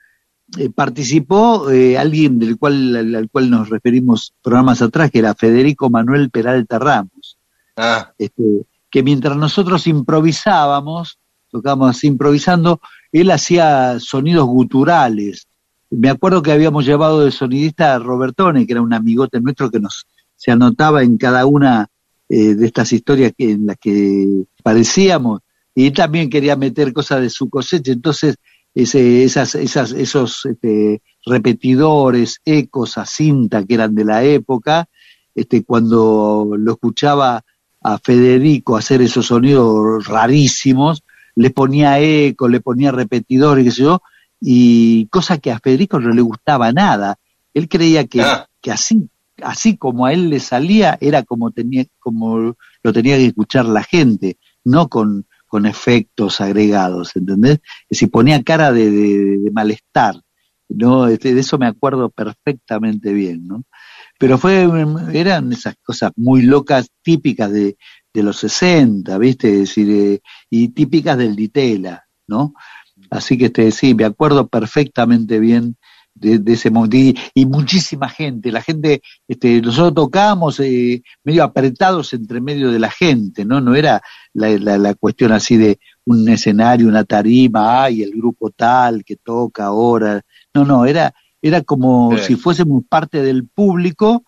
eh, 0.58 0.70
participó 0.70 1.70
eh, 1.72 1.98
alguien 1.98 2.40
del 2.40 2.58
cual, 2.58 2.96
al, 2.96 3.16
al 3.16 3.30
cual 3.30 3.50
nos 3.50 3.70
referimos 3.70 4.34
programas 4.42 4.82
atrás, 4.82 5.10
que 5.12 5.20
era 5.20 5.34
Federico 5.34 5.90
Manuel 5.90 6.30
Peralta 6.30 6.78
Ramos, 6.78 7.38
Ah, 7.78 8.12
este, 8.18 8.44
que 8.90 9.02
mientras 9.02 9.38
nosotros 9.38 9.88
improvisábamos, 9.88 11.18
tocábamos 11.50 11.92
así 11.92 12.08
improvisando, 12.08 12.82
él 13.14 13.32
hacía 13.32 13.98
sonidos 14.00 14.46
guturales. 14.46 15.48
Me 15.92 16.10
acuerdo 16.10 16.42
que 16.42 16.52
habíamos 16.52 16.86
llevado 16.86 17.24
de 17.24 17.32
sonidista 17.32 17.94
a 17.94 18.00
Robertone, 18.00 18.66
que 18.66 18.74
era 18.74 18.82
un 18.82 18.94
amigote 18.94 19.42
nuestro 19.42 19.70
que 19.70 19.80
nos 19.80 20.08
se 20.38 20.50
anotaba 20.50 21.04
en 21.04 21.18
cada 21.18 21.46
una 21.46 21.88
eh, 22.28 22.56
de 22.56 22.66
estas 22.66 22.92
historias 22.94 23.34
que, 23.38 23.52
en 23.52 23.68
las 23.68 23.78
que 23.78 24.46
parecíamos, 24.64 25.42
y 25.76 25.88
él 25.88 25.94
también 25.94 26.30
quería 26.30 26.56
meter 26.56 26.94
cosas 26.94 27.22
de 27.22 27.30
su 27.30 27.50
cosecha, 27.50 27.92
entonces 27.92 28.38
ese, 28.74 29.24
esas, 29.24 29.54
esas, 29.56 29.92
esos 29.92 30.46
este, 30.46 31.02
repetidores, 31.26 32.40
ecos 32.46 32.98
a 32.98 33.06
cinta 33.06 33.64
que 33.66 33.76
eran 33.76 33.94
de 33.94 34.06
la 34.06 34.24
época, 34.24 34.90
este, 35.36 35.64
cuando 35.64 36.56
lo 36.58 36.72
escuchaba 36.72 37.44
a 37.84 38.00
Federico 38.00 38.78
hacer 38.78 39.02
esos 39.02 39.28
sonidos 39.28 40.08
rarísimos, 40.08 41.04
le 41.36 41.52
ponía 41.52 42.00
eco, 42.00 42.48
le 42.48 42.62
ponía 42.62 42.92
repetidores, 42.92 43.64
qué 43.64 43.72
sé 43.72 43.84
yo, 43.84 44.02
y 44.42 45.06
cosa 45.08 45.38
que 45.38 45.52
a 45.52 45.60
Federico 45.60 46.00
no 46.00 46.10
le 46.14 46.22
gustaba 46.22 46.72
nada. 46.74 47.18
Él 47.54 47.70
creía 47.70 48.06
que, 48.08 48.22
Ah. 48.22 48.48
que 48.62 48.72
así, 48.72 49.08
así 49.44 49.78
como 49.78 50.06
a 50.08 50.14
él 50.14 50.30
le 50.30 50.40
salía, 50.40 50.98
era 51.00 51.24
como 51.24 51.52
tenía, 51.52 51.86
como 52.00 52.56
lo 52.84 52.94
tenía 52.94 53.18
que 53.18 53.28
escuchar 53.28 53.66
la 53.66 53.84
gente, 53.84 54.38
no 54.64 54.88
con, 54.90 55.26
con 55.48 55.66
efectos 55.66 56.42
agregados, 56.42 57.16
¿entendés? 57.16 57.60
Que 57.88 57.96
si 57.96 58.08
ponía 58.08 58.42
cara 58.44 58.72
de, 58.72 58.90
de- 58.90 59.38
de 59.38 59.52
malestar, 59.52 60.16
¿no? 60.70 61.08
Este, 61.08 61.34
de 61.36 61.42
eso 61.42 61.58
me 61.58 61.68
acuerdo 61.68 62.10
perfectamente 62.10 63.14
bien, 63.14 63.46
¿no? 63.48 63.64
Pero 64.18 64.38
fue, 64.38 64.68
eran 65.14 65.52
esas 65.52 65.76
cosas 65.84 66.12
muy 66.16 66.44
locas, 66.44 66.90
típicas 67.02 67.52
de, 67.52 67.76
de 68.14 68.24
los 68.24 68.38
60, 68.38 69.18
¿viste? 69.18 69.52
Es 69.54 69.60
decir, 69.62 69.90
eh, 69.90 70.22
y 70.50 70.70
típicas 70.70 71.18
del 71.18 71.36
Ditela, 71.36 72.06
¿no? 72.28 72.54
Así 73.12 73.38
que 73.38 73.46
este, 73.46 73.72
sí, 73.72 73.94
me 73.94 74.06
acuerdo 74.06 74.48
perfectamente 74.48 75.40
bien 75.40 75.76
de, 76.16 76.40
de 76.40 76.54
ese 76.54 76.72
momento. 76.72 76.98
Y, 76.98 77.16
y 77.36 77.46
muchísima 77.46 78.10
gente, 78.10 78.52
la 78.52 78.62
gente, 78.62 79.02
este, 79.28 79.62
nosotros 79.62 79.94
tocábamos 80.06 80.60
eh, 80.62 81.04
medio 81.24 81.44
apretados 81.44 82.14
entre 82.14 82.42
medio 82.42 82.72
de 82.72 82.80
la 82.80 82.90
gente, 82.90 83.46
¿no? 83.46 83.62
No 83.62 83.76
era 83.76 84.02
la, 84.34 84.50
la, 84.58 84.78
la 84.78 84.94
cuestión 84.96 85.32
así 85.34 85.58
de 85.58 85.78
un 86.06 86.28
escenario, 86.30 86.88
una 86.88 87.04
tarima, 87.04 87.84
ay, 87.84 88.02
el 88.02 88.12
grupo 88.12 88.50
tal 88.50 89.04
que 89.04 89.18
toca 89.18 89.66
ahora. 89.66 90.22
No, 90.54 90.66
no, 90.66 90.86
era, 90.86 91.14
era 91.42 91.62
como 91.62 92.18
Sí. 92.18 92.24
si 92.28 92.36
fuésemos 92.36 92.84
parte 92.88 93.22
del 93.22 93.48
público, 93.48 94.24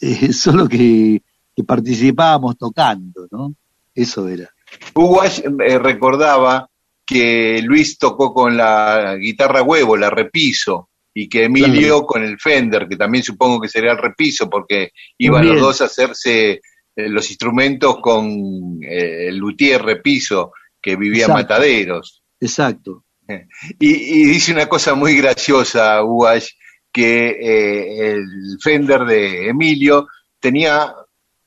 eh, 0.00 0.32
solo 0.32 0.66
que, 0.68 1.22
que 1.54 1.64
participábamos 1.64 2.56
tocando, 2.56 3.28
¿no? 3.30 3.54
Eso 3.94 4.26
era. 4.28 4.48
Hugo 4.94 5.22
eh, 5.24 5.78
recordaba 5.78 6.68
que 7.06 7.62
Luis 7.62 7.98
tocó 7.98 8.34
con 8.34 8.56
la 8.56 9.16
guitarra 9.16 9.62
huevo, 9.62 9.96
la 9.96 10.10
repiso, 10.10 10.90
y 11.14 11.28
que 11.28 11.44
Emilio 11.44 12.04
con 12.04 12.24
el 12.24 12.38
Fender, 12.38 12.88
que 12.88 12.96
también 12.96 13.24
supongo 13.24 13.60
que 13.60 13.68
sería 13.68 13.92
el 13.92 13.98
repiso, 13.98 14.50
porque 14.50 14.90
iban 15.16 15.42
Bien. 15.42 15.54
los 15.54 15.62
dos 15.62 15.80
a 15.80 15.84
hacerse 15.84 16.60
eh, 16.96 17.08
los 17.08 17.30
instrumentos 17.30 17.98
con 18.00 18.80
eh, 18.82 19.28
el 19.28 19.36
luthier 19.36 19.82
repiso 19.82 20.52
que 20.82 20.96
vivía 20.96 21.24
en 21.24 21.30
Exacto. 21.30 21.54
Mataderos. 21.54 22.22
Exacto. 22.40 23.04
Y, 23.80 24.20
y 24.20 24.24
dice 24.24 24.52
una 24.52 24.68
cosa 24.68 24.94
muy 24.94 25.16
graciosa, 25.16 26.04
Uash, 26.04 26.50
que 26.92 27.28
eh, 27.28 28.12
el 28.12 28.58
Fender 28.62 29.04
de 29.04 29.48
Emilio 29.48 30.08
tenía 30.40 30.94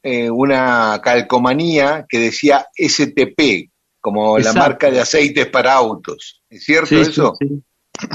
eh, 0.03 0.29
una 0.29 1.01
calcomanía 1.03 2.05
que 2.07 2.19
decía 2.19 2.67
STP, 2.77 3.71
como 4.01 4.37
la 4.39 4.53
marca 4.53 4.89
de 4.89 4.99
aceites 5.01 5.47
para 5.47 5.73
autos. 5.73 6.41
¿Es 6.49 6.63
cierto 6.63 6.87
Sí, 6.87 6.95
eso? 7.01 7.35
sí. 7.39 7.63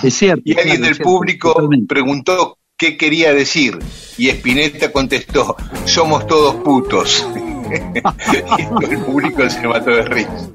Es 0.02 0.14
cierto. 0.14 0.42
Y 0.44 0.52
alguien 0.52 0.76
claro, 0.76 0.84
del 0.86 0.94
cierto, 0.94 1.04
público 1.04 1.68
preguntó 1.86 2.58
qué 2.76 2.96
quería 2.96 3.32
decir. 3.34 3.78
Y 4.16 4.28
Spinetta 4.30 4.90
contestó, 4.90 5.56
somos 5.84 6.26
todos 6.26 6.56
putos. 6.56 7.26
y 8.58 8.64
todo 8.66 8.90
el 8.90 8.98
público 9.00 9.48
se 9.50 9.66
mató 9.66 9.90
de 9.90 10.02
risa. 10.02 10.48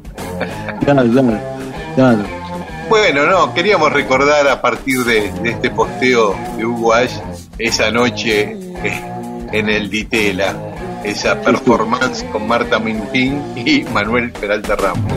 Claro, 0.83 1.09
claro, 1.11 1.39
claro. 1.95 2.25
Bueno, 2.89 3.27
no, 3.27 3.53
queríamos 3.53 3.91
recordar 3.93 4.47
a 4.47 4.61
partir 4.61 5.03
de, 5.03 5.31
de 5.43 5.49
este 5.51 5.69
posteo 5.69 6.35
de 6.57 6.65
Hugo 6.65 6.93
Ash 6.93 7.13
esa 7.59 7.91
noche 7.91 8.57
eh, 8.83 9.01
en 9.51 9.69
el 9.69 9.89
Ditela, 9.91 10.55
esa 11.03 11.39
performance 11.41 12.23
con 12.31 12.47
Marta 12.47 12.79
Minujín 12.79 13.41
y 13.55 13.83
Manuel 13.83 14.31
Peralta 14.31 14.75
Ramos. 14.75 15.13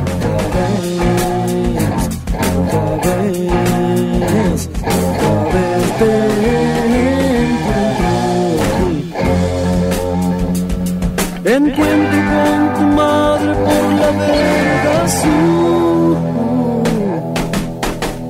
Encuentro 11.44 12.18
con 12.32 12.74
tu 12.74 12.96
madre 12.96 13.54
por 13.54 13.92
la 14.00 14.10
vereda 14.18 15.02
azul. 15.04 16.16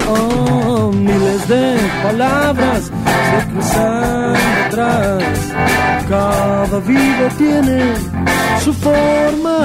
Oh, 0.08 0.92
miles 0.92 1.48
de 1.48 1.76
palabras 2.02 2.84
se 2.84 3.52
cruzan. 3.52 4.21
Cada 6.72 6.86
vida 6.86 7.28
tiene 7.36 7.80
su 8.64 8.72
forma. 8.72 9.58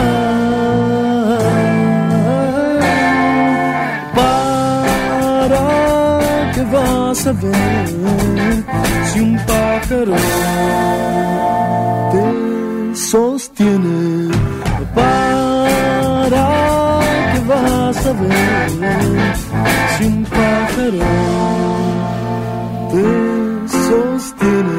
Para 4.14 5.66
que 6.54 6.64
vas 6.64 7.28
a 7.28 7.32
ver 7.32 7.88
si 9.06 9.20
un 9.22 9.38
pájaro 9.48 10.16
te 12.12 12.26
sostiene 12.96 14.30
para 14.94 16.46
que 17.32 17.40
vas 17.48 18.06
a 18.06 18.14
ver 18.22 18.70
si 19.98 20.04
un 20.04 20.26
pájaro 20.26 21.06
te 22.92 23.04
sostiene 23.88 24.77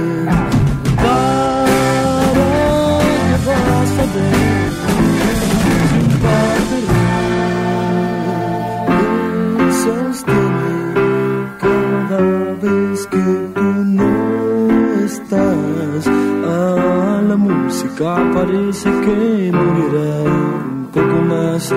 la 17.28 17.36
música 17.36 18.16
parece 18.32 18.88
que 19.04 19.52
morirá 19.52 20.22
un 20.22 20.88
poco 20.94 21.18
más. 21.28 21.74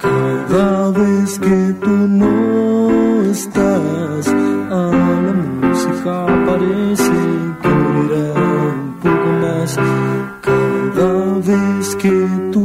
Cada 0.00 0.90
vez 0.92 1.38
que 1.40 1.74
tú 1.84 1.96
no 2.20 3.22
estás 3.30 4.28
a 4.80 4.84
la 5.26 5.32
música 5.62 6.14
parece 6.46 7.12
que 7.62 7.68
morirá 7.82 8.26
un 8.78 8.94
poco 9.02 9.28
más. 9.42 9.78
Cada 10.48 11.12
vez 11.48 11.96
que 11.96 12.16
tú 12.52 12.64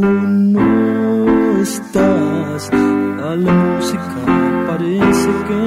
no 0.56 1.62
estás 1.62 2.70
a 2.72 3.36
la 3.46 3.54
música 3.64 4.22
parece 4.68 5.30
que 5.48 5.62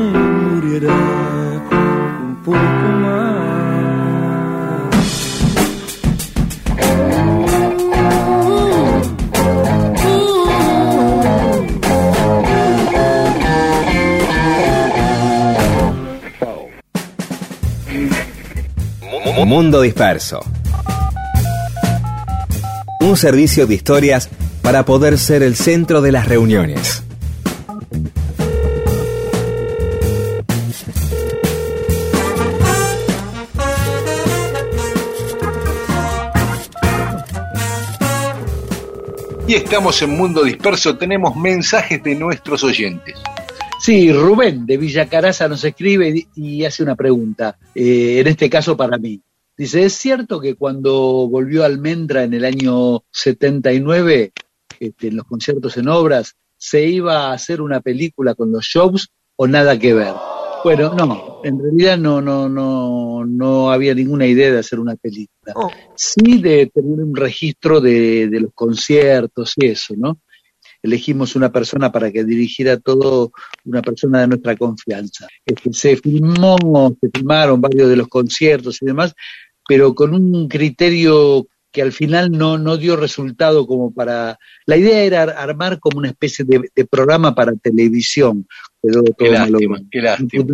morirá 0.46 1.00
un 2.22 2.36
poco 2.44 2.58
más 2.58 3.01
Mundo 19.55 19.82
Disperso. 19.82 20.40
Un 23.00 23.18
servicio 23.18 23.66
de 23.66 23.74
historias 23.74 24.30
para 24.62 24.86
poder 24.86 25.18
ser 25.18 25.42
el 25.42 25.57
centro 25.57 26.00
de 26.00 26.11
las 26.11 26.26
reuniones. 26.26 27.03
Y 39.46 39.55
estamos 39.55 40.00
en 40.00 40.16
Mundo 40.16 40.44
Disperso, 40.44 40.96
tenemos 40.96 41.36
mensajes 41.36 42.03
de 42.03 42.14
nuestros 42.14 42.64
oyentes. 42.64 43.16
Sí, 43.78 44.11
Rubén 44.11 44.64
de 44.64 44.78
Villa 44.78 45.11
Caraza 45.11 45.46
nos 45.46 45.62
escribe 45.62 46.26
y 46.36 46.64
hace 46.64 46.82
una 46.82 46.96
pregunta, 46.96 47.59
eh, 47.74 48.20
en 48.20 48.28
este 48.28 48.48
caso 48.48 48.78
para 48.78 48.96
mí. 48.96 49.20
Dice, 49.57 49.84
¿es 49.84 49.92
cierto 49.92 50.40
que 50.40 50.55
cuando 50.55 51.28
volvió 51.28 51.64
Almendra 51.64 52.24
en 52.24 52.34
el 52.34 52.44
año 52.44 53.05
79, 53.11 54.32
este, 54.80 55.09
en 55.09 55.16
los 55.16 55.26
conciertos 55.26 55.76
en 55.76 55.88
obras, 55.88 56.34
se 56.57 56.86
iba 56.86 57.26
a 57.26 57.32
hacer 57.32 57.61
una 57.61 57.80
película 57.80 58.34
con 58.34 58.50
los 58.50 58.64
shows 58.64 59.11
o 59.36 59.46
nada 59.46 59.78
que 59.78 59.92
ver? 59.92 60.14
Bueno, 60.64 60.94
no, 60.94 61.40
en 61.44 61.61
realidad 61.61 61.98
no, 61.98 62.22
no, 62.22 62.48
no, 62.48 63.24
no 63.26 63.70
había 63.70 63.94
ninguna 63.94 64.26
idea 64.26 64.53
de 64.53 64.61
hacer 64.61 64.78
una 64.78 64.94
película. 64.96 65.53
Oh. 65.57 65.70
Sí 65.96 66.40
de 66.40 66.70
tener 66.72 67.00
un 67.00 67.14
registro 67.14 67.80
de, 67.80 68.28
de 68.28 68.40
los 68.40 68.53
conciertos 68.55 69.55
y 69.57 69.66
eso, 69.66 69.94
¿no? 69.96 70.18
Elegimos 70.83 71.37
una 71.37 71.53
persona 71.53 71.93
para 71.93 72.11
que 72.11 72.24
dirigiera 72.24 72.76
todo, 72.78 73.33
una 73.64 73.83
persona 73.83 74.20
de 74.22 74.28
nuestra 74.28 74.57
confianza. 74.57 75.28
Este, 75.47 75.72
se 75.72 75.97
filmó, 75.97 76.97
se 77.01 77.09
filmaron 77.14 77.61
varios 77.61 77.89
de 77.89 77.97
los 77.97 78.09
conciertos 78.09 78.83
y 78.83 78.87
demás, 78.87 79.14
pero 79.68 79.95
con 79.95 80.12
un 80.14 80.49
criterio 80.49 81.47
que 81.70 81.80
al 81.80 81.93
final 81.93 82.30
no, 82.30 82.59
no 82.59 82.76
dio 82.76 82.97
resultado 82.97 83.66
como 83.66 83.95
para... 83.95 84.39
La 84.66 84.76
idea 84.76 85.05
era 85.05 85.22
ar- 85.22 85.35
armar 85.39 85.78
como 85.78 85.99
una 86.01 86.09
especie 86.11 86.45
de, 86.45 86.68
de 86.74 86.85
programa 86.85 87.35
para 87.35 87.55
televisión. 87.55 88.47
Quedó 88.83 89.03
todo 89.05 89.14
Qué 89.18 89.30
lástima, 89.30 89.72
malo. 89.76 89.87
qué 89.91 90.03
lástima. 90.03 90.45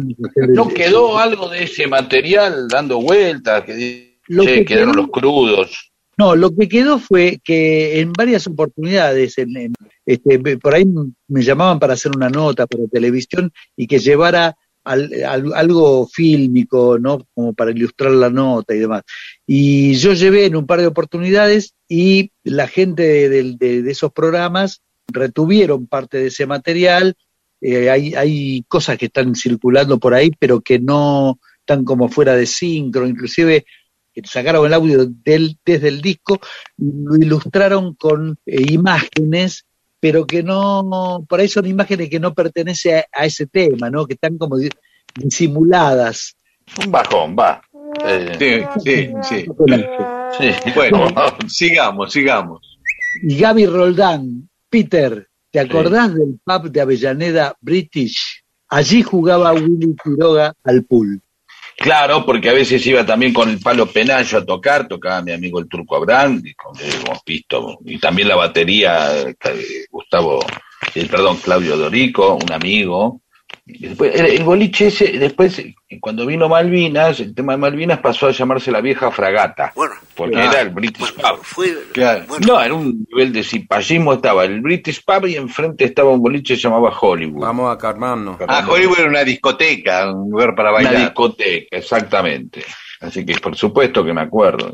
¿No 0.55 0.69
quedó 0.69 1.19
algo 1.19 1.49
de 1.49 1.65
ese 1.65 1.89
material 1.89 2.69
dando 2.69 3.01
vueltas? 3.01 3.65
Que 3.65 4.21
Lo 4.29 4.45
che, 4.45 4.55
que 4.57 4.65
quedaron 4.67 4.93
quedó- 4.93 5.03
los 5.03 5.11
crudos. 5.11 5.91
No, 6.17 6.37
lo 6.37 6.55
que 6.55 6.69
quedó 6.69 6.99
fue 7.01 7.41
que 7.43 7.99
en 8.01 8.13
varias 8.13 8.47
oportunidades, 8.47 9.39
en- 9.39 9.57
en- 9.57 9.73
este, 10.09 10.57
por 10.57 10.75
ahí 10.75 10.87
me 11.29 11.43
llamaban 11.43 11.79
para 11.79 11.93
hacer 11.93 12.13
una 12.17 12.31
nota 12.31 12.67
para 12.67 12.87
televisión 12.87 13.53
y 13.77 13.87
que 13.87 13.99
llevara 13.99 14.57
al- 14.83 15.13
al- 15.23 15.53
algo 15.53 16.07
fílmico, 16.09 16.99
¿no? 16.99 17.27
Como 17.35 17.53
para 17.53 17.73
ilustrar 17.73 18.13
la 18.13 18.31
nota 18.31 18.75
y 18.75 18.79
demás. 18.79 19.03
Y 19.47 19.93
yo 19.97 20.15
llevé 20.15 20.47
en 20.47 20.57
un 20.57 20.67
par 20.67 20.81
de 20.81 20.87
oportunidades 20.87 21.75
y 21.87 22.31
la 22.43 22.69
gente 22.69 23.29
de, 23.29 23.91
esos 23.91 24.11
programas 24.13 24.81
retuvieron 25.13 25.87
parte 25.87 26.17
de 26.17 26.29
ese 26.29 26.47
material. 26.47 27.15
Eh, 27.61 27.91
hay, 27.91 28.15
hay 28.15 28.65
cosas 28.67 28.97
que 28.97 29.07
están 29.07 29.35
circulando 29.35 29.99
por 29.99 30.15
ahí, 30.15 30.31
pero 30.39 30.63
que 30.63 30.79
no 30.79 31.39
están 31.61 31.85
como 31.85 32.09
fuera 32.09 32.35
de 32.35 32.47
sincro, 32.47 33.07
inclusive 33.07 33.67
sacaron 34.25 34.67
el 34.67 34.73
audio 34.75 35.07
del, 35.07 35.59
desde 35.65 35.89
el 35.89 36.01
disco 36.01 36.41
lo 36.79 37.17
ilustraron 37.17 37.95
con 37.95 38.39
eh, 38.47 38.73
imágenes, 38.73 39.67
pero 40.01 40.27
que 40.27 40.43
no, 40.43 41.25
por 41.29 41.41
ahí 41.41 41.49
son 41.49 41.67
imágenes 41.67 42.09
que 42.11 42.21
no 42.21 42.35
pertenecen 42.35 42.99
a, 42.99 43.05
a 43.23 43.27
ese 43.27 43.47
tema, 43.47 43.91
¿no? 43.91 44.07
Que 44.07 44.15
están 44.15 44.39
como 44.39 44.57
di- 44.59 44.71
disimuladas. 45.17 46.37
Un 46.85 46.91
bajón, 46.93 47.37
va. 47.39 47.61
Eh, 48.05 48.37
Sí, 48.39 48.81
sí, 48.85 49.13
sí. 49.23 49.47
sí. 50.39 50.71
Bueno, 50.75 51.07
sigamos, 51.49 52.13
sigamos. 52.13 52.79
Y 53.23 53.39
Gaby 53.39 53.67
Roldán, 53.67 54.49
Peter, 54.69 55.27
¿te 55.51 55.61
acordás 55.61 56.15
del 56.15 56.39
pub 56.45 56.71
de 56.71 56.81
Avellaneda 56.81 57.57
British? 57.61 58.45
Allí 58.69 59.03
jugaba 59.03 59.53
Willy 59.55 59.97
Quiroga 60.03 60.53
al 60.63 60.85
pool. 60.85 61.21
Claro, 61.79 62.27
porque 62.27 62.51
a 62.51 62.53
veces 62.53 62.85
iba 62.89 63.07
también 63.07 63.33
con 63.33 63.49
el 63.49 63.61
palo 63.61 63.87
penayo 63.87 64.39
a 64.39 64.45
tocar, 64.45 64.89
tocaba 64.89 65.23
mi 65.23 65.31
amigo 65.31 65.61
el 65.61 65.69
Turco 65.69 65.95
Abraham, 65.95 66.43
y 66.45 66.53
visto, 67.25 67.79
y 67.85 67.99
también 68.01 68.27
la 68.27 68.35
batería, 68.35 69.17
eh, 69.21 69.37
Gustavo, 69.89 70.45
eh, 70.97 71.07
perdón, 71.09 71.37
Claudio 71.37 71.77
Dorico, 71.77 72.35
un 72.35 72.53
amigo. 72.53 73.21
Después, 73.71 74.19
el, 74.19 74.27
el 74.27 74.43
boliche 74.45 74.87
ese, 74.87 75.19
después, 75.19 75.63
cuando 76.01 76.25
vino 76.25 76.49
Malvinas, 76.49 77.21
el 77.21 77.35
tema 77.35 77.53
de 77.53 77.59
Malvinas 77.59 77.99
pasó 77.99 78.27
a 78.27 78.31
llamarse 78.31 78.73
la 78.73 78.81
vieja 78.81 79.11
fragata, 79.11 79.73
Bueno, 79.77 79.95
porque 80.15 80.39
Ah, 80.39 80.47
era 80.51 80.61
el 80.63 80.71
British 80.71 81.13
bueno, 81.15 81.37
Pub. 81.37 81.45
fue. 81.45 81.75
Claro. 81.93 82.25
Bueno, 82.29 82.47
No, 82.47 82.63
era 82.63 82.73
un 82.75 83.07
nivel 83.11 83.31
de 83.33 83.43
cipallismo, 83.45 84.15
estaba 84.15 84.47
el 84.47 84.63
British 84.63 85.05
Pub 85.05 85.27
y 85.27 85.37
enfrente 85.37 85.85
estaba 85.85 86.11
un 86.11 86.23
boliche 86.23 86.55
que 86.55 86.61
se 86.61 86.63
llamaba 86.63 86.97
Hollywood. 86.99 87.43
Vamos 87.43 87.71
a 87.71 87.77
calmarnos. 87.77 88.39
Ah, 88.49 88.67
Hollywood 88.67 89.01
era 89.01 89.09
una 89.11 89.25
discoteca, 89.25 90.11
un 90.13 90.31
lugar 90.31 90.55
para 90.55 90.71
Una 90.71 90.83
bailar. 90.85 91.03
discoteca, 91.03 91.77
exactamente. 91.77 92.65
Así 93.01 93.25
que 93.27 93.35
por 93.39 93.55
supuesto 93.55 94.03
que 94.03 94.15
me 94.15 94.23
acuerdo. 94.23 94.73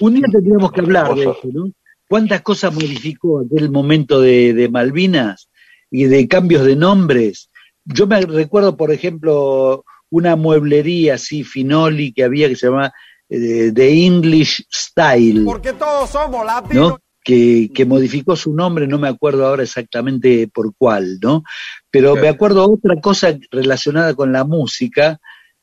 Un 0.00 0.14
día 0.14 0.24
tendríamos 0.32 0.72
que 0.72 0.80
hablar 0.80 1.14
de 1.14 1.22
eso, 1.22 1.40
¿no? 1.52 1.70
¿Cuántas 2.08 2.40
cosas 2.42 2.74
modificó 2.74 3.40
aquel 3.40 3.70
momento 3.70 4.20
de, 4.20 4.54
de 4.54 4.68
Malvinas 4.68 5.48
y 5.90 6.04
de 6.04 6.26
cambios 6.26 6.64
de 6.64 6.74
nombres? 6.74 7.47
Yo 7.88 8.06
me 8.06 8.20
recuerdo, 8.20 8.76
por 8.76 8.92
ejemplo, 8.92 9.84
una 10.10 10.36
mueblería 10.36 11.14
así, 11.14 11.44
Finoli, 11.44 12.12
que 12.12 12.24
había 12.24 12.48
que 12.48 12.56
se 12.56 12.66
llamaba 12.66 12.92
eh, 13.28 13.72
The 13.74 14.04
English 14.06 14.64
Style, 14.72 15.42
Porque 15.44 15.72
todos 15.72 16.10
somos 16.10 16.44
latinos. 16.46 16.90
¿no? 16.90 16.98
Que, 17.24 17.68
que 17.74 17.84
modificó 17.84 18.36
su 18.36 18.54
nombre, 18.54 18.86
no 18.86 18.98
me 18.98 19.08
acuerdo 19.08 19.46
ahora 19.46 19.62
exactamente 19.62 20.48
por 20.48 20.72
cuál, 20.78 21.18
¿no? 21.20 21.42
Pero 21.90 22.16
me 22.16 22.28
acuerdo 22.28 22.70
otra 22.70 22.98
cosa 23.02 23.36
relacionada 23.50 24.14
con 24.14 24.32
la 24.32 24.44
música, 24.44 25.18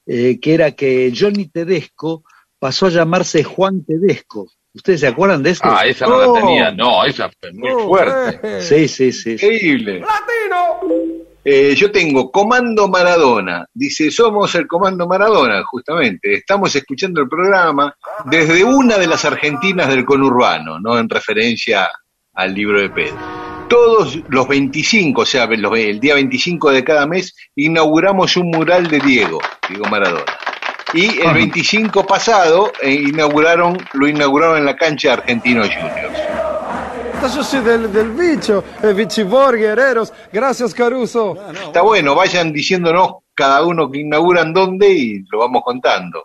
eh, 0.06 0.40
que 0.40 0.54
era 0.54 0.72
que 0.74 1.12
Johnny 1.18 1.48
Tedesco 1.48 2.24
pasó 2.60 2.86
a 2.86 2.90
llamarse 2.92 3.44
Juan 3.44 3.84
Tedesco. 3.84 4.48
¿Ustedes 4.76 5.00
se 5.00 5.08
acuerdan 5.08 5.42
de 5.42 5.52
eso? 5.52 5.62
Ah, 5.64 5.88
esa 5.88 6.06
no 6.06 6.18
Oh. 6.18 6.36
la 6.36 6.40
tenía, 6.42 6.72
no, 6.72 7.04
esa 7.04 7.32
fue 7.40 7.52
muy 7.54 7.72
Oh, 7.72 7.88
fuerte. 7.88 8.58
eh. 8.58 8.62
Sí, 8.62 8.88
sí, 8.88 9.12
sí. 9.12 9.38
sí. 9.38 9.46
Increíble. 9.46 10.02
¡Latino! 10.02 11.25
Eh, 11.48 11.76
yo 11.76 11.92
tengo 11.92 12.32
Comando 12.32 12.88
Maradona. 12.88 13.68
Dice, 13.72 14.10
somos 14.10 14.56
el 14.56 14.66
Comando 14.66 15.08
Maradona, 15.08 15.64
justamente. 15.64 16.34
Estamos 16.34 16.76
escuchando 16.76 17.22
el 17.22 17.30
programa 17.30 17.96
desde 18.26 18.64
una 18.64 18.98
de 18.98 19.06
las 19.06 19.26
Argentinas 19.26 19.88
del 19.90 20.06
conurbano, 20.06 20.80
¿no? 20.80 20.98
En 20.98 21.08
referencia 21.08 21.88
al 22.34 22.54
libro 22.56 22.82
de 22.82 22.90
Pedro. 22.90 23.18
Todos 23.70 24.20
los 24.30 24.48
25, 24.48 25.22
o 25.22 25.26
sea, 25.26 25.46
los- 25.46 25.78
el 25.78 26.00
día 26.00 26.16
25 26.16 26.72
de 26.72 26.84
cada 26.84 27.06
mes, 27.06 27.36
inauguramos 27.56 28.36
un 28.38 28.50
mural 28.50 28.88
de 28.88 29.00
Diego, 29.00 29.40
Diego 29.70 29.86
Maradona. 29.86 30.26
Y 30.94 31.20
el 31.20 31.28
25 31.34 32.06
pasado 32.08 32.72
eh, 32.82 32.92
inauguraron, 32.94 33.78
lo 33.94 34.08
inauguraron 34.08 34.58
en 34.58 34.66
la 34.66 34.76
cancha 34.76 35.10
de 35.10 35.14
Argentinos 35.16 35.70
Juniors. 35.76 36.20
Yo 37.22 37.44
soy 37.44 37.62
del, 37.62 37.92
del 37.92 38.12
bicho, 38.12 38.64
el 38.84 38.94
bichibor, 38.94 39.58
guerreros. 39.58 40.14
Gracias, 40.32 40.74
Caruso. 40.74 41.36
Está 41.66 41.82
bueno, 41.82 42.14
vayan 42.16 42.54
diciéndonos 42.54 43.16
cada 43.34 43.66
uno 43.66 43.90
que 43.92 44.00
inauguran 44.02 44.54
dónde 44.54 44.94
y 44.94 45.20
lo 45.32 45.40
vamos 45.40 45.64
contando. 45.66 46.22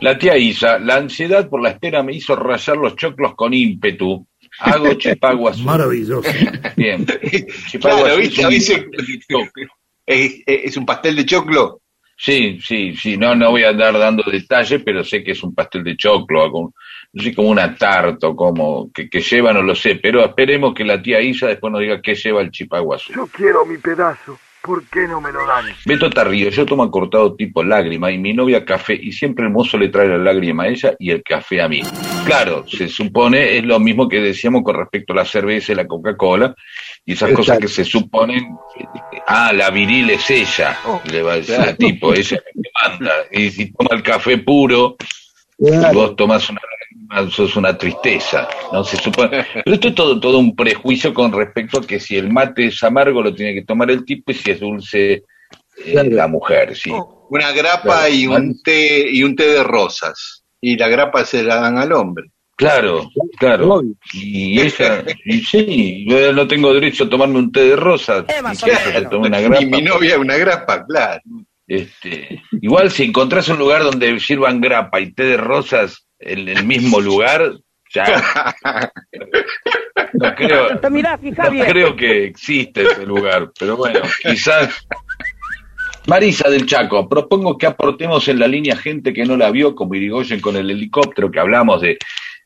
La 0.00 0.18
tía 0.18 0.36
Isa, 0.36 0.78
la 0.78 0.96
ansiedad 0.96 1.48
por 1.48 1.62
la 1.62 1.70
espera 1.70 2.02
me 2.02 2.14
hizo 2.14 2.34
rayar 2.34 2.76
los 2.78 2.96
choclos 2.96 3.34
con 3.34 3.52
ímpetu. 3.54 4.26
Hago 4.60 4.94
chipago 4.98 5.48
azul. 5.48 5.64
maravilloso. 5.66 6.28
Bien. 6.76 7.06
Chipago 7.70 7.98
Claro, 8.04 8.06
azul 8.14 8.20
¿viste? 8.22 8.40
es 8.40 8.44
un 8.46 8.50
Dice- 8.50 8.78
pastel 8.82 9.06
de 9.06 9.18
choclo. 9.28 9.66
¿Es, 10.06 10.34
es 10.46 10.76
un 10.76 10.86
pastel 10.86 11.16
de 11.16 11.26
choclo? 11.26 11.80
Sí, 12.16 12.58
sí, 12.64 12.94
sí, 12.96 13.16
no, 13.16 13.34
no 13.34 13.50
voy 13.50 13.64
a 13.64 13.70
andar 13.70 13.96
dando 13.98 14.22
detalles, 14.30 14.80
pero 14.84 15.02
sé 15.04 15.22
que 15.22 15.32
es 15.32 15.42
un 15.42 15.54
pastel 15.54 15.82
de 15.84 15.96
choclo, 15.96 16.72
no 17.14 17.22
sé, 17.22 17.34
como 17.34 17.48
una 17.48 17.74
tarta, 17.76 18.28
como 18.34 18.90
que, 18.92 19.08
que 19.08 19.20
lleva, 19.20 19.52
no 19.52 19.62
lo 19.62 19.74
sé, 19.74 19.94
pero 19.96 20.24
esperemos 20.24 20.74
que 20.74 20.84
la 20.84 21.00
tía 21.00 21.20
Isa 21.20 21.46
después 21.46 21.72
nos 21.72 21.80
diga 21.80 22.02
qué 22.02 22.14
lleva 22.14 22.42
el 22.42 22.50
chipago 22.50 22.92
azul. 22.94 23.14
Yo 23.16 23.26
quiero 23.28 23.64
mi 23.64 23.78
pedazo. 23.78 24.38
¿Por 24.60 24.82
qué 24.86 25.06
no 25.06 25.20
me 25.20 25.30
lo 25.30 25.46
dan? 25.46 25.66
Beto 25.84 26.08
Tarrío, 26.08 26.48
yo 26.48 26.64
tomo 26.64 26.90
cortado 26.90 27.34
tipo 27.36 27.62
lágrima 27.62 28.10
y 28.10 28.16
mi 28.16 28.32
novia 28.32 28.64
café 28.64 28.94
y 28.94 29.12
siempre 29.12 29.44
el 29.44 29.52
mozo 29.52 29.76
le 29.76 29.90
trae 29.90 30.08
la 30.08 30.16
lágrima 30.16 30.62
a 30.62 30.68
ella 30.68 30.94
y 30.98 31.10
el 31.10 31.22
café 31.22 31.60
a 31.60 31.68
mí. 31.68 31.82
Claro, 32.24 32.64
se 32.66 32.88
supone, 32.88 33.58
es 33.58 33.64
lo 33.64 33.78
mismo 33.78 34.08
que 34.08 34.22
decíamos 34.22 34.62
con 34.64 34.76
respecto 34.76 35.12
a 35.12 35.16
la 35.16 35.26
cerveza 35.26 35.72
y 35.72 35.74
la 35.74 35.86
Coca-Cola 35.86 36.54
y 37.04 37.12
esas 37.12 37.28
Exacto. 37.28 37.36
cosas 37.36 37.58
que 37.58 37.68
se 37.68 37.84
suponen, 37.84 38.56
ah, 39.26 39.52
la 39.52 39.68
viril 39.68 40.08
es 40.08 40.30
ella, 40.30 40.78
le 41.12 41.20
va 41.22 41.34
a 41.34 41.36
decir 41.36 41.56
al 41.56 41.76
tipo, 41.76 42.14
ella 42.14 42.22
es 42.22 42.32
la 42.32 42.40
que 42.40 42.70
manda. 42.88 43.12
Y 43.32 43.50
si 43.50 43.70
toma 43.70 43.90
el 43.92 44.02
café 44.02 44.38
puro, 44.38 44.96
y 45.58 45.70
Claro. 45.70 45.92
vos 45.94 46.16
tomás 46.16 46.48
una 46.48 46.60
sos 47.30 47.56
una 47.56 47.76
tristeza, 47.76 48.48
¿no? 48.72 48.84
Se 48.84 48.96
supone. 48.96 49.46
Pero 49.64 49.74
esto 49.74 49.88
es 49.88 49.94
todo, 49.94 50.20
todo 50.20 50.38
un 50.38 50.54
prejuicio 50.54 51.12
con 51.12 51.32
respecto 51.32 51.78
a 51.78 51.86
que 51.86 52.00
si 52.00 52.16
el 52.16 52.30
mate 52.32 52.66
es 52.66 52.82
amargo 52.82 53.22
lo 53.22 53.34
tiene 53.34 53.54
que 53.54 53.64
tomar 53.64 53.90
el 53.90 54.04
tipo 54.04 54.32
y 54.32 54.34
si 54.34 54.50
es 54.50 54.60
dulce 54.60 55.24
eh, 55.84 56.10
la 56.10 56.28
mujer, 56.28 56.76
sí. 56.76 56.92
Una 57.30 57.52
grapa 57.52 57.82
Claro. 57.82 58.14
y 58.14 58.26
un 58.26 58.62
té 58.62 59.10
y 59.10 59.22
un 59.22 59.34
té 59.34 59.48
de 59.48 59.64
rosas. 59.64 60.44
Y 60.60 60.76
la 60.76 60.88
grapa 60.88 61.24
se 61.24 61.42
la 61.42 61.56
dan 61.56 61.78
al 61.78 61.92
hombre. 61.92 62.30
Claro, 62.56 63.10
claro. 63.38 63.82
Y 64.12 64.60
ella, 64.60 65.04
y 65.24 65.40
sí, 65.40 66.06
yo 66.08 66.32
no 66.32 66.46
tengo 66.46 66.72
derecho 66.72 67.04
a 67.04 67.10
tomarme 67.10 67.38
un 67.38 67.50
té 67.50 67.64
de 67.64 67.76
rosa. 67.76 68.24
¿Y 68.28 69.14
una 69.16 69.40
grapa. 69.40 69.62
Y 69.62 69.66
mi 69.66 69.82
novia 69.82 70.18
una 70.18 70.36
grapa, 70.36 70.86
claro. 70.86 71.20
Este, 71.66 72.42
igual 72.60 72.90
si 72.90 73.04
encontrás 73.04 73.48
un 73.48 73.58
lugar 73.58 73.82
donde 73.82 74.20
sirvan 74.20 74.60
grapa 74.60 75.00
y 75.00 75.12
té 75.12 75.24
de 75.24 75.36
rosas 75.36 76.06
en 76.24 76.48
el 76.48 76.64
mismo 76.64 77.00
lugar, 77.00 77.52
ya 77.94 78.52
no 80.14 80.34
creo, 80.34 80.68
no 80.74 81.64
creo 81.64 81.96
que 81.96 82.24
existe 82.24 82.82
ese 82.82 83.06
lugar, 83.06 83.52
pero 83.58 83.76
bueno, 83.76 84.00
quizás 84.22 84.86
Marisa 86.06 86.50
del 86.50 86.66
Chaco, 86.66 87.08
propongo 87.08 87.56
que 87.56 87.66
aportemos 87.66 88.28
en 88.28 88.38
la 88.38 88.46
línea 88.46 88.76
gente 88.76 89.12
que 89.12 89.24
no 89.24 89.36
la 89.36 89.50
vio, 89.50 89.74
como 89.74 89.94
Irigoyen 89.94 90.40
con 90.40 90.56
el 90.56 90.70
helicóptero, 90.70 91.30
que 91.30 91.40
hablamos 91.40 91.80
de, 91.80 91.98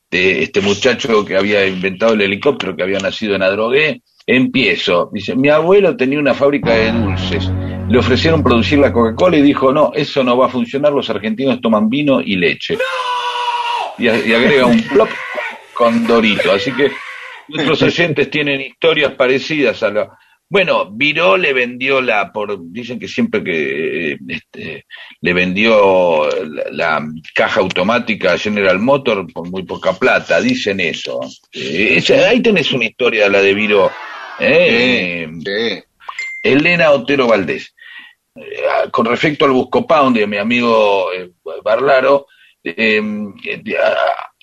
de 0.09 0.43
este 0.43 0.61
muchacho 0.61 1.25
que 1.25 1.35
había 1.35 1.65
inventado 1.67 2.13
el 2.13 2.21
helicóptero, 2.21 2.75
que 2.75 2.83
había 2.83 2.99
nacido 2.99 3.35
en 3.35 3.43
Adrogué. 3.43 4.01
Empiezo. 4.25 5.09
Dice, 5.11 5.35
mi 5.35 5.49
abuelo 5.49 5.97
tenía 5.97 6.19
una 6.19 6.33
fábrica 6.33 6.71
de 6.71 6.91
dulces. 6.91 7.51
Le 7.89 7.97
ofrecieron 7.97 8.43
producir 8.43 8.79
la 8.79 8.93
Coca-Cola 8.93 9.37
y 9.37 9.41
dijo, 9.41 9.73
no, 9.73 9.91
eso 9.93 10.23
no 10.23 10.37
va 10.37 10.45
a 10.45 10.49
funcionar, 10.49 10.93
los 10.93 11.09
argentinos 11.09 11.59
toman 11.59 11.89
vino 11.89 12.21
y 12.21 12.35
leche. 12.35 12.77
Y, 13.99 14.07
agrega 14.07 14.65
un 14.65 14.81
plop 14.83 15.09
con 15.73 16.05
Dorito. 16.07 16.51
Así 16.51 16.71
que 16.71 16.91
nuestros 17.49 17.81
oyentes 17.81 18.29
tienen 18.29 18.61
historias 18.61 19.13
parecidas 19.13 19.81
a 19.83 19.89
la... 19.89 20.17
Bueno, 20.51 20.89
Viró 20.91 21.37
le 21.37 21.53
vendió 21.53 22.01
la, 22.01 22.31
por, 22.33 22.57
dicen 22.71 22.97
que 22.97 23.07
siempre 23.07 23.43
que 23.43 24.13
eh, 24.13 24.17
este, 24.29 24.85
le 25.21 25.33
vendió 25.33 26.27
la, 26.43 26.63
la 26.71 27.07
caja 27.35 27.59
automática 27.59 28.33
a 28.33 28.37
General 28.39 28.79
Motor 28.79 29.31
por 29.31 29.47
muy 29.47 29.61
poca 29.61 29.93
plata, 29.93 30.41
dicen 30.41 30.79
eso. 30.79 31.19
Eh, 31.51 31.93
esa- 31.97 32.29
ahí 32.29 32.41
tenés 32.41 32.71
una 32.71 32.85
historia, 32.85 33.29
la 33.29 33.43
de 33.43 33.53
Viró. 33.53 33.91
¿eh? 34.39 35.27
Sí. 35.45 35.83
Elena 36.41 36.91
Otero 36.91 37.27
Valdés. 37.27 37.75
Eh, 38.35 38.89
con 38.89 39.05
respecto 39.05 39.45
al 39.45 39.51
Buscopound 39.51 40.17
de 40.17 40.25
mi 40.25 40.37
amigo 40.37 41.09
Barlaro, 41.63 42.25
eh, 42.63 43.01
eh, 43.45 43.63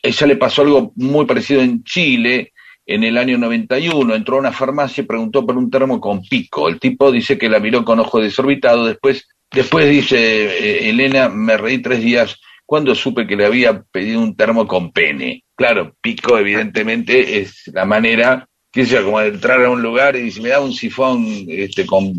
ella 0.03 0.27
le 0.27 0.37
pasó 0.37 0.63
algo 0.63 0.93
muy 0.97 1.27
parecido 1.27 1.61
en 1.61 1.83
Chile 1.85 2.53
en 2.87 3.05
el 3.05 3.19
año 3.19 3.39
91. 3.39 4.15
Entró 4.15 4.37
a 4.37 4.41
una 4.41 4.53
farmacia 4.53 5.03
y 5.03 5.07
preguntó 5.07 5.45
por 5.45 5.57
un 5.57 5.71
termo 5.71 6.01
con 6.01 6.23
pico. 6.23 6.69
El 6.69 6.79
tipo 6.79 7.11
dice 7.11 7.37
que 7.37 7.49
la 7.49 7.59
miró 7.59 7.85
con 7.85 8.01
ojo 8.01 8.21
desorbitado. 8.21 8.87
Después, 8.87 9.29
después 9.51 9.89
dice 9.89 10.17
eh, 10.19 10.89
Elena, 10.89 11.29
me 11.29 11.57
reí 11.57 11.79
tres 11.79 12.01
días 12.01 12.41
cuando 12.65 12.95
supe 12.95 13.27
que 13.27 13.37
le 13.37 13.47
había 13.47 13.83
pedido 13.83 14.21
un 14.21 14.37
termo 14.37 14.67
con 14.67 14.93
pene. 14.93 15.45
Claro, 15.55 15.95
pico 16.01 16.39
evidentemente 16.39 17.41
es 17.41 17.71
la 17.73 17.85
manera, 17.85 18.49
sé 18.75 18.85
yo, 18.85 19.05
como 19.05 19.21
de 19.21 19.29
entrar 19.29 19.65
a 19.65 19.71
un 19.71 19.83
lugar 19.83 20.17
y 20.17 20.23
dice, 20.23 20.41
me 20.41 20.51
da 20.51 20.61
un 20.61 20.73
sifón 20.73 21.25
este, 21.49 21.87
con 21.87 22.13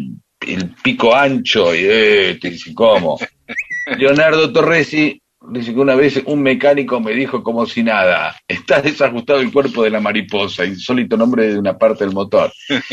el 0.48 0.76
pico 0.82 1.14
ancho 1.14 1.76
y 1.76 1.80
eh, 1.82 2.38
te 2.42 2.52
dice, 2.52 2.74
¿cómo? 2.74 3.20
Leonardo 3.98 4.52
Torresi 4.52 5.22
dice 5.50 5.74
que 5.74 5.80
una 5.80 5.96
vez 5.96 6.22
un 6.26 6.42
mecánico 6.42 7.00
me 7.00 7.14
dijo 7.14 7.42
como 7.44 7.66
si 7.66 7.84
nada, 7.84 8.36
está 8.48 8.82
desajustado 8.82 9.40
el 9.40 9.52
cuerpo 9.52 9.84
de 9.84 9.90
la 9.90 10.00
mariposa, 10.00 10.66
insólito 10.66 11.18
nombre 11.18 11.48
de 11.54 11.60
una 11.60 11.78
parte 11.78 12.04
del 12.06 12.14
motor. 12.14 12.52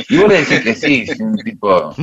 Y 0.09 0.17
vos 0.17 0.29
le 0.29 0.39
decís 0.45 0.61
que 0.61 0.75
sí, 0.75 1.05
es 1.07 1.19
un 1.21 1.37
tipo... 1.37 1.95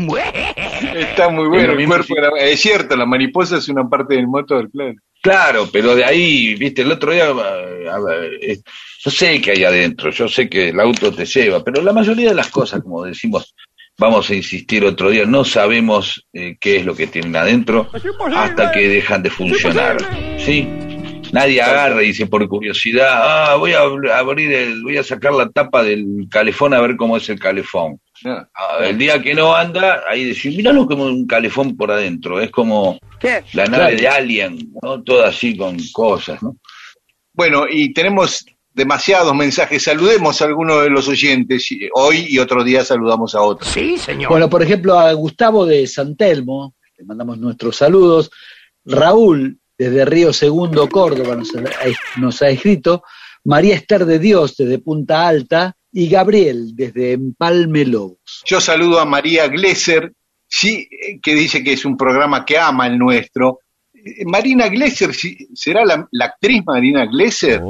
Está 0.96 1.30
muy 1.30 1.48
bueno 1.48 1.74
el 1.74 1.86
cuerpo. 1.88 2.16
de 2.16 2.22
la- 2.22 2.38
Es 2.40 2.60
cierto, 2.62 2.96
la 2.96 3.06
mariposa 3.06 3.58
es 3.58 3.70
una 3.70 3.88
parte 3.88 4.16
del 4.16 4.28
motor, 4.28 4.70
claro. 4.72 4.94
Claro, 5.24 5.70
pero 5.72 5.94
de 5.96 6.04
ahí, 6.04 6.56
viste, 6.56 6.82
el 6.82 6.92
otro 6.92 7.12
día, 7.12 7.28
a 7.28 8.00
ver, 8.00 8.32
yo 9.04 9.12
sé 9.12 9.40
que 9.40 9.52
hay 9.52 9.64
adentro, 9.64 10.10
yo 10.10 10.28
sé 10.28 10.50
que 10.50 10.70
el 10.70 10.80
auto 10.80 11.12
te 11.14 11.26
lleva, 11.26 11.64
pero 11.64 11.84
la 11.84 11.94
mayoría 11.94 12.30
de 12.30 12.36
las 12.36 12.50
cosas, 12.50 12.82
como 12.82 13.04
decimos, 13.06 13.54
vamos 14.02 14.28
a 14.32 14.36
insistir 14.36 14.84
otro 14.84 15.12
día, 15.12 15.26
no 15.26 15.46
sabemos 15.46 16.26
eh, 16.34 16.58
qué 16.60 16.78
es 16.78 16.86
lo 16.86 16.96
que 16.96 17.06
tienen 17.06 17.36
adentro 17.36 17.88
hasta 18.36 18.72
que 18.72 18.90
dejan 18.90 19.22
de 19.22 19.30
funcionar, 19.30 19.98
¿sí? 20.40 20.68
Nadie 21.32 21.62
agarra 21.62 22.02
y 22.04 22.08
dice 22.08 22.26
por 22.26 22.46
curiosidad, 22.50 23.08
ah, 23.12 23.56
voy 23.58 23.74
a 23.74 23.84
ab- 23.84 24.12
abrir 24.12 24.52
el, 24.52 24.82
voy 24.84 24.98
a 24.98 25.04
sacar 25.04 25.34
la 25.34 25.48
tapa 25.50 25.84
del 25.84 26.04
calefón 26.30 26.74
a 26.74 26.82
ver 26.82 26.98
cómo 26.98 27.16
es 27.16 27.30
el 27.30 27.40
calefón. 27.40 28.02
Ah, 28.26 28.48
El 28.82 28.98
día 28.98 29.22
que 29.22 29.34
no 29.36 29.56
anda, 29.56 30.02
ahí 30.10 30.26
decís, 30.26 30.58
miralo 30.58 30.86
como 30.88 31.04
un 31.06 31.26
calefón 31.28 31.78
por 31.78 31.92
adentro, 31.92 32.42
es 32.42 32.50
como 32.52 32.98
la 33.54 33.66
nave 33.66 33.96
de 33.96 34.08
Alien, 34.08 34.72
¿no? 34.82 35.02
Todo 35.04 35.24
así 35.24 35.56
con 35.56 35.78
cosas, 35.94 36.42
¿no? 36.44 36.58
Bueno, 37.34 37.66
y 37.70 37.94
tenemos 37.94 38.44
demasiados 38.74 39.36
mensajes. 39.36 39.84
Saludemos 39.84 40.42
a 40.42 40.46
algunos 40.46 40.84
de 40.84 40.90
los 40.90 41.08
oyentes 41.08 41.68
hoy 41.94 42.26
y 42.30 42.40
otro 42.40 42.64
día 42.64 42.86
saludamos 42.86 43.36
a 43.36 43.42
otros. 43.42 43.74
Bueno, 44.28 44.50
por 44.50 44.64
ejemplo, 44.64 44.98
a 44.98 45.12
Gustavo 45.14 45.66
de 45.66 45.88
Santelmo, 45.88 46.76
le 46.98 47.06
mandamos 47.06 47.38
nuestros 47.38 47.78
saludos. 47.78 48.32
Raúl, 48.86 49.60
desde 49.78 50.06
Río 50.06 50.34
Segundo, 50.34 50.88
Córdoba, 50.90 51.36
nos 51.36 51.56
ha, 51.56 51.64
nos 52.20 52.42
ha 52.42 52.50
escrito. 52.50 53.04
María 53.44 53.76
Esther 53.76 54.06
de 54.06 54.20
Dios, 54.20 54.56
desde 54.58 54.80
Punta 54.80 55.28
Alta. 55.28 55.76
Y 55.94 56.08
Gabriel, 56.08 56.74
desde 56.74 57.12
Empalme 57.12 57.84
Lobos. 57.84 58.44
Yo 58.46 58.62
saludo 58.62 59.02
a 59.02 59.06
María 59.06 59.50
Glesser, 59.50 60.14
sí, 60.48 60.88
eh, 60.90 61.20
que 61.22 61.36
dice 61.36 61.66
que 61.66 61.74
es 61.74 61.84
un 61.84 61.98
programa 61.98 62.46
que 62.46 62.58
ama 62.58 62.88
el 62.88 62.98
nuestro. 62.98 63.60
Eh, 64.04 64.26
Marina 64.26 64.68
Glesser, 64.68 65.12
¿será 65.54 65.86
la, 65.86 66.08
la 66.12 66.26
actriz 66.26 66.62
Marina 66.66 67.06
Glesser? 67.06 67.62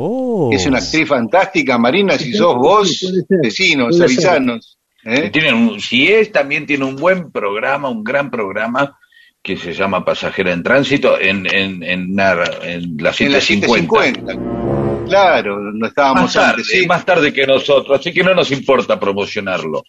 Es 0.51 0.65
una 0.65 0.77
actriz 0.79 1.07
fantástica. 1.07 1.77
Marina, 1.77 2.17
si 2.17 2.33
sos 2.33 2.55
vos, 2.55 2.99
ser. 2.99 4.03
avisanos. 4.03 4.77
¿eh? 5.03 5.29
Tienen 5.31 5.55
un- 5.55 5.79
si 5.81 6.07
es, 6.07 6.31
también 6.31 6.65
tiene 6.65 6.85
un 6.85 6.95
buen 6.95 7.31
programa, 7.31 7.89
un 7.89 8.03
gran 8.03 8.29
programa 8.29 8.97
que 9.43 9.57
se 9.57 9.73
llama 9.73 10.05
Pasajera 10.05 10.51
en 10.53 10.61
Tránsito 10.61 11.19
en, 11.19 11.47
en, 11.51 11.81
en, 11.83 12.15
Nar- 12.15 12.59
en 12.63 12.95
la 12.97 13.09
En 13.19 13.31
la 13.31 13.41
750. 13.41 13.99
750. 14.21 15.05
Claro, 15.07 15.59
no 15.73 15.87
estábamos 15.87 16.23
Más 16.23 16.33
tarde, 16.33 16.49
antes, 16.51 16.67
sí. 16.67 16.85
más 16.87 17.03
tarde 17.05 17.33
que 17.33 17.45
nosotros, 17.47 17.99
así 17.99 18.13
que 18.13 18.23
no 18.23 18.33
nos 18.35 18.51
importa 18.51 18.99
promocionarlo. 18.99 19.83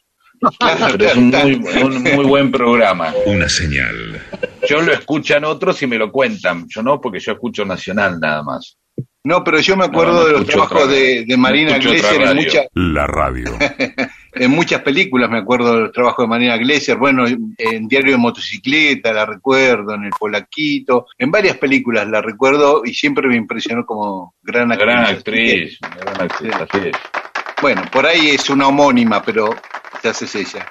Claro, 0.58 0.86
Pero 0.98 1.04
es 1.04 1.16
un 1.16 1.30
claro, 1.30 1.48
muy, 1.48 1.82
un 1.82 2.02
muy 2.02 2.24
buen 2.24 2.50
programa. 2.50 3.14
Una 3.26 3.48
señal. 3.48 4.20
Yo 4.68 4.80
lo 4.80 4.92
escuchan 4.92 5.44
otros 5.44 5.82
y 5.82 5.86
me 5.86 5.96
lo 5.98 6.10
cuentan. 6.12 6.66
Yo 6.68 6.82
no, 6.82 7.00
porque 7.00 7.18
yo 7.20 7.32
escucho 7.32 7.64
Nacional 7.64 8.18
nada 8.20 8.42
más. 8.42 8.76
No, 9.24 9.44
pero 9.44 9.60
yo 9.60 9.76
me 9.76 9.84
acuerdo 9.84 10.14
No, 10.14 10.20
no 10.20 10.26
de 10.26 10.32
los 10.32 10.46
trabajos 10.46 10.82
otra- 10.82 10.92
de, 10.92 11.24
de 11.24 11.36
no 11.36 11.42
Marina 11.42 11.76
otra 11.76 11.90
Glesser 11.90 12.22
en 12.22 12.36
muchas, 12.36 12.66
La 12.74 13.06
radio. 13.06 13.56
en 14.34 14.50
muchas 14.50 14.82
películas, 14.82 15.30
me 15.30 15.38
acuerdo 15.38 15.74
de 15.74 15.80
los 15.82 15.92
trabajos 15.92 16.24
de 16.24 16.28
Marina 16.28 16.56
Glesser, 16.56 16.96
bueno, 16.96 17.26
en 17.26 17.86
Diario 17.88 18.12
de 18.12 18.18
Motocicleta 18.18 19.12
la 19.12 19.24
recuerdo, 19.24 19.94
en 19.94 20.04
El 20.04 20.10
Polaquito, 20.18 21.06
en 21.18 21.30
varias 21.30 21.56
películas 21.56 22.08
la 22.08 22.20
recuerdo 22.20 22.82
y 22.84 22.94
siempre 22.94 23.28
me 23.28 23.36
impresionó 23.36 23.86
como 23.86 24.34
gran 24.42 24.72
actriz. 24.72 24.86
Gran 24.88 25.04
Así 25.04 25.12
actriz, 25.14 25.78
gran 25.80 26.20
actriz, 26.22 26.52
Sí. 26.52 26.58
así 26.60 26.88
es. 26.88 26.92
que, 26.96 27.62
bueno, 27.62 27.82
por 27.92 28.04
ahí 28.06 28.30
es 28.30 28.50
una 28.50 28.66
homónima, 28.66 29.22
pero 29.22 29.54
ya 30.02 30.10
es 30.10 30.34
ella. 30.34 30.66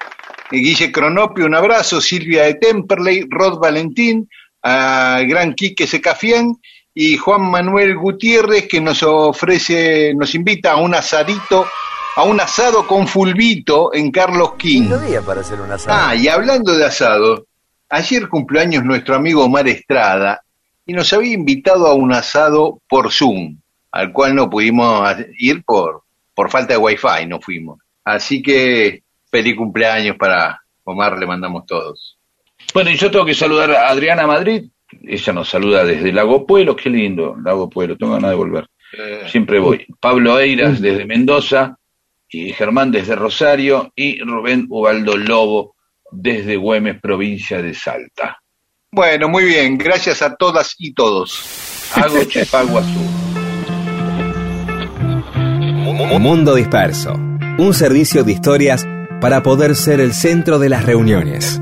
Guille 0.59 0.91
Cronopio, 0.91 1.45
un 1.45 1.55
abrazo, 1.55 2.01
Silvia 2.01 2.43
de 2.43 2.55
Temperley, 2.55 3.25
Rod 3.29 3.59
Valentín, 3.59 4.27
a 4.63 5.21
gran 5.27 5.53
Quique 5.53 5.87
Secafián 5.87 6.55
y 6.93 7.17
Juan 7.17 7.49
Manuel 7.49 7.97
Gutiérrez 7.97 8.67
que 8.67 8.81
nos 8.81 9.01
ofrece, 9.03 10.13
nos 10.13 10.35
invita 10.35 10.73
a 10.73 10.77
un 10.77 10.93
asadito, 10.93 11.65
a 12.15 12.23
un 12.23 12.39
asado 12.39 12.85
con 12.85 13.07
fulbito 13.07 13.93
en 13.93 14.11
Carlos 14.11 14.55
King. 14.57 14.89
día 15.07 15.21
para 15.21 15.41
hacer 15.41 15.61
un 15.61 15.71
asado. 15.71 15.97
Ah, 15.97 16.15
y 16.15 16.27
hablando 16.27 16.75
de 16.75 16.85
asado, 16.85 17.45
ayer 17.89 18.27
cumpleaños 18.27 18.83
nuestro 18.83 19.15
amigo 19.15 19.45
Omar 19.45 19.67
Estrada 19.67 20.41
y 20.85 20.93
nos 20.93 21.11
había 21.13 21.33
invitado 21.33 21.87
a 21.87 21.93
un 21.93 22.11
asado 22.11 22.81
por 22.89 23.11
Zoom, 23.11 23.57
al 23.91 24.11
cual 24.11 24.35
no 24.35 24.49
pudimos 24.49 25.15
ir 25.39 25.63
por, 25.63 26.03
por 26.33 26.49
falta 26.49 26.73
de 26.73 26.79
wifi, 26.79 27.25
no 27.27 27.39
fuimos. 27.39 27.79
Así 28.03 28.41
que 28.41 29.03
feliz 29.31 29.55
cumpleaños 29.55 30.17
para 30.17 30.61
Omar, 30.83 31.17
le 31.17 31.25
mandamos 31.25 31.65
todos. 31.65 32.17
Bueno, 32.73 32.89
y 32.91 32.97
yo 32.97 33.09
tengo 33.09 33.25
que 33.25 33.33
saludar 33.33 33.71
a 33.71 33.89
Adriana 33.89 34.27
Madrid. 34.27 34.65
Ella 35.03 35.33
nos 35.33 35.49
saluda 35.49 35.83
desde 35.85 36.11
Lago 36.11 36.45
Puelo. 36.45 36.75
Qué 36.75 36.89
lindo, 36.89 37.35
Lago 37.43 37.69
Puelo. 37.69 37.97
Tengo 37.97 38.13
ganas 38.13 38.31
de 38.31 38.35
volver. 38.35 38.67
Eh, 38.97 39.23
Siempre 39.29 39.59
voy. 39.59 39.85
Pablo 39.99 40.39
Eiras 40.39 40.81
desde 40.81 41.05
Mendoza. 41.05 41.77
Y 42.29 42.53
Germán 42.53 42.91
desde 42.91 43.15
Rosario. 43.15 43.91
Y 43.95 44.19
Rubén 44.21 44.67
Ubaldo 44.69 45.17
Lobo 45.17 45.75
desde 46.11 46.57
Güemes, 46.57 46.99
provincia 47.01 47.61
de 47.61 47.73
Salta. 47.73 48.37
bueno, 48.91 49.29
muy 49.29 49.45
bien, 49.45 49.77
gracias 49.77 50.21
a 50.21 50.35
todas 50.35 50.75
y 50.77 50.93
todos. 50.93 51.91
Hago 51.95 52.23
Chipaguazú. 52.25 52.99
Mundo 56.19 56.55
Disperso. 56.55 57.13
Un 57.57 57.73
servicio 57.73 58.23
de 58.23 58.33
historias 58.33 58.85
para 59.21 59.43
poder 59.43 59.75
ser 59.75 60.01
el 60.01 60.13
centro 60.13 60.59
de 60.59 60.67
las 60.67 60.83
reuniones. 60.83 61.61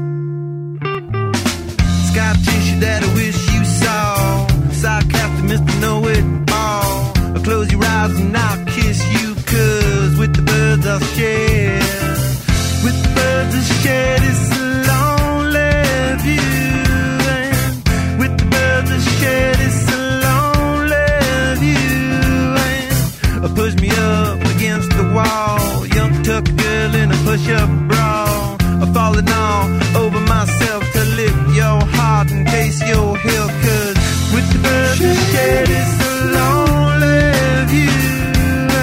Push-up 27.26 27.70
bra. 27.88 28.58
Falling 28.94 29.30
all 29.30 29.68
over 30.02 30.20
myself 30.22 30.84
to 30.94 31.04
lift 31.20 31.56
your 31.56 31.80
heart 31.96 32.32
in 32.32 32.44
case 32.46 32.82
you're 32.88 33.18
here. 33.18 33.50
Cause 33.64 33.98
with 34.34 34.48
the 34.52 34.58
that 34.58 34.98
shed 35.32 35.70
it's 35.70 35.96
a 36.10 36.14
lonely 36.36 37.22
view. 37.70 37.92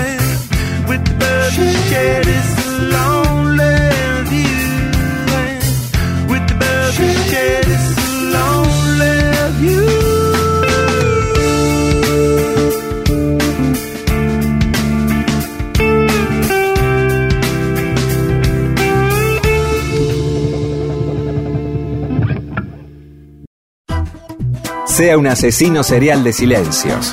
And 0.05 0.89
with 0.89 1.05
the 1.07 1.14
that 1.18 1.53
shed 1.89 2.26
it's 2.28 2.53
a 2.62 2.65
Sea 24.97 25.18
un 25.18 25.26
asesino 25.26 25.82
serial 25.82 26.24
de 26.24 26.32
silencios. 26.32 27.12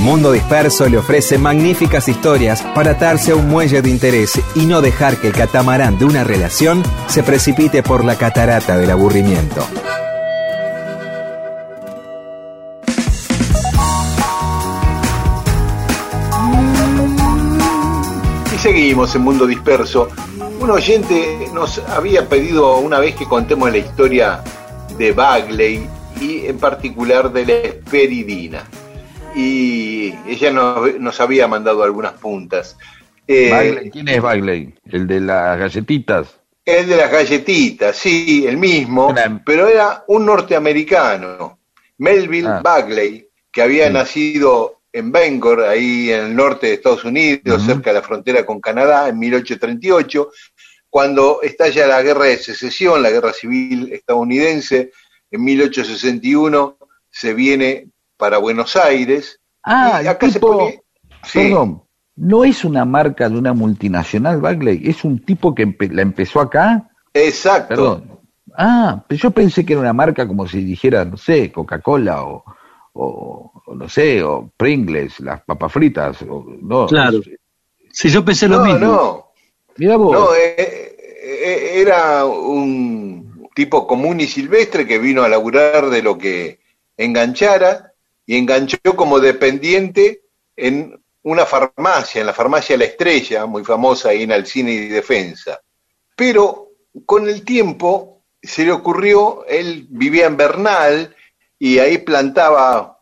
Mundo 0.00 0.30
Disperso 0.30 0.90
le 0.90 0.98
ofrece 0.98 1.38
magníficas 1.38 2.06
historias 2.06 2.60
para 2.74 2.90
atarse 2.90 3.32
a 3.32 3.36
un 3.36 3.48
muelle 3.48 3.80
de 3.80 3.88
interés 3.88 4.38
y 4.54 4.66
no 4.66 4.82
dejar 4.82 5.16
que 5.16 5.28
el 5.28 5.32
catamarán 5.32 5.98
de 5.98 6.04
una 6.04 6.22
relación 6.22 6.82
se 7.06 7.22
precipite 7.22 7.82
por 7.82 8.04
la 8.04 8.16
catarata 8.16 8.76
del 8.76 8.90
aburrimiento. 8.90 9.66
Y 18.54 18.58
seguimos 18.58 19.14
en 19.14 19.22
Mundo 19.22 19.46
Disperso. 19.46 20.10
Un 20.60 20.70
oyente 20.70 21.48
nos 21.54 21.78
había 21.88 22.28
pedido 22.28 22.76
una 22.80 22.98
vez 22.98 23.14
que 23.14 23.24
contemos 23.24 23.70
la 23.70 23.78
historia 23.78 24.42
de 24.98 25.12
Bagley 25.12 25.88
y 26.22 26.46
en 26.46 26.58
particular 26.58 27.32
de 27.32 27.46
la 27.46 27.52
esperidina. 27.54 28.64
Y 29.34 30.14
ella 30.28 30.50
nos, 30.52 30.98
nos 31.00 31.20
había 31.20 31.48
mandado 31.48 31.82
algunas 31.82 32.12
puntas. 32.12 32.76
Eh, 33.26 33.50
Bagley, 33.50 33.90
¿Quién 33.90 34.08
es 34.08 34.20
Bagley? 34.20 34.74
¿El 34.90 35.06
de 35.06 35.20
las 35.20 35.58
galletitas? 35.58 36.38
El 36.64 36.88
de 36.88 36.96
las 36.96 37.10
galletitas, 37.10 37.96
sí, 37.96 38.44
el 38.46 38.56
mismo, 38.56 39.08
Una- 39.08 39.42
pero 39.44 39.66
era 39.66 40.04
un 40.08 40.26
norteamericano, 40.26 41.58
Melville 41.98 42.48
Ah. 42.48 42.60
Bagley, 42.62 43.26
que 43.50 43.62
había 43.62 43.88
Sí. 43.88 43.92
nacido 43.92 44.80
en 44.92 45.10
Bangor, 45.10 45.62
ahí 45.64 46.12
en 46.12 46.20
el 46.26 46.36
norte 46.36 46.66
de 46.68 46.74
Estados 46.74 47.04
Unidos, 47.04 47.62
cerca 47.64 47.90
de 47.90 47.94
la 47.94 48.02
frontera 48.02 48.44
con 48.44 48.60
Canadá, 48.60 49.08
en 49.08 49.18
1838, 49.18 50.30
cuando 50.90 51.40
estalla 51.42 51.86
la 51.86 52.02
guerra 52.02 52.26
de 52.26 52.36
secesión, 52.36 53.02
la 53.02 53.10
guerra 53.10 53.32
civil 53.32 53.90
estadounidense, 53.92 54.92
en 55.32 55.42
1861 55.44 56.76
se 57.10 57.34
viene 57.34 57.88
para 58.16 58.38
Buenos 58.38 58.76
Aires. 58.76 59.40
Ah, 59.64 59.98
y 59.98 60.02
el 60.02 60.08
acá 60.08 60.28
se 60.30 60.38
tipo- 60.38 60.58
pone... 60.58 60.80
Sí, 61.24 61.38
Perdón, 61.38 61.82
no 62.16 62.44
es 62.44 62.64
una 62.64 62.84
marca 62.84 63.28
de 63.28 63.38
una 63.38 63.52
multinacional, 63.52 64.40
Bagley, 64.40 64.82
es 64.84 65.04
un 65.04 65.24
tipo 65.24 65.54
que 65.54 65.66
empe- 65.66 65.90
la 65.92 66.02
empezó 66.02 66.40
acá. 66.40 66.88
exacto. 67.14 67.68
Perdón. 67.68 68.20
Ah, 68.56 69.04
pero 69.08 69.18
yo 69.20 69.30
pensé 69.30 69.64
que 69.64 69.72
era 69.72 69.80
una 69.80 69.92
marca 69.92 70.26
como 70.26 70.46
si 70.46 70.62
dijera, 70.62 71.04
no 71.04 71.16
sé, 71.16 71.50
Coca-Cola 71.52 72.22
o, 72.24 72.44
o, 72.92 73.52
o 73.66 73.74
no 73.74 73.88
sé, 73.88 74.22
o 74.22 74.50
Pringles, 74.56 75.20
las 75.20 75.42
papas 75.42 75.72
fritas. 75.72 76.20
O, 76.28 76.44
no, 76.60 76.86
Claro. 76.86 77.18
es- 77.18 77.30
Si 77.92 78.08
yo 78.10 78.24
pensé 78.24 78.48
lo 78.48 78.58
No, 78.58 78.64
mismo. 78.64 78.78
no, 78.80 79.26
Mira 79.78 79.96
vos. 79.96 80.12
No, 80.12 80.34
eh, 80.34 80.54
eh, 80.58 81.80
era 81.80 82.24
un 82.26 83.31
tipo 83.54 83.86
común 83.86 84.20
y 84.20 84.26
silvestre 84.26 84.86
que 84.86 84.98
vino 84.98 85.22
a 85.22 85.28
laburar 85.28 85.90
de 85.90 86.02
lo 86.02 86.18
que 86.18 86.60
enganchara 86.96 87.92
y 88.26 88.36
enganchó 88.36 88.78
como 88.96 89.20
dependiente 89.20 90.22
en 90.56 91.02
una 91.22 91.46
farmacia, 91.46 92.20
en 92.20 92.26
la 92.26 92.32
farmacia 92.32 92.76
La 92.76 92.84
Estrella, 92.84 93.46
muy 93.46 93.64
famosa 93.64 94.10
ahí 94.10 94.22
en 94.22 94.32
Alcine 94.32 94.72
y 94.72 94.88
Defensa. 94.88 95.60
Pero 96.16 96.70
con 97.06 97.28
el 97.28 97.44
tiempo 97.44 98.24
se 98.42 98.64
le 98.64 98.72
ocurrió, 98.72 99.44
él 99.46 99.86
vivía 99.88 100.26
en 100.26 100.36
Bernal 100.36 101.16
y 101.58 101.78
ahí 101.78 101.98
plantaba 101.98 102.98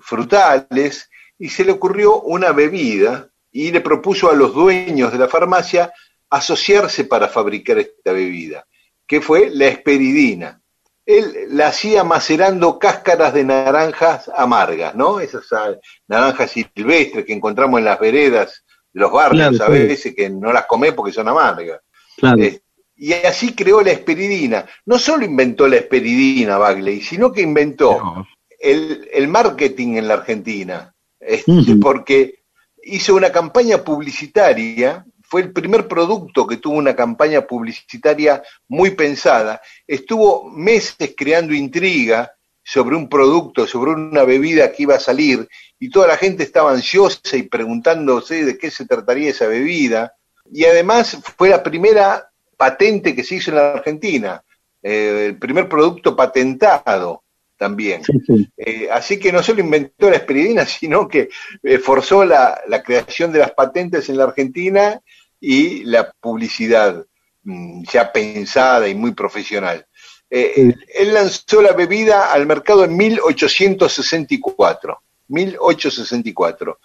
frutales 0.00 1.10
y 1.38 1.48
se 1.48 1.64
le 1.64 1.72
ocurrió 1.72 2.20
una 2.20 2.52
bebida 2.52 3.30
y 3.50 3.72
le 3.72 3.80
propuso 3.80 4.30
a 4.30 4.34
los 4.34 4.54
dueños 4.54 5.12
de 5.12 5.18
la 5.18 5.28
farmacia 5.28 5.92
asociarse 6.28 7.04
para 7.04 7.28
fabricar 7.28 7.78
esta 7.78 8.12
bebida, 8.12 8.66
que 9.10 9.20
fue 9.20 9.50
la 9.50 9.66
esperidina. 9.66 10.62
Él 11.04 11.34
la 11.48 11.66
hacía 11.66 12.04
macerando 12.04 12.78
cáscaras 12.78 13.34
de 13.34 13.42
naranjas 13.42 14.30
amargas, 14.36 14.94
¿no? 14.94 15.18
Esas 15.18 15.52
ah, 15.52 15.74
naranjas 16.06 16.52
silvestres 16.52 17.24
que 17.24 17.32
encontramos 17.32 17.78
en 17.80 17.86
las 17.86 17.98
veredas 17.98 18.64
de 18.92 19.00
los 19.00 19.10
barrios 19.10 19.56
Claro, 19.56 19.64
a 19.72 19.76
sí. 19.76 19.82
veces 19.82 20.14
que 20.14 20.30
no 20.30 20.52
las 20.52 20.66
comés 20.66 20.92
porque 20.92 21.10
son 21.12 21.26
amargas. 21.26 21.80
Claro. 22.18 22.40
Eh, 22.40 22.60
y 22.94 23.12
así 23.14 23.52
creó 23.52 23.80
la 23.82 23.90
esperidina. 23.90 24.64
No 24.86 24.96
solo 24.96 25.24
inventó 25.24 25.66
la 25.66 25.78
esperidina 25.78 26.56
Bagley, 26.56 27.00
sino 27.00 27.32
que 27.32 27.40
inventó 27.40 27.98
No. 27.98 28.28
el, 28.60 29.08
el 29.12 29.26
marketing 29.26 29.96
en 29.96 30.06
la 30.06 30.14
Argentina, 30.14 30.94
este, 31.18 31.74
porque 31.82 32.44
hizo 32.84 33.16
una 33.16 33.32
campaña 33.32 33.78
publicitaria, 33.78 35.04
fue 35.30 35.42
el 35.42 35.52
primer 35.52 35.86
producto 35.86 36.44
que 36.44 36.56
tuvo 36.56 36.76
una 36.76 36.96
campaña 36.96 37.46
publicitaria 37.46 38.42
muy 38.66 38.90
pensada, 38.90 39.62
estuvo 39.86 40.50
meses 40.50 41.14
creando 41.16 41.54
intriga 41.54 42.32
sobre 42.64 42.96
un 42.96 43.08
producto, 43.08 43.64
sobre 43.64 43.92
una 43.92 44.24
bebida 44.24 44.72
que 44.72 44.82
iba 44.82 44.96
a 44.96 45.00
salir, 45.00 45.48
y 45.78 45.88
toda 45.88 46.08
la 46.08 46.16
gente 46.16 46.42
estaba 46.42 46.72
ansiosa 46.72 47.36
y 47.36 47.44
preguntándose 47.44 48.44
de 48.44 48.58
qué 48.58 48.72
se 48.72 48.86
trataría 48.86 49.30
esa 49.30 49.46
bebida, 49.46 50.14
y 50.52 50.64
además 50.64 51.16
fue 51.38 51.48
la 51.48 51.62
primera 51.62 52.28
patente 52.56 53.14
que 53.14 53.22
se 53.22 53.36
hizo 53.36 53.52
en 53.52 53.56
la 53.56 53.72
Argentina, 53.74 54.42
eh, 54.82 55.26
el 55.28 55.38
primer 55.38 55.68
producto 55.68 56.16
patentado 56.16 57.22
también. 57.56 58.02
Sí, 58.02 58.18
sí. 58.26 58.50
Eh, 58.56 58.88
así 58.90 59.18
que 59.18 59.30
no 59.30 59.42
solo 59.42 59.60
inventó 59.60 60.10
la 60.10 60.16
esperidina, 60.16 60.66
sino 60.66 61.06
que 61.06 61.28
eh, 61.62 61.78
forzó 61.78 62.24
la, 62.24 62.60
la 62.66 62.82
creación 62.82 63.30
de 63.30 63.38
las 63.38 63.52
patentes 63.52 64.08
en 64.08 64.16
la 64.16 64.24
Argentina 64.24 65.00
y 65.40 65.84
la 65.84 66.10
publicidad 66.20 67.04
mm, 67.42 67.82
ya 67.84 68.12
pensada 68.12 68.88
y 68.88 68.94
muy 68.94 69.12
profesional. 69.12 69.86
Eh. 70.28 70.74
Él 70.94 71.14
lanzó 71.14 71.60
la 71.60 71.72
bebida 71.72 72.32
al 72.32 72.46
mercado 72.46 72.84
en 72.84 72.96
1864, 72.96 75.02
1864, 75.28 76.78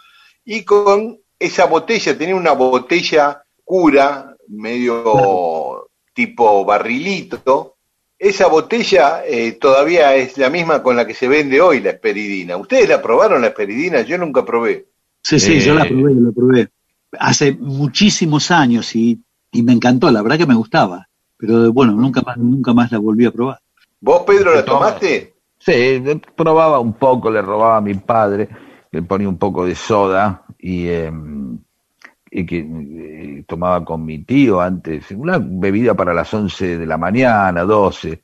y 0.45 0.64
con 0.64 1.20
esa 1.38 1.66
botella, 1.66 2.18
tenía 2.18 2.36
una 2.36 2.53
botella 2.53 3.43
cura, 3.64 4.36
medio 4.47 5.89
tipo 6.14 6.66
barrilito, 6.66 7.76
esa 8.18 8.47
botella 8.47 9.24
eh, 9.26 9.53
todavía 9.53 10.16
es 10.16 10.38
la 10.38 10.49
misma 10.49 10.82
con 10.82 10.95
la 10.95 11.06
que 11.06 11.14
se 11.14 11.28
vende 11.28 11.60
hoy 11.60 11.82
la 11.82 11.91
esperidina. 11.91 12.58
¿Ustedes 12.58 12.88
la 12.88 13.01
probaron 13.01 13.41
la 13.41 13.47
esperidina? 13.47 14.01
Yo 14.01 14.18
nunca 14.18 14.45
probé. 14.45 14.86
Sí, 15.22 15.39
sí, 15.39 15.53
Eh, 15.53 15.60
yo 15.60 15.74
la 15.74 15.86
probé, 15.86 16.14
la 16.14 16.32
probé. 16.32 16.70
Hace 17.20 17.53
muchísimos 17.53 18.51
años 18.51 18.95
y, 18.95 19.22
y 19.51 19.63
me 19.63 19.74
encantó, 19.74 20.11
la 20.11 20.22
verdad 20.22 20.38
que 20.38 20.47
me 20.47 20.55
gustaba. 20.55 21.07
Pero 21.38 21.72
bueno, 21.74 21.93
nunca 21.93 22.22
más, 22.22 22.38
nunca 22.38 22.74
más 22.74 22.91
la 22.91 22.97
volví 22.99 23.26
a 23.26 23.32
probar. 23.32 23.59
¿Vos, 23.99 24.24
Pedro, 24.26 24.53
la 24.53 24.63
tomaste? 24.63 25.34
Sí, 25.57 26.03
probaba 26.36 26.80
un 26.80 26.93
poco, 26.93 27.32
le 27.32 27.41
robaba 27.41 27.78
a 27.78 27.82
mi 27.82 27.95
padre, 27.95 28.47
le 28.91 29.01
ponía 29.01 29.28
un 29.28 29.38
poco 29.38 29.66
de 29.66 29.74
soda 29.74 30.43
y, 30.59 30.88
eh, 30.88 31.11
y 32.30 32.45
que 32.45 32.59
eh, 32.59 33.43
tomaba 33.47 33.84
con 33.84 34.05
mi 34.05 34.20
tío 34.24 34.61
antes, 34.61 35.09
una 35.11 35.39
bebida 35.41 35.93
para 35.95 36.13
las 36.13 36.32
11 36.34 36.78
de 36.78 36.86
la 36.86 36.97
mañana, 36.97 37.63
12, 37.63 38.22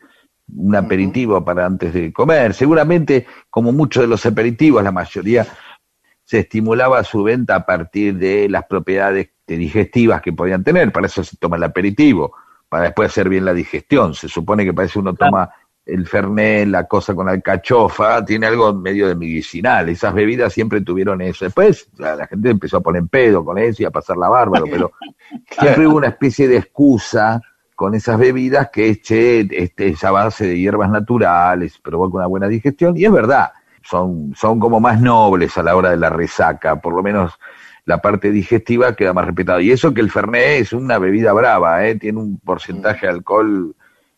un 0.55 0.75
aperitivo 0.75 1.43
para 1.43 1.65
antes 1.65 1.93
de 1.93 2.13
comer. 2.13 2.53
Seguramente, 2.53 3.25
como 3.49 3.71
muchos 3.71 4.03
de 4.03 4.07
los 4.07 4.25
aperitivos, 4.25 4.83
la 4.83 4.91
mayoría 4.91 5.47
se 6.31 6.39
estimulaba 6.39 7.03
su 7.03 7.23
venta 7.23 7.55
a 7.55 7.65
partir 7.65 8.15
de 8.15 8.47
las 8.47 8.63
propiedades 8.63 9.31
digestivas 9.45 10.21
que 10.21 10.31
podían 10.31 10.63
tener. 10.63 10.89
Para 10.93 11.07
eso 11.07 11.25
se 11.25 11.35
toma 11.35 11.57
el 11.57 11.63
aperitivo, 11.65 12.33
para 12.69 12.85
después 12.85 13.09
hacer 13.09 13.27
bien 13.27 13.43
la 13.43 13.53
digestión. 13.53 14.13
Se 14.13 14.29
supone 14.29 14.63
que 14.63 14.73
para 14.73 14.85
eso 14.85 15.01
uno 15.01 15.13
toma 15.13 15.49
el 15.85 16.07
fernet, 16.07 16.69
la 16.69 16.87
cosa 16.87 17.13
con 17.13 17.27
alcachofa, 17.27 18.23
tiene 18.23 18.47
algo 18.47 18.73
medio 18.73 19.09
de 19.09 19.15
medicinal. 19.15 19.89
Esas 19.89 20.13
bebidas 20.13 20.53
siempre 20.53 20.79
tuvieron 20.79 21.19
eso. 21.19 21.43
Después 21.43 21.89
la, 21.97 22.25
gente 22.27 22.49
empezó 22.49 22.77
a 22.77 22.81
poner 22.81 23.03
pedo 23.07 23.43
con 23.43 23.57
eso 23.57 23.83
y 23.83 23.85
a 23.85 23.91
pasar 23.91 24.15
la 24.15 24.29
bárbaro, 24.29 24.67
pero 24.71 24.93
siempre 25.59 25.85
hubo 25.85 25.97
una 25.97 26.07
especie 26.07 26.47
de 26.47 26.55
excusa 26.55 27.41
con 27.75 27.93
esas 27.93 28.17
bebidas 28.17 28.69
que 28.69 28.87
es, 28.87 29.01
che, 29.01 29.45
este, 29.51 29.89
es 29.89 30.03
a 30.05 30.11
base 30.11 30.47
de 30.47 30.57
hierbas 30.57 30.89
naturales, 30.89 31.77
provoca 31.79 32.15
una 32.15 32.27
buena 32.27 32.47
digestión, 32.47 32.95
y 32.95 33.03
es 33.03 33.11
verdad, 33.11 33.51
son, 33.83 34.33
son 34.35 34.59
como 34.59 34.79
más 34.79 35.01
nobles 35.01 35.57
a 35.57 35.63
la 35.63 35.75
hora 35.75 35.91
de 35.91 35.97
la 35.97 36.09
resaca, 36.09 36.79
por 36.81 36.93
lo 36.95 37.03
menos 37.03 37.33
la 37.85 38.01
parte 38.01 38.31
digestiva 38.31 38.95
queda 38.95 39.13
más 39.13 39.25
respetada. 39.25 39.61
Y 39.61 39.71
eso 39.71 39.93
que 39.93 40.01
el 40.01 40.11
Fernet 40.11 40.61
es 40.61 40.73
una 40.73 40.99
bebida 40.99 41.33
brava, 41.33 41.85
¿eh? 41.87 41.95
tiene 41.95 42.19
un 42.19 42.39
porcentaje 42.39 43.05
de 43.07 43.11
alcohol 43.13 43.75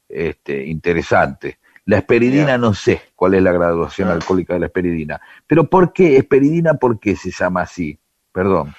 este, 0.10 0.66
interesante. 0.66 1.60
La 1.86 1.98
esperidina 1.98 2.58
no 2.58 2.74
sé 2.74 3.02
cuál 3.16 3.34
es 3.34 3.42
la 3.42 3.52
graduación 3.52 4.10
alcohólica 4.10 4.54
de 4.54 4.60
la 4.62 4.66
esperidina. 4.68 5.20
Pero 5.48 5.70
¿por 5.70 5.92
qué? 5.92 6.18
Esperidina, 6.18 6.76
¿por 6.76 7.00
qué 7.00 7.16
se 7.16 7.32
llama 7.32 7.62
así? 7.64 7.98
Perdón. 8.32 8.74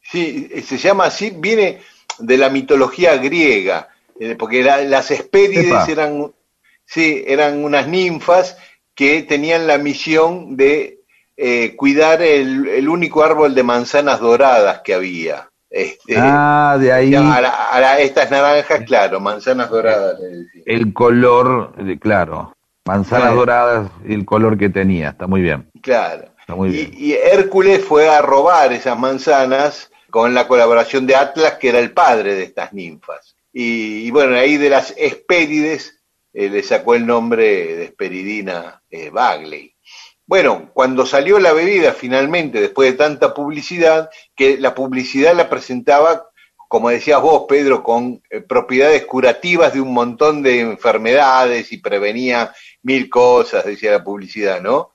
Sí, 0.00 0.48
se 0.62 0.76
llama 0.78 1.04
así, 1.04 1.34
viene 1.36 1.80
de 2.18 2.36
la 2.36 2.48
mitología 2.48 3.16
griega, 3.16 3.88
eh, 4.18 4.34
porque 4.36 4.62
la- 4.62 4.82
las 4.82 5.10
Hespérides 5.10 5.88
Epa. 5.88 5.90
eran, 5.92 6.32
sí, 6.84 7.22
eran 7.26 7.62
unas 7.62 7.86
ninfas 7.86 8.56
que 8.98 9.22
tenían 9.22 9.68
la 9.68 9.78
misión 9.78 10.56
de 10.56 10.98
eh, 11.36 11.76
cuidar 11.76 12.20
el, 12.20 12.66
el 12.66 12.88
único 12.88 13.22
árbol 13.22 13.54
de 13.54 13.62
manzanas 13.62 14.18
doradas 14.18 14.80
que 14.82 14.92
había. 14.92 15.48
Este, 15.70 16.16
Ah, 16.18 16.76
de 16.80 16.92
ahí 16.92 17.14
a, 17.14 17.40
la- 17.40 17.68
a 17.70 17.80
la- 17.80 18.00
estas 18.00 18.28
naranjas, 18.28 18.80
claro, 18.84 19.20
manzanas 19.20 19.70
doradas. 19.70 20.18
el 20.66 20.92
color, 20.92 21.76
de, 21.76 21.96
claro, 21.96 22.52
manzanas 22.86 23.26
Claro. 23.26 23.36
doradas, 23.36 23.90
el 24.04 24.24
color 24.24 24.58
que 24.58 24.68
tenía, 24.68 25.10
está 25.10 25.28
muy 25.28 25.42
bien, 25.42 25.70
Claro. 25.80 26.24
está 26.40 26.56
muy 26.56 26.70
bien. 26.70 26.90
Y, 26.98 27.10
y 27.10 27.12
Hércules 27.12 27.84
fue 27.84 28.08
a 28.08 28.20
robar 28.20 28.72
esas 28.72 28.98
manzanas 28.98 29.92
con 30.10 30.34
la 30.34 30.48
colaboración 30.48 31.06
de 31.06 31.14
Atlas, 31.14 31.52
que 31.60 31.68
era 31.68 31.78
el 31.78 31.92
padre 31.92 32.34
de 32.34 32.42
estas 32.42 32.72
ninfas. 32.72 33.36
Y, 33.52 34.06
y 34.08 34.10
bueno, 34.10 34.34
ahí 34.34 34.56
de 34.56 34.70
las 34.70 34.92
Hespérides 34.96 35.97
eh, 36.32 36.48
le 36.48 36.62
sacó 36.62 36.94
el 36.94 37.06
nombre 37.06 37.44
de 37.76 37.84
Hesperidina 37.84 38.82
eh, 38.90 39.10
Bagley. 39.10 39.74
Bueno, 40.26 40.70
cuando 40.74 41.06
salió 41.06 41.38
la 41.38 41.52
bebida 41.52 41.92
finalmente, 41.92 42.60
después 42.60 42.92
de 42.92 42.98
tanta 42.98 43.32
publicidad, 43.32 44.10
que 44.36 44.58
la 44.58 44.74
publicidad 44.74 45.34
la 45.34 45.48
presentaba, 45.48 46.28
como 46.68 46.90
decías 46.90 47.22
vos, 47.22 47.46
Pedro, 47.48 47.82
con 47.82 48.22
eh, 48.28 48.40
propiedades 48.42 49.06
curativas 49.06 49.72
de 49.72 49.80
un 49.80 49.94
montón 49.94 50.42
de 50.42 50.60
enfermedades 50.60 51.72
y 51.72 51.78
prevenía 51.78 52.52
mil 52.82 53.08
cosas, 53.08 53.64
decía 53.64 53.92
la 53.92 54.04
publicidad, 54.04 54.60
¿no? 54.60 54.92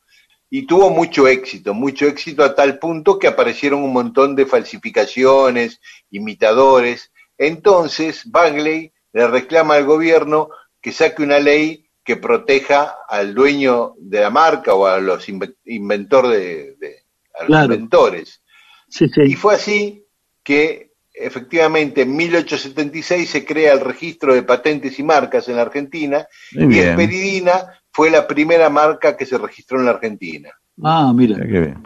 y 0.55 0.67
tuvo 0.67 0.91
mucho 0.91 1.27
éxito, 1.27 1.73
mucho 1.73 2.05
éxito 2.05 2.43
a 2.43 2.53
tal 2.53 2.77
punto 2.77 3.17
que 3.17 3.25
aparecieron 3.25 3.81
un 3.81 3.91
montón 3.91 4.35
de 4.35 4.45
falsificaciones, 4.45 5.81
imitadores. 6.11 7.11
Entonces, 7.39 8.29
Bagley 8.29 8.93
le 9.13 9.27
reclama 9.27 9.73
al 9.73 9.85
gobierno 9.85 10.51
que 10.83 10.91
saque 10.91 11.23
una 11.23 11.39
ley 11.39 11.89
que 12.03 12.17
proteja 12.17 12.95
al 13.07 13.33
dueño 13.33 13.93
de 13.97 14.19
la 14.21 14.29
marca 14.29 14.73
o 14.75 14.85
a 14.85 14.99
los 14.99 15.27
inventor 15.65 16.27
de, 16.27 16.75
de- 16.79 16.97
a 17.33 17.39
los 17.43 17.47
Claro. 17.47 17.73
inventores. 17.73 18.43
Sí, 18.89 19.05
Y 19.25 19.33
fue 19.35 19.55
así 19.55 20.05
que 20.43 20.91
efectivamente 21.13 22.01
en 22.01 22.15
1876 22.15 23.29
se 23.29 23.45
crea 23.45 23.73
el 23.73 23.79
registro 23.79 24.33
de 24.35 24.43
patentes 24.43 24.99
y 24.99 25.03
marcas 25.03 25.47
en 25.47 25.55
la 25.55 25.61
Argentina 25.63 26.27
Muy 26.55 26.75
y. 26.75 26.79
Esperidina 26.79 27.79
fue 27.91 28.11
la 28.11 28.27
primera 28.27 28.69
marca 28.69 29.15
que 29.15 29.25
se 29.25 29.37
registró 29.37 29.79
en 29.79 29.85
la 29.85 29.91
Argentina. 29.91 30.49
Ah, 30.83 31.11
mira. 31.15 31.37
Qué 31.37 31.59
bien. 31.59 31.83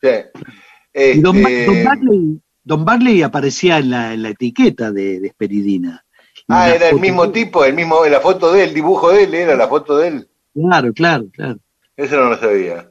Sí. 0.00 0.40
Y 0.94 1.20
don, 1.20 1.36
Este, 1.36 1.66
don 1.66 1.84
Barley, 1.84 2.40
don 2.64 2.84
Barley 2.84 3.22
aparecía 3.22 3.78
en 3.78 3.90
la, 3.90 4.14
en 4.14 4.22
la 4.22 4.28
etiqueta 4.30 4.90
de, 4.90 5.20
de 5.20 5.28
Esperidina. 5.28 6.01
Ah, 6.48 6.70
era 6.74 6.88
el 6.88 7.00
mismo 7.00 7.30
tipo, 7.30 7.64
el 7.64 7.74
mismo, 7.74 8.04
la 8.06 8.20
foto 8.20 8.52
de 8.52 8.62
él, 8.62 8.68
el 8.70 8.74
dibujo 8.74 9.10
de 9.10 9.24
él, 9.24 9.34
era 9.34 9.56
la 9.56 9.68
foto 9.68 9.98
de 9.98 10.08
él. 10.08 10.28
Claro, 10.54 10.92
claro, 10.92 11.24
claro. 11.32 11.58
Eso 11.96 12.16
no 12.16 12.30
lo 12.30 12.38
sabía. 12.38 12.88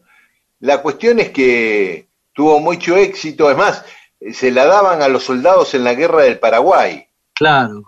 La 0.60 0.82
cuestión 0.82 1.20
es 1.20 1.30
que 1.30 2.08
tuvo 2.34 2.60
mucho 2.60 2.96
éxito, 2.98 3.50
es 3.52 3.58
más, 3.58 3.84
se 4.32 4.52
la 4.52 4.66
daban 4.66 5.02
a 5.02 5.08
los 5.08 5.24
soldados 5.24 5.74
en 5.74 5.84
la 5.84 5.94
guerra 5.94 6.24
del 6.24 6.40
Paraguay, 6.40 7.06
Claro. 7.34 7.84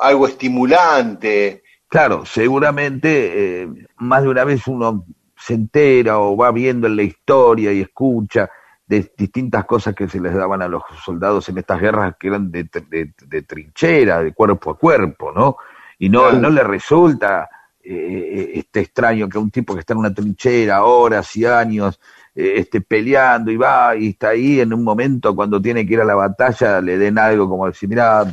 algo 0.00 0.26
estimulante. 0.26 1.62
Claro, 1.88 2.26
seguramente 2.26 3.62
eh, 3.62 3.68
más 3.98 4.22
de 4.22 4.28
una 4.28 4.44
vez 4.44 4.66
uno 4.66 5.04
se 5.38 5.54
entera 5.54 6.18
o 6.18 6.36
va 6.36 6.50
viendo 6.50 6.86
en 6.88 6.96
la 6.96 7.02
historia 7.04 7.72
y 7.72 7.80
escucha 7.80 8.50
de 8.86 9.12
distintas 9.16 9.64
cosas 9.64 9.94
que 9.94 10.08
se 10.08 10.20
les 10.20 10.32
daban 10.34 10.62
a 10.62 10.68
los 10.68 10.82
soldados 11.04 11.48
en 11.48 11.58
estas 11.58 11.80
guerras 11.80 12.14
que 12.18 12.28
eran 12.28 12.50
de, 12.50 12.64
de- 12.88 13.12
de 13.26 13.42
trinchera, 13.42 14.22
de 14.22 14.32
cuerpo 14.32 14.70
a 14.70 14.78
cuerpo, 14.78 15.32
¿no? 15.32 15.56
Y 15.98 16.08
no, 16.08 16.30
no 16.32 16.50
le 16.50 16.62
resulta 16.62 17.48
eh, 17.82 18.52
este 18.54 18.80
extraño 18.80 19.28
que 19.28 19.38
un 19.38 19.50
tipo 19.50 19.74
que 19.74 19.80
está 19.80 19.92
en 19.94 19.98
una 20.00 20.14
trinchera 20.14 20.84
horas 20.84 21.34
y 21.36 21.44
años 21.46 21.98
eh, 22.34 22.54
esté 22.56 22.80
peleando 22.80 23.50
y 23.50 23.56
va 23.56 23.96
y 23.96 24.10
está 24.10 24.28
ahí 24.30 24.60
en 24.60 24.72
un 24.74 24.84
momento 24.84 25.34
cuando 25.34 25.60
tiene 25.60 25.86
que 25.86 25.94
ir 25.94 26.00
a 26.00 26.04
la 26.04 26.14
batalla 26.14 26.80
le 26.80 26.98
den 26.98 27.18
algo 27.18 27.48
como 27.48 27.66
decir, 27.66 27.88
mira, 27.88 28.24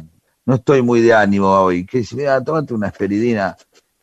no 0.46 0.56
estoy 0.56 0.82
muy 0.82 1.02
de 1.02 1.14
ánimo 1.14 1.48
hoy, 1.50 1.86
que 1.86 2.00
dice, 2.00 2.16
mira, 2.16 2.44
tómate 2.44 2.74
una 2.74 2.88
esperidina, 2.88 3.56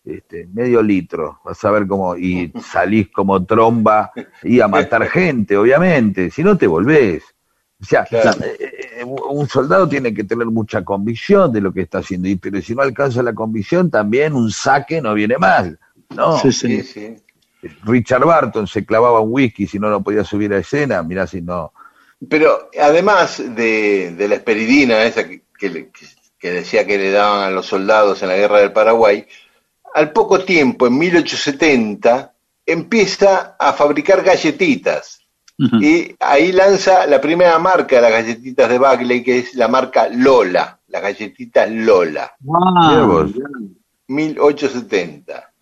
este, 0.04 0.48
medio 0.52 0.82
litro, 0.82 1.40
vas 1.44 1.62
a 1.64 1.70
ver 1.70 1.86
cómo, 1.86 2.16
y 2.16 2.52
salís 2.62 3.08
como 3.10 3.44
tromba 3.44 4.12
y 4.42 4.60
a 4.60 4.68
matar 4.68 5.06
gente, 5.08 5.56
obviamente, 5.56 6.30
si 6.30 6.42
no 6.42 6.56
te 6.56 6.66
volvés. 6.66 7.22
O 7.80 7.84
sea, 7.84 8.04
Claro. 8.04 8.42
eh, 8.44 8.56
eh, 9.00 9.04
un 9.04 9.48
soldado 9.48 9.88
tiene 9.88 10.12
que 10.12 10.24
tener 10.24 10.46
mucha 10.46 10.84
convicción 10.84 11.50
de 11.52 11.60
lo 11.62 11.72
que 11.72 11.82
está 11.82 11.98
haciendo, 11.98 12.28
y, 12.28 12.36
pero 12.36 12.60
si 12.60 12.74
no 12.74 12.82
alcanza 12.82 13.22
la 13.22 13.32
convicción, 13.34 13.90
también 13.90 14.34
un 14.34 14.50
saque 14.50 15.00
no 15.00 15.14
viene 15.14 15.38
mal. 15.38 15.78
No, 16.10 16.38
Sí, 16.38 16.52
sí. 16.52 16.82
Sí, 16.82 16.82
sí. 16.82 17.16
Richard 17.84 18.24
Barton 18.24 18.66
se 18.66 18.84
clavaba 18.86 19.20
un 19.20 19.32
whisky 19.32 19.66
si 19.66 19.78
no 19.78 19.90
lo 19.90 20.02
podía 20.02 20.24
subir 20.24 20.52
a 20.54 20.58
escena, 20.58 21.02
mirá 21.02 21.26
si 21.26 21.42
no. 21.42 21.72
Pero 22.28 22.70
además 22.80 23.42
de, 23.54 24.14
de 24.16 24.28
la 24.28 24.34
esperidina, 24.34 25.02
esa 25.04 25.26
que, 25.28 25.42
que 25.58 25.68
le- 25.70 25.88
que- 25.90 26.06
que 26.38 26.50
decía 26.52 26.86
que 26.86 26.96
le 26.96 27.10
daban 27.10 27.44
a 27.44 27.50
los 27.50 27.66
soldados 27.66 28.22
en 28.22 28.28
la 28.28 28.36
guerra 28.36 28.60
del 28.60 28.72
Paraguay, 28.72 29.26
al 29.94 30.12
poco 30.12 30.40
tiempo, 30.44 30.86
en 30.86 30.96
1870, 30.98 32.32
empieza 32.66 33.56
a 33.58 33.72
fabricar 33.72 34.22
galletitas. 34.22 35.18
Y 35.82 36.16
ahí 36.20 36.52
lanza 36.52 37.06
la 37.06 37.20
primera 37.20 37.58
marca 37.58 37.96
de 37.96 38.00
las 38.02 38.12
galletitas 38.12 38.66
de 38.70 38.78
Bagley, 38.78 39.22
que 39.22 39.40
es 39.40 39.54
la 39.54 39.68
marca 39.68 40.08
Lola, 40.08 40.80
las 40.86 41.02
galletitas 41.02 41.70
Lola, 41.70 42.32
Ah, 42.48 42.88
Mira 42.90 43.04
vos. 43.04 43.30
1870. 44.08 45.52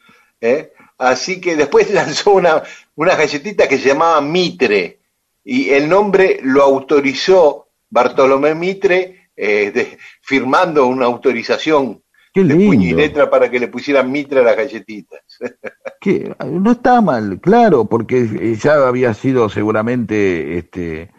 ¿eh? 0.40 0.72
Así 0.98 1.40
que 1.40 1.56
después 1.56 1.90
lanzó 1.92 2.32
una, 2.32 2.62
unas 2.96 3.18
galletitas 3.18 3.68
que 3.68 3.78
se 3.78 3.88
llamaban 3.88 4.30
Mitre, 4.30 5.00
y 5.44 5.70
el 5.70 5.88
nombre 5.88 6.40
lo 6.42 6.62
autorizó 6.62 7.68
Bartolomé 7.90 8.54
Mitre, 8.54 9.30
eh, 9.36 9.70
de- 9.72 9.98
firmando 10.20 10.86
una 10.86 11.06
autorización 11.06 12.02
Qué 12.46 12.54
de 12.54 12.66
puño 12.66 12.82
y 12.82 12.86
lindo. 12.86 12.96
letra 12.98 13.30
para 13.30 13.50
que 13.50 13.58
le 13.58 13.68
pusieran 13.68 14.10
Mitre 14.10 14.40
a 14.40 14.42
las 14.42 14.56
galletitas. 14.56 15.20
que 16.00 16.34
no 16.46 16.72
está 16.72 17.00
mal, 17.00 17.40
claro, 17.40 17.86
porque 17.86 18.20
eh, 18.20 18.54
ya 18.54 18.86
había 18.86 19.14
sido 19.14 19.48
seguramente 19.48 20.58
este 20.58 21.10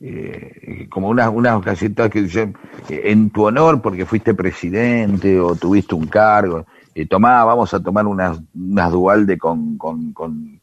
eh, 0.00 0.88
como 0.88 1.08
unas 1.08 1.28
unas 1.28 1.62
galletas 1.62 2.08
que 2.08 2.22
dicen 2.22 2.56
eh, 2.88 3.02
en 3.06 3.30
tu 3.30 3.44
honor 3.44 3.82
porque 3.82 4.06
fuiste 4.06 4.32
presidente 4.32 5.38
o 5.38 5.54
tuviste 5.56 5.94
un 5.94 6.06
cargo, 6.06 6.64
eh, 6.94 7.06
tomá, 7.06 7.44
vamos 7.44 7.74
a 7.74 7.82
tomar 7.82 8.06
unas 8.06 8.40
unas 8.54 8.92
dualde 8.92 9.36
con 9.36 9.76
con, 9.76 10.12
con 10.12 10.59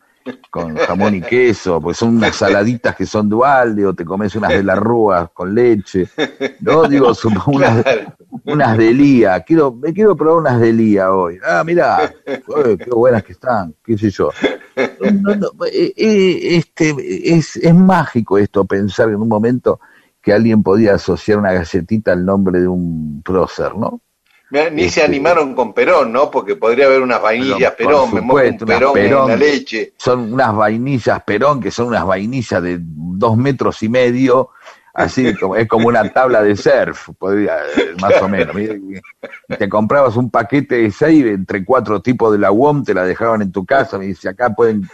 con 0.50 0.76
jamón 0.76 1.16
y 1.16 1.22
queso, 1.22 1.80
pues 1.82 1.98
son 1.98 2.18
unas 2.18 2.36
saladitas 2.36 2.96
que 2.96 3.06
son 3.06 3.30
dualde, 3.30 3.86
o 3.86 3.94
te 3.94 4.06
comes 4.06 4.36
unas 4.36 4.52
de 4.52 4.64
las 4.64 4.78
rúas 4.78 5.30
con 5.34 5.54
leche, 5.54 6.10
¿no? 6.62 6.84
Digo, 6.88 7.14
son 7.14 7.38
unas, 7.48 7.86
unas 8.46 8.78
de 8.78 8.94
Lía, 8.94 9.40
quiero, 9.42 9.74
me 9.74 9.94
quiero 9.94 10.16
probar 10.16 10.40
unas 10.40 10.60
de 10.60 10.74
Lía 10.74 11.12
hoy. 11.12 11.38
Ah, 11.46 11.64
mirá, 11.66 12.14
uy, 12.48 12.78
qué 12.78 12.90
buenas 12.90 13.24
que 13.24 13.34
están, 13.34 13.76
qué 13.84 13.98
sé 13.98 14.10
yo. 14.10 14.30
No, 15.12 15.36
no, 15.36 15.48
eh, 15.66 15.94
eh, 15.96 16.58
este, 16.58 16.96
es, 17.36 17.56
es 17.56 17.74
mágico 17.74 18.38
esto, 18.38 18.66
pensar 18.66 19.10
en 19.10 19.16
un 19.16 19.28
momento 19.28 19.80
que 20.22 20.34
alguien 20.34 20.62
podía 20.62 20.96
asociar 20.96 21.38
una 21.38 21.54
galletita 21.54 22.12
al 22.12 22.26
nombre 22.26 22.60
de 22.60 22.68
un 22.68 23.22
prócer, 23.24 23.76
¿no? 23.76 24.02
Ni 24.50 24.84
se 24.84 24.86
Este- 24.86 25.04
animaron 25.04 25.54
con 25.54 25.74
Perón, 25.74 26.12
¿no? 26.14 26.32
Porque 26.32 26.56
podría 26.56 26.86
haber 26.86 27.02
unas 27.02 27.22
vainillas 27.22 27.74
Perón, 27.74 28.14
me 28.14 28.22
mojo 28.22 28.40
un 28.42 28.58
Perón, 28.58 28.94
Perón. 28.94 29.24
en 29.24 29.28
la 29.28 29.36
leche. 29.36 29.94
Son 29.98 30.34
unas 30.34 30.56
vainillas 30.56 31.22
Perón, 31.24 31.60
que 31.62 31.70
son 31.72 31.88
unas 31.88 32.06
vainillas 32.06 32.64
de 32.64 32.78
dos 32.82 33.36
metros 33.36 33.84
y 33.84 33.90
medio, 33.90 34.50
así 34.94 35.36
como 35.40 35.56
es 35.58 35.68
como 35.68 35.90
una 35.90 36.08
tabla 36.14 36.42
de 36.42 36.56
surf, 36.56 37.10
podría, 37.20 37.58
eh, 37.78 37.94
más 38.02 38.22
o 38.22 38.30
menos. 38.30 38.56
Te 39.60 39.68
comprabas 39.68 40.16
un 40.16 40.30
paquete 40.32 40.76
de 40.76 40.92
seis 40.92 41.26
entre 41.26 41.66
cuatro 41.66 42.02
tipos 42.02 42.32
de 42.32 42.38
la 42.40 42.52
UOM, 42.52 42.84
te 42.86 42.94
la 42.94 43.04
dejaban 43.04 43.42
en 43.42 43.52
tu 43.52 43.66
casa, 43.66 43.98
me 43.98 44.06
dice, 44.06 44.30
acá 44.30 44.54
pueden 44.56 44.88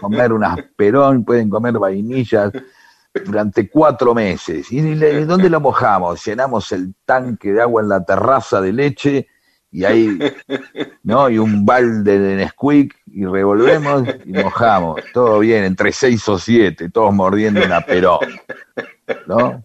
comer 0.00 0.32
unas 0.34 0.58
Perón, 0.76 1.24
pueden 1.24 1.48
comer 1.48 1.78
vainillas 1.78 2.52
durante 3.24 3.68
cuatro 3.68 4.14
meses. 4.14 4.70
¿Y 4.72 4.80
le- 4.80 5.24
dónde 5.24 5.48
lo 5.50 5.60
mojamos? 5.60 6.24
Llenamos 6.24 6.70
el 6.72 6.94
tanque 7.04 7.52
de 7.52 7.62
agua 7.62 7.82
en 7.82 7.88
la 7.88 8.04
terraza 8.04 8.60
de 8.60 8.72
leche 8.72 9.26
y 9.70 9.84
ahí, 9.84 10.18
¿no? 11.02 11.28
Y 11.28 11.38
un 11.38 11.64
balde 11.66 12.18
de 12.18 12.36
Nesquik 12.36 12.94
y 13.06 13.24
revolvemos 13.24 14.04
y 14.24 14.32
mojamos. 14.32 15.00
Todo 15.12 15.40
bien, 15.40 15.64
entre 15.64 15.92
seis 15.92 16.26
o 16.28 16.38
siete, 16.38 16.90
todos 16.90 17.12
mordiendo 17.14 17.64
una 17.64 17.80
perón. 17.80 18.20
¿No? 19.26 19.62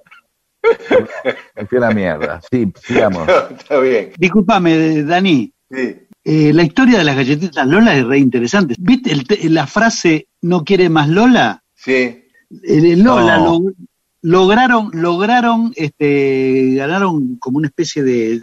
Me 1.55 1.65
fui 1.65 1.77
a 1.77 1.81
la 1.81 1.91
mierda. 1.91 2.41
Sí, 2.51 2.71
sigamos. 2.81 3.27
Está 3.57 3.79
bien. 3.79 4.11
Disculpame, 4.17 5.03
Dani. 5.03 5.53
Sí. 5.69 5.99
eh, 6.23 6.53
la 6.53 6.63
historia 6.63 6.99
de 6.99 7.03
las 7.03 7.15
galletitas 7.15 7.65
Lola 7.67 7.95
es 7.95 8.05
re 8.05 8.19
interesante. 8.19 8.75
¿Viste 8.79 9.11
el 9.11 9.27
te- 9.27 9.49
la 9.49 9.67
frase 9.67 10.27
no 10.41 10.63
quiere 10.63 10.87
más 10.89 11.09
Lola? 11.09 11.63
Sí. 11.75 12.22
El 12.63 13.01
Lola 13.01 13.37
No. 13.39 13.59
lo- 13.59 13.73
lograron, 14.21 14.89
lograron, 14.93 15.73
este, 15.75 16.75
ganaron 16.75 17.35
como 17.37 17.57
una 17.57 17.67
especie 17.67 18.03
de, 18.03 18.41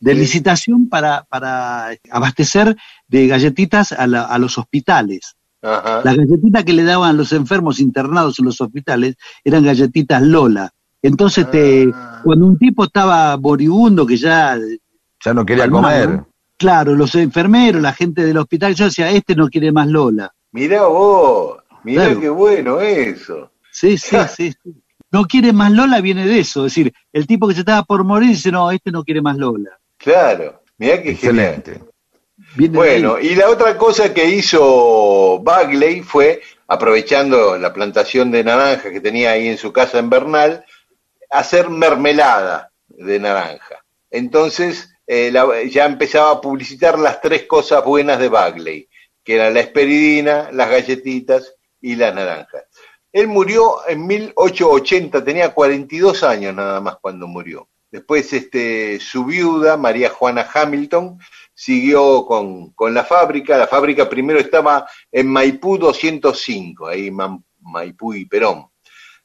de 0.00 0.14
licitación 0.14 0.88
para, 0.88 1.24
para 1.24 1.90
abastecer 2.10 2.76
de 3.08 3.26
galletitas 3.26 3.92
a, 3.92 4.06
la- 4.06 4.24
a 4.24 4.38
los 4.38 4.58
hospitales. 4.58 5.36
Ajá. 5.62 6.00
Las 6.04 6.16
galletitas 6.16 6.64
que 6.64 6.72
le 6.72 6.84
daban 6.84 7.10
a 7.10 7.12
los 7.12 7.32
enfermos 7.32 7.80
internados 7.80 8.38
en 8.38 8.46
los 8.46 8.60
hospitales 8.60 9.16
eran 9.44 9.62
galletitas 9.64 10.22
Lola. 10.22 10.70
Entonces, 11.02 11.50
te, 11.50 11.90
Ah. 11.94 12.20
cuando 12.24 12.46
un 12.46 12.58
tipo 12.58 12.84
estaba 12.84 13.36
moribundo, 13.36 14.06
que 14.06 14.16
ya, 14.16 14.58
Ya 15.24 15.34
no 15.34 15.44
quería 15.44 15.64
Palmado, 15.64 16.04
comer. 16.06 16.24
claro, 16.56 16.94
los 16.94 17.14
enfermeros, 17.14 17.80
la 17.82 17.92
gente 17.92 18.24
del 18.24 18.36
hospital, 18.38 18.74
yo 18.74 18.86
decía, 18.86 19.10
este 19.10 19.34
no 19.34 19.48
quiere 19.48 19.70
más 19.70 19.86
Lola. 19.86 20.32
Mirá 20.52 20.86
vos, 20.86 21.58
mirá 21.84 22.04
Claro. 22.06 22.20
qué 22.20 22.28
bueno 22.28 22.80
eso. 22.80 23.50
Sí, 23.70 23.96
sí, 23.98 24.16
sí, 24.36 24.52
sí. 24.62 24.74
No 25.12 25.24
quiere 25.24 25.52
más 25.52 25.72
Lola 25.72 26.00
viene 26.00 26.26
de 26.26 26.38
eso. 26.40 26.66
Es 26.66 26.74
decir, 26.74 26.92
el 27.12 27.26
tipo 27.26 27.48
que 27.48 27.54
se 27.54 27.60
estaba 27.60 27.82
por 27.84 28.04
morir 28.04 28.30
dice, 28.30 28.52
no, 28.52 28.70
este 28.70 28.90
no 28.92 29.02
quiere 29.02 29.20
más 29.20 29.36
Lola. 29.36 29.70
Claro, 29.96 30.62
mirá 30.78 31.02
qué 31.02 31.14
genial. 31.14 31.54
Excelente. 31.58 31.84
Bueno, 32.70 33.18
y 33.20 33.34
la 33.34 33.48
otra 33.50 33.76
cosa 33.76 34.12
que 34.14 34.24
hizo 34.28 35.40
Bagley 35.42 36.00
fue, 36.02 36.40
aprovechando 36.66 37.58
la 37.58 37.72
plantación 37.72 38.30
de 38.30 38.42
naranja 38.44 38.90
que 38.90 39.00
tenía 39.00 39.32
ahí 39.32 39.48
en 39.48 39.58
su 39.58 39.72
casa 39.72 39.98
en 39.98 40.08
Bernal, 40.10 40.64
hacer 41.30 41.68
mermelada 41.68 42.70
de 42.88 43.18
naranja. 43.20 43.84
Entonces 44.10 44.92
eh, 45.06 45.30
la- 45.32 45.62
ya 45.68 45.84
empezaba 45.86 46.30
a 46.32 46.40
publicitar 46.40 46.98
las 46.98 47.20
tres 47.20 47.46
cosas 47.46 47.84
buenas 47.84 48.18
de 48.18 48.28
Bagley, 48.28 48.88
que 49.24 49.34
eran 49.36 49.54
la 49.54 49.60
esperidina, 49.60 50.50
las 50.52 50.70
galletitas 50.70 51.54
y 51.80 51.96
las 51.96 52.14
naranjas. 52.14 52.64
Él 53.12 53.26
murió 53.26 53.88
en 53.88 54.06
1880, 54.06 55.24
tenía 55.24 55.52
42 55.52 56.22
años 56.22 56.54
nada 56.54 56.80
más 56.80 56.96
cuando 57.00 57.26
murió. 57.26 57.68
Después 57.90 58.32
este, 58.32 59.00
su 59.00 59.24
viuda, 59.24 59.76
María 59.76 60.10
Juana 60.10 60.48
Hamilton, 60.52 61.18
siguió 61.52 62.24
con, 62.24 62.70
con 62.70 62.94
la 62.94 63.04
fábrica. 63.04 63.58
La 63.58 63.66
fábrica 63.66 64.08
primero 64.08 64.38
estaba 64.38 64.88
en 65.10 65.26
Maipú 65.26 65.76
205, 65.76 66.86
ahí 66.86 67.10
Maipú 67.60 68.14
y 68.14 68.26
Perón. 68.26 68.66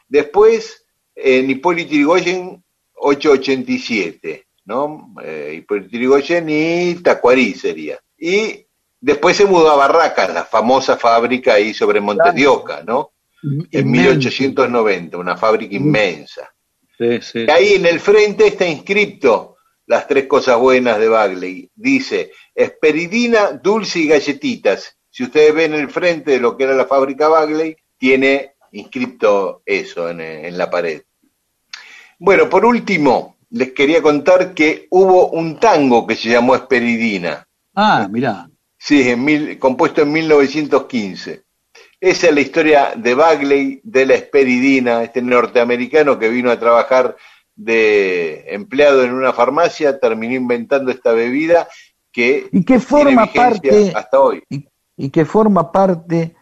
Después 0.07 0.85
en 1.15 1.49
Hipólito 1.49 1.91
Yrigoyen 1.91 2.63
887, 2.95 4.47
¿no? 4.65 5.13
Eh, 5.23 5.57
Hipólito 5.59 5.89
Yrigoyen 5.89 6.49
y 6.49 6.95
Tacuarí 6.95 7.53
sería. 7.53 7.99
Y 8.17 8.64
después 9.05 9.37
se 9.37 9.45
mudó 9.45 9.69
a 9.69 9.75
Barracas, 9.75 10.33
la 10.33 10.45
famosa 10.45 10.97
fábrica 10.97 11.53
ahí 11.53 11.75
sobre 11.75 12.01
Montes 12.01 12.33
de 12.33 12.47
Oca, 12.47 12.81
¿no? 12.83 13.11
En 13.69 13.91
1890, 13.91 15.15
una 15.19 15.37
fábrica 15.37 15.75
inmensa. 15.75 16.51
Sí, 16.97 17.21
sí. 17.21 17.45
Y 17.47 17.51
ahí 17.51 17.73
en 17.73 17.85
el 17.85 17.99
frente 17.99 18.47
está 18.47 18.65
inscripto 18.65 19.57
las 19.85 20.07
tres 20.07 20.25
cosas 20.25 20.57
buenas 20.57 20.97
de 20.97 21.07
Bagley. 21.07 21.69
Dice, 21.75 22.31
esperidina, 22.55 23.51
dulce 23.51 23.99
y 23.99 24.07
galletitas. 24.07 24.97
Si 25.11 25.23
ustedes 25.23 25.53
ven 25.53 25.75
el 25.75 25.91
frente 25.91 26.31
de 26.31 26.39
lo 26.39 26.57
que 26.57 26.63
era 26.63 26.73
la 26.73 26.87
fábrica 26.87 27.27
Bagley, 27.27 27.77
tiene 27.99 28.55
inscripto 28.71 29.61
eso 29.67 30.09
en, 30.09 30.19
en 30.19 30.57
la 30.57 30.71
pared. 30.71 31.03
Bueno, 32.17 32.49
por 32.49 32.65
último, 32.65 33.37
les 33.51 33.71
quería 33.73 34.01
contar 34.01 34.55
que 34.55 34.87
hubo 34.89 35.29
un 35.29 35.59
tango 35.59 36.07
que 36.07 36.15
se 36.15 36.29
llamó 36.29 36.55
Esperidina. 36.55 37.47
Ah, 37.75 38.07
mirá. 38.09 38.49
Sí, 38.85 39.09
en 39.09 39.25
mil- 39.25 39.57
compuesto 39.57 40.03
en 40.03 40.11
1915. 40.11 41.41
Esa 41.99 42.27
es 42.27 42.35
la 42.35 42.41
historia 42.41 42.93
de 42.95 43.15
Bagley, 43.15 43.81
de 43.83 44.05
la 44.05 44.13
esperidina, 44.13 45.01
este 45.01 45.23
norteamericano 45.23 46.19
que 46.19 46.29
vino 46.29 46.51
a 46.51 46.59
trabajar 46.59 47.15
de 47.55 48.45
empleado 48.49 49.03
en 49.03 49.13
una 49.13 49.33
farmacia, 49.33 49.99
terminó 49.99 50.35
inventando 50.35 50.91
esta 50.91 51.13
bebida 51.13 51.67
que 52.11 52.47
Y 52.51 52.63
que 52.63 52.79
forma 52.79 53.25
parte, 53.33 53.91
hasta 53.95 54.19
hoy. 54.19 54.43
y, 54.51 54.67
y 54.95 55.09
que 55.09 55.25
forma 55.25 55.71
parte 55.71 56.35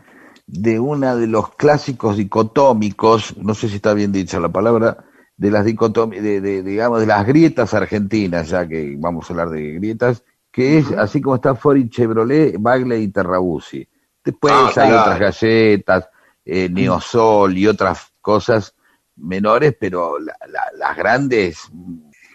de 0.46 0.82
una 0.82 1.16
de 1.16 1.28
los 1.28 1.56
clásicos 1.56 2.18
dicotómicos, 2.18 3.38
no 3.38 3.54
sé 3.54 3.70
si 3.70 3.78
está 3.78 3.94
bien 3.94 4.12
dicha 4.12 4.41
la 4.41 4.50
palabra, 4.50 5.06
de 5.38 5.50
las 5.50 5.64
de, 5.64 6.62
digamos, 6.62 7.00
de 7.00 7.08
las 7.08 7.26
grietas 7.26 7.74
argentinas, 7.74 8.50
ya 8.50 8.68
que 8.68 8.96
vamos 8.98 9.30
a 9.30 9.34
hablar 9.34 9.50
de 9.50 9.72
grietas, 9.76 10.26
que 10.54 10.78
es 10.78 10.91
así 10.91 11.20
como 11.20 11.36
está 11.36 11.56
Ford 11.56 11.78
y 11.78 11.89
Chevrolet, 11.89 12.56
Bagley 12.60 13.04
y 13.04 13.08
Terrabuzzi. 13.08 13.89
Después 14.24 14.54
Ah, 14.54 14.68
hay 14.68 14.89
claro. 14.89 15.01
otras 15.01 15.20
galletas, 15.20 16.10
eh, 16.45 16.70
Neosol 16.70 17.58
y 17.58 17.66
otras 17.68 18.14
cosas 18.22 18.76
menores, 19.16 19.76
pero 19.80 20.20
la- 20.20 20.38
la- 20.47 20.72
las 20.78 20.95
grandes, 20.95 21.72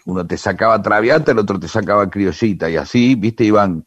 uno 0.05 0.27
te 0.27 0.37
sacaba 0.37 0.81
Traviata, 0.81 1.31
el 1.31 1.39
otro 1.39 1.59
te 1.59 1.69
sacaba 1.69 2.09
Criollita, 2.09 2.69
y 2.69 2.75
así, 2.75 3.15
viste, 3.15 3.45
iban 3.45 3.85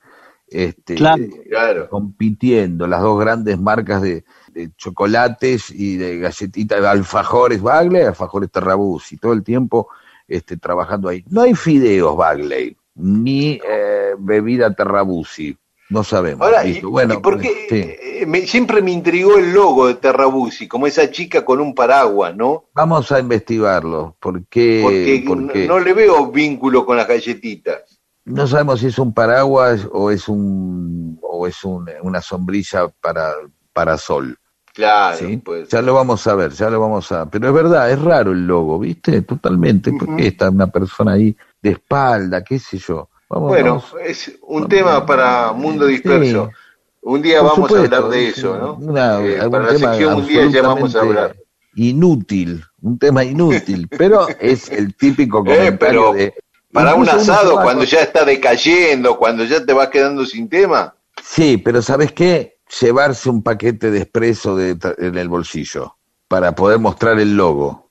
este, 0.49 0.95
Claro. 0.97 1.25
Claro. 1.49 1.89
compitiendo 1.89 2.87
las 2.87 3.01
dos 3.03 3.19
grandes 3.21 3.59
marcas 3.59 4.03
de, 4.03 4.25
de 4.53 4.71
chocolates 4.77 5.71
y 5.71 5.97
de 5.97 6.19
galletitas, 6.19 6.81
de 6.81 6.89
alfajores 6.89 7.61
Bagley, 7.63 8.03
alfajores 8.03 8.51
Terrabuzzi, 8.51 9.17
todo 9.19 9.33
el 9.33 9.43
tiempo 9.43 9.89
este, 10.29 10.57
trabajando 10.57 11.09
ahí. 11.09 11.25
No 11.31 11.43
hay 11.43 11.55
fideos 11.55 12.17
Bagley, 12.17 12.77
ni 12.95 13.61
eh, 13.67 14.15
bebida 14.19 14.75
Terrabuzzi, 14.75 15.57
no 15.91 16.05
sabemos. 16.05 16.47
Ahora, 16.47 16.65
y, 16.65 16.75
listo. 16.75 16.91
bueno, 16.91 17.21
y 17.41 17.43
sí. 17.47 17.51
eh, 17.71 18.25
me- 18.27 18.47
siempre 18.47 18.81
me 18.83 18.91
intrigó 18.93 19.37
el 19.39 19.53
logo 19.53 19.87
de 19.89 19.95
Terrabusi, 19.95 20.69
como 20.69 20.87
esa 20.87 21.11
chica 21.11 21.45
con 21.45 21.61
un 21.61 21.75
paraguas, 21.75 22.35
¿no? 22.37 22.65
Vamos 22.75 23.11
a 23.13 23.19
investigarlo, 23.21 24.17
porque, 24.21 24.81
Porque 24.83 25.25
porque 25.27 25.67
no, 25.69 25.75
no 25.79 25.81
le 25.85 25.93
veo 25.93 26.31
vínculo 26.31 26.87
con 26.87 26.97
las 26.97 27.09
galletitas. 27.09 28.01
no 28.25 28.47
sabemos 28.47 28.81
si 28.81 28.87
es 28.87 28.99
un 28.99 29.13
paraguas 29.13 29.87
o 29.93 30.11
es 30.11 30.29
un 30.29 31.19
o 31.23 31.47
es 31.47 31.65
un- 31.65 31.89
una 32.03 32.21
sombrilla 32.23 32.89
para, 33.01 33.33
para 33.73 33.99
sol. 33.99 34.37
Claro, 34.75 35.19
¿sí? 35.19 35.37
pues. 35.37 35.69
Ya 35.69 35.83
lo 35.83 35.93
vamos 35.93 36.27
a 36.27 36.35
ver, 36.35 36.53
ya 36.53 36.71
lo 36.71 36.81
vamos 36.81 37.13
a... 37.13 37.29
Pero 37.29 37.49
es 37.49 37.55
verdad, 37.55 37.91
es 37.91 38.01
raro 38.01 38.33
el 38.33 38.47
logo, 38.47 38.79
¿viste? 38.79 39.21
Totalmente. 39.21 39.93
¿Por 39.93 40.17
qué 40.17 40.29
está 40.29 40.49
una 40.49 40.69
persona 40.69 41.13
ahí 41.13 41.37
de 41.63 41.71
espalda, 41.71 42.43
qué 42.43 42.59
sé 42.59 42.79
yo? 42.79 43.09
Vamos, 43.29 43.49
Bueno, 43.49 43.69
vamos. 43.77 43.95
es 44.05 44.33
un 44.43 44.69
tema 44.69 45.07
para 45.07 45.53
Mundo 45.53 45.87
Disperso. 45.87 46.47
Sí. 46.51 46.57
Un 47.05 47.23
día 47.23 47.41
Por 47.41 47.51
vamos 47.51 47.71
supuesto, 47.71 47.95
a 47.95 47.99
hablar 47.99 48.11
de 48.13 48.29
es 48.29 48.39
eso, 48.39 48.57
¿no? 48.59 48.75
una- 48.75 49.21
Eh, 49.27 49.49
para 49.51 49.73
la 49.73 49.79
sección 49.79 50.15
un 50.17 50.27
día 50.27 50.47
ya 50.49 50.63
vamos 50.63 50.95
a 50.95 51.01
hablar. 51.01 51.37
Inútil, 51.75 52.63
un 52.83 52.99
tema 52.99 53.25
inútil, 53.25 53.89
pero 53.99 54.27
es 54.41 54.69
el 54.71 54.95
típico 54.95 55.39
Eh, 55.41 55.43
comentario 55.45 55.79
pero 55.79 56.13
de... 56.13 56.35
para 56.73 56.95
un 56.95 57.09
asado, 57.09 57.55
cuando 57.55 57.81
con- 57.81 57.87
ya 57.87 58.01
está 58.03 58.25
decayendo, 58.25 59.17
cuando 59.19 59.45
ya 59.45 59.65
te 59.65 59.73
vas 59.73 59.89
quedando 59.89 60.25
sin 60.27 60.49
tema. 60.49 60.95
Sí, 61.23 61.57
pero 61.59 61.83
¿sabes 61.83 62.13
qué? 62.13 62.59
Llevarse 62.81 63.29
un 63.31 63.43
paquete 63.43 63.91
de 63.91 64.03
expreso 64.03 64.57
de, 64.57 64.79
en 64.99 65.17
el 65.19 65.29
bolsillo 65.29 65.97
para 66.29 66.55
poder 66.55 66.79
mostrar 66.79 67.19
el 67.19 67.37
logo. 67.37 67.91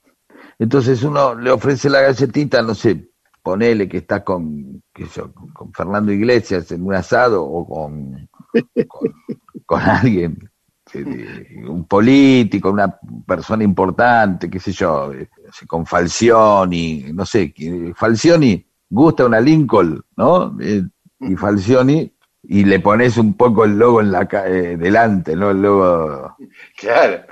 Entonces 0.57 1.03
uno 1.03 1.35
le 1.35 1.51
ofrece 1.51 1.89
la 1.89 2.01
galletita, 2.01 2.61
no 2.61 2.75
sé, 2.75 3.09
ponele 3.41 3.87
que 3.87 3.97
está 3.97 4.23
con, 4.23 4.83
yo, 5.15 5.33
con 5.53 5.73
Fernando 5.73 6.11
Iglesias 6.11 6.71
en 6.71 6.85
un 6.85 6.93
asado 6.93 7.43
o 7.43 7.67
con, 7.67 8.29
con, 8.87 9.13
con 9.65 9.81
alguien, 9.81 10.37
eh, 10.93 11.63
un 11.67 11.85
político, 11.85 12.69
una 12.69 12.99
persona 13.25 13.63
importante, 13.63 14.49
qué 14.49 14.59
sé 14.59 14.71
yo, 14.71 15.13
eh, 15.13 15.29
con 15.67 15.85
Falcioni, 15.85 17.05
no 17.13 17.25
sé, 17.25 17.53
Falcioni 17.95 18.65
gusta 18.89 19.25
una 19.25 19.39
Lincoln, 19.39 20.03
¿no? 20.17 20.57
Eh, 20.59 20.83
y 21.21 21.35
Falcioni, 21.35 22.13
y 22.43 22.65
le 22.65 22.79
pones 22.79 23.17
un 23.17 23.35
poco 23.35 23.63
el 23.65 23.77
logo 23.77 24.01
en 24.01 24.11
la 24.11 24.27
eh, 24.45 24.75
delante, 24.77 25.35
¿no? 25.35 25.51
El 25.51 25.61
logo 25.61 26.35
Claro. 26.77 27.23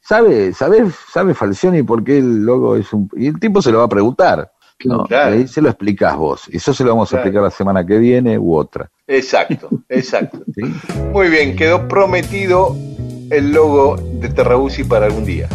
¿Sabe, 0.00 0.52
sabe, 0.52 0.90
sabe 1.12 1.34
Falcioni 1.34 1.82
por 1.82 2.02
qué 2.02 2.18
el 2.18 2.44
logo 2.44 2.76
es 2.76 2.92
un... 2.92 3.08
Y 3.16 3.28
el 3.28 3.38
tipo 3.38 3.62
se 3.62 3.70
lo 3.70 3.78
va 3.78 3.84
a 3.84 3.88
preguntar. 3.88 4.52
¿No? 4.84 5.04
Claro. 5.04 5.34
Ahí 5.34 5.46
se 5.46 5.60
lo 5.60 5.68
explicás 5.68 6.16
vos. 6.16 6.48
Eso 6.50 6.72
se 6.74 6.84
lo 6.84 6.90
vamos 6.90 7.12
a 7.12 7.16
explicar 7.16 7.42
la 7.42 7.50
semana 7.50 7.84
que 7.84 7.98
viene 7.98 8.38
u 8.38 8.54
otra. 8.54 8.90
Exacto, 9.06 9.68
exacto. 9.88 10.38
¿sí? 10.54 10.62
Muy 11.12 11.28
bien, 11.28 11.56
quedó 11.56 11.88
prometido 11.88 12.76
el 13.30 13.52
logo 13.52 13.96
de 13.96 14.28
Terrabusi 14.28 14.84
para 14.84 15.06
algún 15.06 15.24
día. 15.24 15.48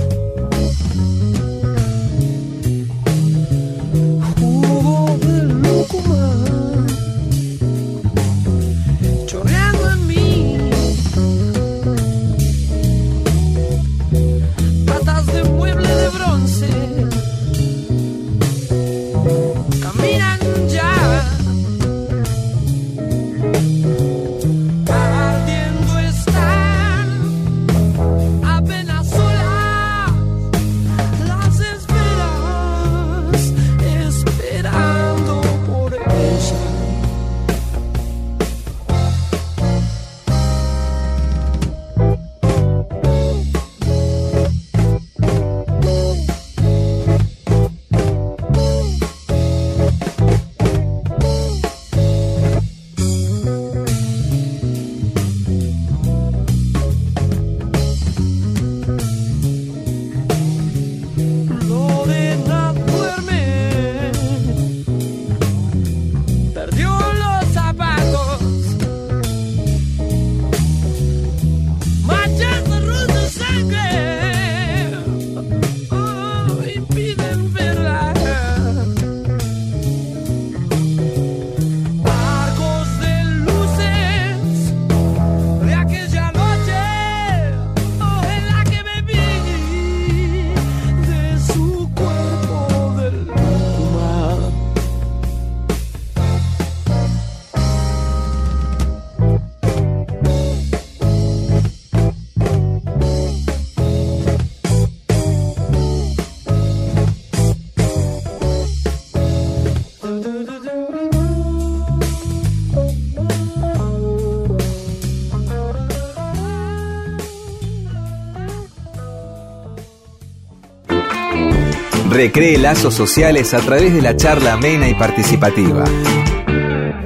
Recree 122.18 122.58
lazos 122.58 122.96
sociales 122.96 123.54
a 123.54 123.60
través 123.60 123.94
de 123.94 124.02
la 124.02 124.16
charla 124.16 124.54
amena 124.54 124.90
y 124.90 124.96
participativa. 124.96 125.84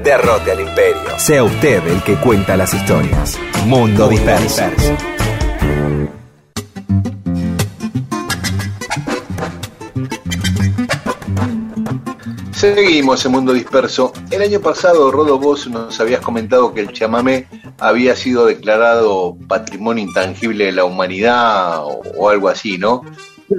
Derrote 0.01 0.53
al 0.53 0.61
imperio. 0.61 1.19
Sea 1.19 1.43
usted 1.43 1.85
el 1.85 2.01
que 2.01 2.15
cuenta 2.15 2.55
las 2.55 2.73
historias. 2.73 3.37
Mundo 3.65 4.07
Disperso. 4.07 4.63
Seguimos 12.53 13.25
en 13.25 13.31
Mundo 13.33 13.51
Disperso. 13.51 14.13
El 14.29 14.43
año 14.43 14.61
pasado, 14.61 15.11
Rodo, 15.11 15.37
vos 15.37 15.67
nos 15.67 15.99
habías 15.99 16.21
comentado 16.21 16.73
que 16.73 16.79
el 16.79 16.93
chamamé 16.93 17.49
había 17.79 18.15
sido 18.15 18.45
declarado 18.45 19.35
patrimonio 19.49 20.05
intangible 20.05 20.67
de 20.67 20.71
la 20.71 20.85
humanidad 20.85 21.83
o, 21.83 22.01
o 22.15 22.29
algo 22.29 22.47
así, 22.47 22.77
¿no? 22.77 23.01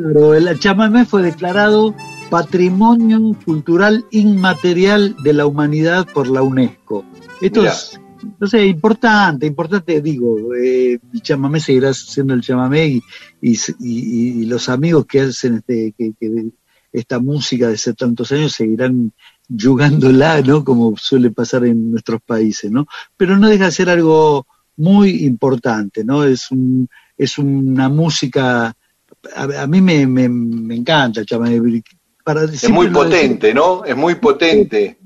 Claro, 0.03 0.35
el 0.35 0.59
chamamé 0.59 1.05
fue 1.05 1.23
declarado 1.23 1.95
Patrimonio 2.31 3.21
Cultural 3.45 4.05
Inmaterial 4.11 5.15
de 5.23 5.33
la 5.33 5.47
Humanidad 5.47 6.07
por 6.13 6.27
la 6.29 6.43
UNESCO. 6.43 7.05
Esto 7.41 7.61
Mirá. 7.61 7.73
es, 7.73 8.01
no 8.41 8.47
sé, 8.47 8.67
importante, 8.67 9.47
importante, 9.47 10.01
digo, 10.01 10.55
eh, 10.55 10.99
el 11.13 11.23
chamamé 11.23 11.61
seguirá 11.61 11.93
siendo 11.95 12.35
el 12.35 12.41
chamamé 12.43 12.87
y, 12.87 13.03
y, 13.41 13.53
y- 13.81 14.43
y 14.43 14.47
los 14.47 14.69
amigos 14.69 15.07
que 15.07 15.21
hacen 15.21 15.57
este, 15.57 15.95
que, 15.97 16.13
que 16.19 16.51
esta 16.93 17.19
música 17.21 17.69
de 17.69 17.75
hace 17.75 17.95
tantos 17.95 18.33
años 18.33 18.53
seguirán 18.53 19.13
yugándola, 19.49 20.41
¿no? 20.43 20.65
Como 20.65 20.97
suele 20.97 21.31
pasar 21.31 21.65
en 21.67 21.91
nuestros 21.93 22.21
países, 22.23 22.71
¿no? 22.71 22.87
Pero 23.17 23.39
no 23.39 23.49
deja 23.49 23.67
de 23.67 23.73
ser 23.73 23.89
algo 23.91 24.47
muy 24.77 25.25
importante, 25.25 26.05
¿no? 26.05 26.25
Es 26.25 26.51
un, 26.51 26.89
es 27.17 27.39
una 27.39 27.89
música, 27.89 28.75
a, 29.35 29.63
a 29.63 29.67
mí 29.67 29.81
me, 29.81 30.07
me, 30.07 30.29
me 30.29 30.75
encanta 30.77 31.21
el 31.21 31.27
chamamé. 31.27 31.83
Para, 32.25 32.45
Es 32.45 32.71
muy 32.71 32.89
potente, 32.89 33.53
¿no? 33.53 33.85
Es 33.85 33.97
muy 33.97 34.15
potente. 34.17 34.99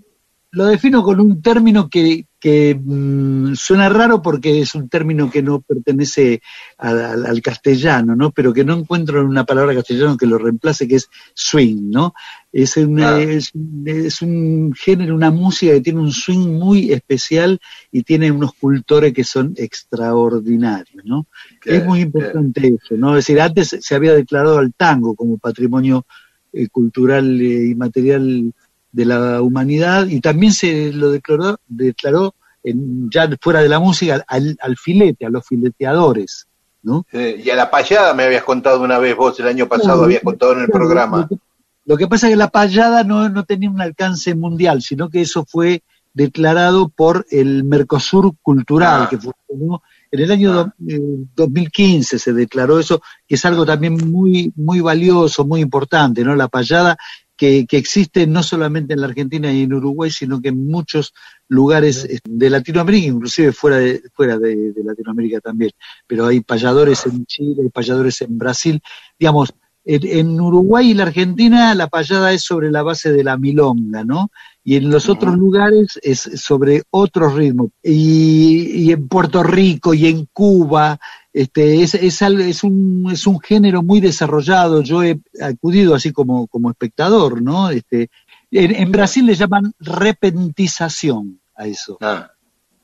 lo 0.50 0.66
defino 0.66 1.02
con 1.02 1.20
un 1.20 1.40
término 1.40 1.88
que, 1.88 2.26
que 2.46 2.78
mm, 2.80 3.56
suena 3.56 3.88
raro 3.88 4.22
porque 4.22 4.60
es 4.60 4.76
un 4.76 4.88
término 4.88 5.28
que 5.28 5.42
no 5.42 5.62
pertenece 5.62 6.42
al, 6.78 7.42
castellano, 7.42 8.14
¿no? 8.14 8.30
Pero 8.30 8.52
que 8.52 8.64
no 8.64 8.74
encuentro 8.74 9.20
en 9.20 9.26
una 9.26 9.44
palabra 9.44 9.74
castellana 9.74 10.16
que 10.16 10.26
lo 10.26 10.38
reemplace, 10.38 10.86
que 10.86 10.94
es 10.94 11.10
swing, 11.34 11.90
¿no? 11.90 12.14
Es, 12.52 12.76
una- 12.76 13.16
Ah. 13.16 13.20
es, 13.20 13.50
es 13.84 14.22
un 14.22 14.72
género, 14.78 15.16
una 15.16 15.32
música 15.32 15.72
que 15.72 15.80
tiene 15.80 15.98
un 15.98 16.12
swing 16.12 16.56
muy 16.56 16.92
especial 16.92 17.58
y 17.90 18.04
tiene 18.04 18.30
unos 18.30 18.52
cultores 18.54 19.12
que 19.12 19.24
son 19.24 19.54
extraordinarios, 19.56 21.04
¿no? 21.04 21.26
Es 21.64 21.84
muy 21.84 22.02
importante 22.02 22.68
eso, 22.68 22.94
¿no? 22.96 23.18
Es 23.18 23.26
decir, 23.26 23.40
antes 23.40 23.76
se 23.80 23.94
había 23.96 24.14
declarado 24.14 24.58
al 24.58 24.72
tango 24.72 25.16
como 25.16 25.36
patrimonio 25.36 26.06
eh, 26.52 26.68
cultural 26.68 27.40
eh, 27.40 27.70
y 27.70 27.74
material 27.74 28.54
de 28.92 29.04
la 29.04 29.42
humanidad 29.42 30.06
y 30.06 30.20
también 30.20 30.52
se 30.52 30.92
lo 30.92 31.10
declaró, 31.10 31.58
declaró 31.66 32.34
en, 32.62 33.10
ya 33.10 33.28
fuera 33.40 33.60
de 33.60 33.68
la 33.68 33.78
música 33.78 34.24
al, 34.26 34.56
al 34.60 34.76
filete, 34.76 35.26
a 35.26 35.30
los 35.30 35.46
fileteadores, 35.46 36.46
¿no? 36.82 37.04
Eh, 37.12 37.42
y 37.44 37.50
a 37.50 37.56
la 37.56 37.70
payada 37.70 38.14
me 38.14 38.24
habías 38.24 38.44
contado 38.44 38.80
una 38.82 38.98
vez 38.98 39.14
vos, 39.16 39.38
el 39.40 39.48
año 39.48 39.66
pasado 39.68 40.04
habías 40.04 40.22
contado 40.22 40.52
en 40.52 40.60
el 40.60 40.66
claro, 40.66 40.78
programa. 40.86 41.18
Lo 41.18 41.28
que, 41.28 41.36
lo 41.84 41.96
que 41.96 42.08
pasa 42.08 42.26
es 42.26 42.32
que 42.32 42.36
la 42.36 42.48
payada 42.48 43.04
no, 43.04 43.28
no 43.28 43.44
tenía 43.44 43.70
un 43.70 43.80
alcance 43.80 44.34
mundial, 44.34 44.82
sino 44.82 45.08
que 45.10 45.20
eso 45.20 45.44
fue 45.46 45.82
declarado 46.14 46.88
por 46.88 47.26
el 47.30 47.62
Mercosur 47.64 48.34
Cultural, 48.42 49.02
Ah. 49.02 49.08
que 49.10 49.18
funcionó 49.18 49.82
en 50.10 50.20
el 50.20 50.30
año 50.32 50.52
do- 50.52 50.72
eh, 50.88 50.98
2015 51.36 52.18
se 52.18 52.32
declaró 52.32 52.78
eso, 52.80 53.02
que 53.28 53.34
es 53.34 53.44
algo 53.44 53.66
también 53.66 53.94
muy, 54.10 54.52
muy 54.56 54.80
valioso, 54.80 55.44
muy 55.44 55.60
importante, 55.60 56.24
¿no? 56.24 56.34
La 56.34 56.48
payada 56.48 56.96
que, 57.36 57.66
que 57.66 57.76
existe 57.76 58.26
no 58.26 58.42
solamente 58.42 58.94
en 58.94 59.00
la 59.00 59.06
Argentina 59.06 59.52
y 59.52 59.62
en 59.62 59.72
Uruguay, 59.72 60.10
sino 60.10 60.40
que 60.40 60.48
en 60.48 60.66
muchos 60.66 61.12
lugares 61.48 62.04
eh, 62.04 62.18
de 62.24 62.50
Latinoamérica, 62.50 63.06
inclusive 63.06 63.52
fuera 63.52 63.76
de, 63.76 64.02
fuera 64.14 64.38
de, 64.38 64.72
de 64.72 64.84
Latinoamérica 64.84 65.40
también. 65.40 65.70
Pero 66.06 66.26
hay 66.26 66.40
payadores 66.40 67.06
en 67.06 67.26
Chile, 67.26 67.62
hay 67.62 67.68
payadores 67.68 68.20
en 68.22 68.38
Brasil. 68.38 68.80
Digamos, 69.18 69.52
en, 69.84 70.06
en 70.06 70.40
Uruguay 70.40 70.90
y 70.90 70.94
la 70.94 71.04
Argentina 71.04 71.74
la 71.74 71.86
payada 71.86 72.32
es 72.32 72.42
sobre 72.42 72.70
la 72.70 72.82
base 72.82 73.12
de 73.12 73.22
la 73.22 73.36
milonga, 73.36 74.04
¿no? 74.04 74.30
Y 74.64 74.74
en 74.74 74.90
los 74.90 75.08
otros 75.08 75.36
lugares 75.36 75.98
es 76.02 76.18
sobre 76.18 76.82
otros 76.90 77.34
ritmos. 77.34 77.70
Y, 77.84 78.82
y 78.82 78.92
en 78.92 79.06
Puerto 79.06 79.44
Rico 79.44 79.94
y 79.94 80.06
en 80.06 80.26
Cuba, 80.32 80.98
este, 81.36 81.82
es, 81.82 81.94
es, 81.94 82.22
es, 82.22 82.64
un, 82.64 83.10
es 83.12 83.26
un 83.26 83.38
género 83.40 83.82
muy 83.82 84.00
desarrollado. 84.00 84.80
Yo 84.80 85.02
he 85.02 85.20
acudido 85.42 85.94
así 85.94 86.10
como, 86.10 86.46
como 86.46 86.70
espectador, 86.70 87.42
¿no? 87.42 87.68
Este, 87.68 88.08
en, 88.50 88.74
en 88.74 88.90
Brasil 88.90 89.26
le 89.26 89.34
llaman 89.34 89.74
repentización 89.78 91.38
a 91.54 91.66
eso. 91.66 91.98
Ah, 92.00 92.30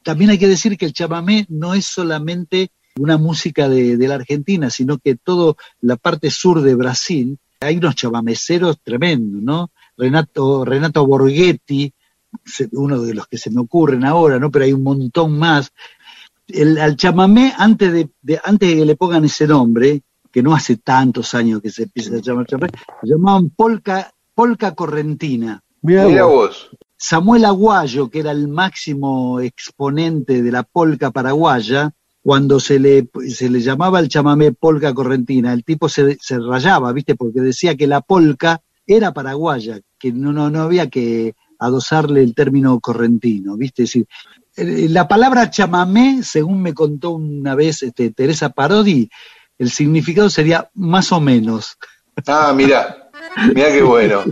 También 0.02 0.28
hay 0.28 0.38
que 0.38 0.48
decir 0.48 0.76
que 0.76 0.84
el 0.84 0.92
chamamé 0.92 1.46
no 1.48 1.72
es 1.72 1.86
solamente 1.86 2.70
una 2.98 3.16
música 3.16 3.70
de, 3.70 3.96
de 3.96 4.08
la 4.08 4.16
Argentina, 4.16 4.68
sino 4.68 4.98
que 4.98 5.16
toda 5.16 5.54
la 5.80 5.96
parte 5.96 6.30
sur 6.30 6.60
de 6.60 6.74
Brasil, 6.74 7.38
hay 7.60 7.78
unos 7.78 7.94
chamameceros 7.94 8.80
tremendos, 8.82 9.40
¿no? 9.42 9.70
Renato, 9.96 10.66
Renato 10.66 11.06
Borghetti, 11.06 11.90
uno 12.72 13.00
de 13.00 13.14
los 13.14 13.26
que 13.28 13.38
se 13.38 13.50
me 13.50 13.62
ocurren 13.62 14.04
ahora, 14.04 14.38
¿no? 14.38 14.50
Pero 14.50 14.66
hay 14.66 14.74
un 14.74 14.82
montón 14.82 15.38
más. 15.38 15.72
El, 16.52 16.78
al 16.78 16.96
chamamé, 16.96 17.52
antes 17.56 17.92
de, 17.92 18.10
de- 18.20 18.40
antes 18.44 18.68
de 18.68 18.76
que 18.76 18.84
le 18.86 18.96
pongan 18.96 19.24
ese 19.24 19.46
nombre, 19.46 20.02
que 20.30 20.42
no 20.42 20.54
hace 20.54 20.76
tantos 20.76 21.34
años 21.34 21.60
que 21.60 21.70
se 21.70 21.84
empieza 21.84 22.14
a 22.16 22.20
llamar 22.20 22.46
chamamé, 22.46 22.70
lo 23.02 23.08
llamaban 23.16 23.50
polca, 23.50 24.12
polca 24.34 24.74
correntina. 24.74 25.60
Mira 25.82 26.06
mira 26.06 26.24
vos. 26.24 26.70
vos. 26.70 26.78
Samuel 26.96 27.44
Aguayo, 27.44 28.08
que 28.08 28.20
era 28.20 28.30
el 28.30 28.46
máximo 28.48 29.40
exponente 29.40 30.40
de 30.42 30.52
la 30.52 30.62
polca 30.62 31.10
paraguaya, 31.10 31.90
cuando 32.22 32.60
se 32.60 32.78
le, 32.78 33.08
se 33.28 33.50
le 33.50 33.60
llamaba 33.60 33.98
el 33.98 34.08
chamamé 34.08 34.52
polca 34.52 34.94
correntina, 34.94 35.52
el 35.52 35.64
tipo 35.64 35.88
se, 35.88 36.16
se 36.20 36.38
rayaba, 36.38 36.92
¿viste? 36.92 37.16
Porque 37.16 37.40
decía 37.40 37.76
que 37.76 37.88
la 37.88 38.00
polca 38.00 38.60
era 38.86 39.12
paraguaya, 39.12 39.80
que 39.98 40.12
no, 40.12 40.32
no, 40.32 40.48
no 40.48 40.60
había 40.62 40.88
que 40.88 41.34
adosarle 41.58 42.22
el 42.22 42.34
término 42.34 42.78
correntino, 42.80 43.56
¿viste? 43.56 43.82
Es 43.82 43.88
decir, 43.90 44.06
la 44.56 45.08
palabra 45.08 45.50
chamamé, 45.50 46.22
según 46.22 46.62
me 46.62 46.74
contó 46.74 47.10
una 47.12 47.54
vez 47.54 47.82
este, 47.82 48.10
Teresa 48.10 48.50
Parodi, 48.50 49.08
el 49.58 49.70
significado 49.70 50.28
sería 50.28 50.68
más 50.74 51.12
o 51.12 51.20
menos. 51.20 51.76
Ah, 52.26 52.52
mira, 52.54 53.10
mira 53.54 53.68
qué 53.68 53.82
bueno. 53.82 54.24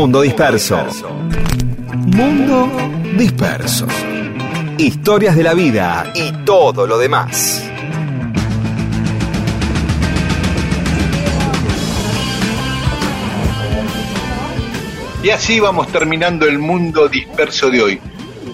Mundo 0.00 0.20
Disperso. 0.20 0.78
Mundo 1.92 2.70
Disperso. 3.16 3.88
Historias 4.78 5.34
de 5.34 5.42
la 5.42 5.54
vida 5.54 6.12
y 6.14 6.30
todo 6.44 6.86
lo 6.86 6.98
demás. 6.98 7.68
Y 15.20 15.30
así 15.30 15.58
vamos 15.58 15.88
terminando 15.88 16.46
el 16.46 16.60
mundo 16.60 17.08
disperso 17.08 17.68
de 17.68 17.82
hoy. 17.82 18.00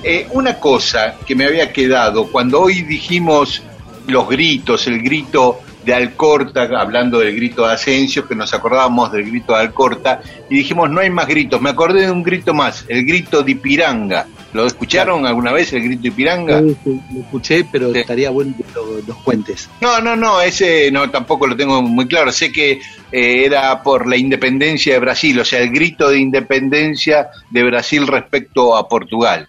Eh, 0.02 0.26
una 0.32 0.58
cosa 0.58 1.16
que 1.26 1.34
me 1.34 1.44
había 1.44 1.70
quedado, 1.74 2.32
cuando 2.32 2.62
hoy 2.62 2.80
dijimos 2.80 3.62
los 4.06 4.26
gritos, 4.30 4.86
el 4.86 5.02
grito 5.02 5.60
de 5.84 5.94
Alcorta, 5.94 6.62
hablando 6.78 7.18
del 7.18 7.34
grito 7.36 7.66
de 7.66 7.74
Asensio, 7.74 8.26
que 8.26 8.34
nos 8.34 8.52
acordábamos 8.54 9.12
del 9.12 9.24
grito 9.30 9.52
de 9.54 9.60
Alcorta, 9.60 10.20
y 10.48 10.56
dijimos, 10.56 10.90
no 10.90 11.00
hay 11.00 11.10
más 11.10 11.26
gritos. 11.26 11.60
Me 11.60 11.70
acordé 11.70 12.02
de 12.06 12.10
un 12.10 12.22
grito 12.22 12.54
más, 12.54 12.84
el 12.88 13.04
grito 13.04 13.42
de 13.42 13.52
Ipiranga. 13.52 14.26
¿Lo 14.52 14.64
escucharon 14.66 15.26
alguna 15.26 15.52
vez, 15.52 15.72
el 15.72 15.82
grito 15.82 16.02
de 16.02 16.08
Ipiranga? 16.08 16.60
Sí, 16.60 16.76
sí, 16.84 17.00
lo 17.12 17.20
escuché, 17.20 17.64
pero 17.70 17.92
estaría 17.94 18.30
bueno 18.30 18.54
que 18.56 18.64
lo- 18.74 19.00
los 19.06 19.16
cuentes. 19.18 19.68
No, 19.80 20.00
no, 20.00 20.14
no, 20.14 20.40
ese 20.40 20.90
no 20.92 21.10
tampoco 21.10 21.46
lo 21.48 21.56
tengo 21.56 21.82
muy 21.82 22.06
claro. 22.06 22.30
Sé 22.30 22.52
que 22.52 22.80
eh, 23.10 23.44
era 23.44 23.82
por 23.82 24.06
la 24.08 24.16
independencia 24.16 24.94
de 24.94 25.00
Brasil, 25.00 25.38
o 25.40 25.44
sea, 25.44 25.58
el 25.60 25.70
grito 25.70 26.08
de 26.08 26.18
independencia 26.20 27.28
de 27.50 27.62
Brasil 27.64 28.06
respecto 28.06 28.76
a 28.76 28.88
Portugal. 28.88 29.48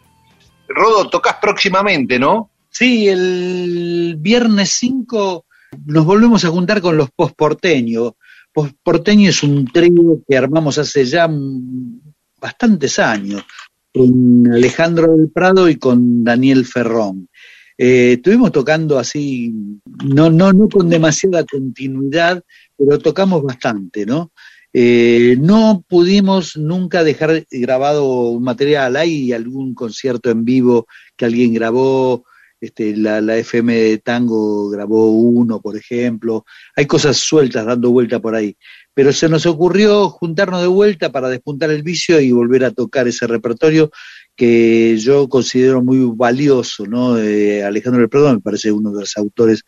Rodo, 0.67 1.07
tocas 1.09 1.35
próximamente, 1.39 2.17
¿no? 2.17 2.49
Sí, 2.71 3.07
el 3.07 4.15
viernes 4.17 4.71
5 4.71 5.45
nos 5.85 6.05
volvemos 6.05 6.45
a 6.45 6.49
juntar 6.49 6.81
con 6.81 6.97
los 6.97 7.09
postporteños. 7.11 8.13
Postporteño 8.53 9.29
es 9.29 9.43
un 9.43 9.65
trío 9.65 10.21
que 10.27 10.37
armamos 10.37 10.77
hace 10.77 11.05
ya 11.05 11.29
bastantes 12.39 12.99
años, 12.99 13.43
con 13.93 14.51
Alejandro 14.51 15.15
del 15.15 15.29
Prado 15.29 15.69
y 15.69 15.75
con 15.75 16.23
Daniel 16.23 16.65
Ferrón. 16.65 17.29
Eh, 17.77 18.13
estuvimos 18.13 18.51
tocando 18.51 18.97
así, 18.97 19.53
no, 20.05 20.29
no, 20.29 20.53
no 20.53 20.69
con 20.69 20.89
demasiada 20.89 21.43
continuidad, 21.43 22.41
pero 22.77 22.99
tocamos 22.99 23.43
bastante, 23.43 24.05
¿no? 24.05 24.31
Eh, 24.71 25.37
no 25.39 25.83
pudimos 25.87 26.57
nunca 26.57 27.03
dejar 27.03 27.45
grabado 27.49 28.29
un 28.29 28.43
material, 28.43 28.97
hay 28.97 29.31
algún 29.31 29.73
concierto 29.73 30.29
en 30.29 30.43
vivo 30.43 30.85
que 31.15 31.25
alguien 31.25 31.53
grabó, 31.53 32.25
este, 32.59 32.95
la, 32.95 33.21
la 33.21 33.37
FM 33.37 33.73
de 33.73 33.97
Tango 33.99 34.69
grabó 34.69 35.11
uno, 35.11 35.61
por 35.61 35.77
ejemplo, 35.77 36.45
hay 36.75 36.85
cosas 36.85 37.17
sueltas 37.17 37.65
dando 37.65 37.91
vuelta 37.91 38.19
por 38.19 38.35
ahí, 38.35 38.57
pero 38.93 39.11
se 39.13 39.29
nos 39.29 39.45
ocurrió 39.45 40.09
juntarnos 40.09 40.61
de 40.61 40.67
vuelta 40.67 41.11
para 41.11 41.29
despuntar 41.29 41.69
el 41.69 41.83
vicio 41.83 42.19
y 42.19 42.31
volver 42.31 42.63
a 42.65 42.71
tocar 42.71 43.07
ese 43.07 43.27
repertorio 43.27 43.91
que 44.35 44.97
yo 44.97 45.29
considero 45.29 45.83
muy 45.83 45.99
valioso, 46.15 46.85
¿no? 46.85 47.17
Eh, 47.17 47.63
Alejandro 47.63 48.01
del 48.01 48.09
Prado 48.09 48.33
me 48.33 48.41
parece 48.41 48.71
uno 48.71 48.91
de 48.91 49.01
los 49.01 49.17
autores 49.17 49.63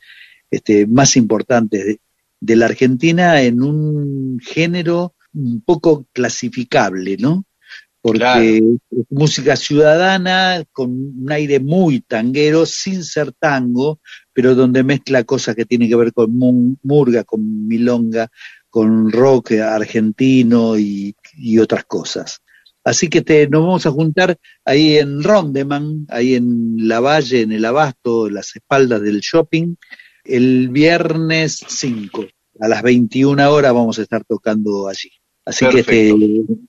este, 0.49 0.87
más 0.87 1.15
importantes 1.15 1.85
de, 1.85 1.99
de 2.39 2.55
la 2.55 2.65
Argentina 2.65 3.41
en 3.41 3.61
un 3.61 4.39
género 4.39 5.13
un 5.33 5.61
poco 5.61 6.07
clasificable, 6.13 7.17
¿no? 7.17 7.45
Porque 8.07 8.19
Claro. 8.19 8.41
es 8.43 9.05
música 9.09 9.55
ciudadana 9.55 10.63
con 10.71 10.89
un 10.91 11.31
aire 11.31 11.59
muy 11.59 11.99
tanguero, 12.01 12.65
sin 12.65 13.03
ser 13.03 13.31
tango, 13.33 13.99
pero 14.33 14.55
donde 14.55 14.83
mezcla 14.83 15.23
cosas 15.23 15.55
que 15.55 15.65
tienen 15.65 15.89
que 15.89 15.95
ver 15.95 16.13
con 16.13 16.31
mu- 16.37 16.75
murga, 16.83 17.23
con 17.23 17.67
milonga, 17.67 18.29
con 18.69 19.11
rock 19.11 19.51
argentino 19.53 20.77
y, 20.77 21.15
y 21.37 21.59
otras 21.59 21.85
cosas. 21.85 22.39
Así 22.83 23.09
que 23.09 23.21
te, 23.21 23.47
nos 23.49 23.61
vamos 23.63 23.85
a 23.85 23.91
juntar 23.91 24.37
ahí 24.63 24.97
en 24.97 25.21
Rondeman, 25.21 26.05
ahí 26.09 26.35
en 26.35 26.87
la 26.87 26.99
Valle, 27.01 27.41
en 27.41 27.51
el 27.51 27.65
Abasto, 27.65 28.27
en 28.27 28.35
las 28.35 28.55
espaldas 28.55 29.01
del 29.01 29.19
shopping, 29.19 29.75
el 30.23 30.69
viernes 30.69 31.63
5. 31.67 32.25
A 32.61 32.67
las 32.69 32.81
21 32.83 33.51
horas 33.51 33.73
vamos 33.73 33.99
a 33.99 34.03
estar 34.03 34.23
tocando 34.23 34.87
allí. 34.87 35.11
Así 35.45 35.65
que 35.67 35.79
este, 35.79 36.13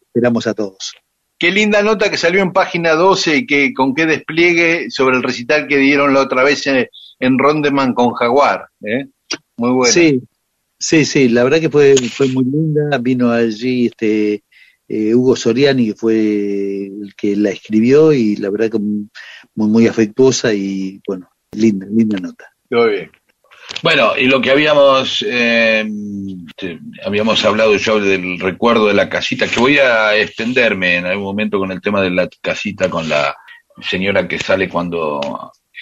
esperamos 0.07 0.47
a 0.47 0.55
todos. 0.55 0.93
Qué 1.39 1.53
linda 1.53 1.83
nota 1.83 2.11
que 2.11 2.17
salió 2.17 2.43
en 2.43 2.53
página 2.53 2.95
12 2.95 3.37
y 3.37 3.47
que 3.47 3.73
con 3.73 3.95
qué 3.95 4.07
despliegue 4.07 4.91
sobre 4.91 5.17
el 5.17 5.23
recital 5.23 5.69
que 5.69 5.77
dieron 5.77 6.13
la 6.13 6.23
otra 6.23 6.43
vez 6.43 6.67
en, 6.67 6.89
en 7.21 7.39
Rondeman 7.39 7.95
con 7.95 8.13
Jaguar. 8.13 8.67
¿eh? 8.83 9.07
Muy 9.57 9.71
bueno. 9.71 9.93
Sí, 9.93 10.21
sí, 10.79 11.05
sí, 11.05 11.29
la 11.29 11.45
verdad 11.45 11.61
que 11.61 11.71
fue, 11.71 11.95
fue 11.97 12.29
muy 12.29 12.45
linda. 12.45 12.99
Vino 12.99 13.31
allí 13.31 13.87
este 13.87 14.43
eh, 14.89 15.15
Hugo 15.15 15.37
Soriani, 15.37 15.89
que 15.89 15.95
fue 15.95 16.87
el 16.87 17.15
que 17.17 17.37
la 17.37 17.51
escribió, 17.51 18.13
y 18.13 18.37
la 18.37 18.51
verdad 18.51 18.71
que 18.71 18.79
muy, 18.79 19.09
muy 19.55 19.87
afectuosa 19.87 20.53
y 20.55 21.01
bueno, 21.07 21.29
linda, 21.53 21.87
linda 21.89 22.19
nota. 22.19 22.47
Muy 22.71 22.91
bien. 22.91 23.11
Bueno, 23.83 24.17
y 24.17 24.27
lo 24.27 24.41
que 24.41 24.51
habíamos 24.51 25.25
eh, 25.29 25.87
habíamos 27.05 27.45
hablado 27.45 27.77
yo 27.77 28.01
del 28.01 28.41
recuerdo 28.41 28.87
de 28.87 28.95
la 28.95 29.09
casita, 29.09 29.47
que 29.47 29.61
voy 29.61 29.79
a 29.79 30.17
extenderme 30.17 30.97
en 30.97 31.07
algún 31.07 31.25
momento 31.25 31.59
con 31.59 31.71
el 31.71 31.81
tema 31.81 32.03
de 32.03 32.11
la 32.11 32.29
casita 32.41 32.89
con 32.91 33.09
la 33.09 33.37
señora 33.81 34.27
que 34.27 34.39
sale 34.39 34.69
cuando 34.69 35.21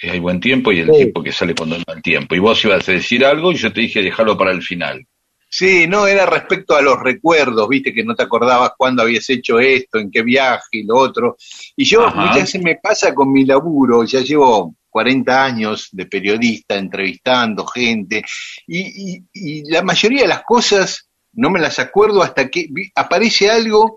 hay 0.03 0.19
buen 0.19 0.39
tiempo 0.39 0.71
y 0.71 0.79
el 0.81 0.93
Sí. 0.93 1.05
tipo 1.05 1.23
que 1.23 1.31
sale 1.31 1.55
cuando 1.55 1.77
no 1.77 1.83
hay 1.87 2.01
tiempo. 2.01 2.35
Y 2.35 2.39
vos 2.39 2.63
ibas 2.65 2.87
a 2.87 2.91
decir 2.91 3.25
algo 3.25 3.51
y 3.51 3.55
yo 3.55 3.73
te 3.73 3.81
dije 3.81 4.01
dejarlo 4.01 4.37
para 4.37 4.51
el 4.51 4.61
final. 4.61 5.03
Sí, 5.49 5.87
no, 5.87 6.05
era 6.05 6.25
respecto 6.25 6.75
a 6.75 6.81
los 6.81 6.99
recuerdos, 6.99 7.69
viste, 7.69 7.93
que 7.93 8.03
no 8.03 8.13
te 8.13 8.23
acordabas 8.23 8.73
cuándo 8.77 9.01
habías 9.01 9.27
hecho 9.29 9.59
esto, 9.59 9.97
en 9.97 10.11
qué 10.11 10.21
viaje 10.21 10.67
y 10.73 10.83
lo 10.83 10.97
otro. 10.97 11.37
Y 11.75 11.85
yo, 11.85 12.05
Ajá. 12.05 12.19
muchas 12.19 12.41
veces 12.41 12.61
me 12.61 12.75
pasa 12.75 13.15
con 13.15 13.31
mi 13.31 13.45
laburo, 13.45 14.03
ya 14.03 14.19
llevo 14.19 14.75
40 14.97 15.43
años 15.45 15.89
de 15.91 16.07
periodista, 16.07 16.75
entrevistando 16.75 17.67
gente, 17.67 18.23
y, 18.65 18.79
y- 19.13 19.23
y 19.31 19.69
la 19.71 19.83
mayoría 19.83 20.23
de 20.23 20.27
las 20.27 20.41
cosas 20.43 21.07
no 21.33 21.51
me 21.51 21.59
las 21.59 21.77
acuerdo 21.77 22.23
hasta 22.23 22.49
que 22.49 22.67
aparece 22.95 23.47
algo, 23.51 23.95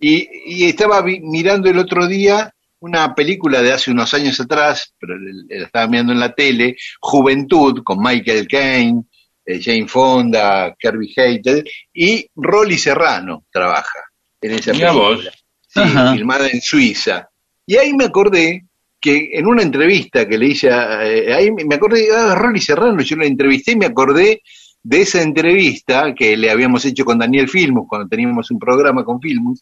y, 0.00 0.26
y 0.46 0.64
estaba 0.64 1.00
vi- 1.02 1.20
mirando 1.20 1.70
el 1.70 1.78
otro 1.78 2.08
día 2.08 2.52
una 2.80 3.14
película 3.14 3.62
de 3.62 3.72
hace 3.72 3.92
unos 3.92 4.12
años 4.14 4.40
atrás, 4.40 4.92
pero 4.98 5.14
la 5.16 5.64
estaba 5.66 5.86
mirando 5.86 6.12
en 6.12 6.18
la 6.18 6.34
tele, 6.34 6.74
Juventud, 7.00 7.82
con 7.84 8.00
Michael 8.00 8.48
Caine, 8.48 9.02
eh, 9.46 9.60
Jane 9.62 9.86
Fonda, 9.86 10.74
Kirby 10.76 11.14
Hayter, 11.16 11.62
y 11.94 12.26
Rolly 12.34 12.78
Serrano 12.78 13.44
trabaja 13.52 14.00
en 14.40 14.50
esa 14.50 14.72
película. 14.72 14.92
vos. 14.92 15.28
Sí, 15.68 15.80
filmada 16.16 16.48
en 16.48 16.60
Suiza. 16.60 17.28
Y 17.64 17.76
ahí 17.76 17.92
me 17.94 18.06
acordé 18.06 18.64
que 19.02 19.30
en 19.34 19.46
una 19.46 19.62
entrevista 19.62 20.26
que 20.28 20.38
le 20.38 20.46
hice, 20.46 20.70
a- 20.70 21.04
eh, 21.06 21.34
ahí 21.34 21.50
me 21.50 21.74
acordé, 21.74 22.06
ah, 22.16 22.34
Rolly 22.36 22.60
Serrano, 22.60 23.02
yo 23.02 23.16
lo 23.16 23.24
entrevisté 23.26 23.72
y 23.72 23.76
me 23.76 23.86
acordé 23.86 24.40
de 24.84 25.00
esa 25.02 25.20
entrevista 25.20 26.14
que 26.14 26.36
le 26.36 26.50
habíamos 26.50 26.84
hecho 26.84 27.04
con 27.04 27.18
Daniel 27.18 27.48
Filmus, 27.48 27.86
cuando 27.88 28.08
teníamos 28.08 28.50
un 28.50 28.58
programa 28.58 29.04
con 29.04 29.20
Filmus, 29.20 29.60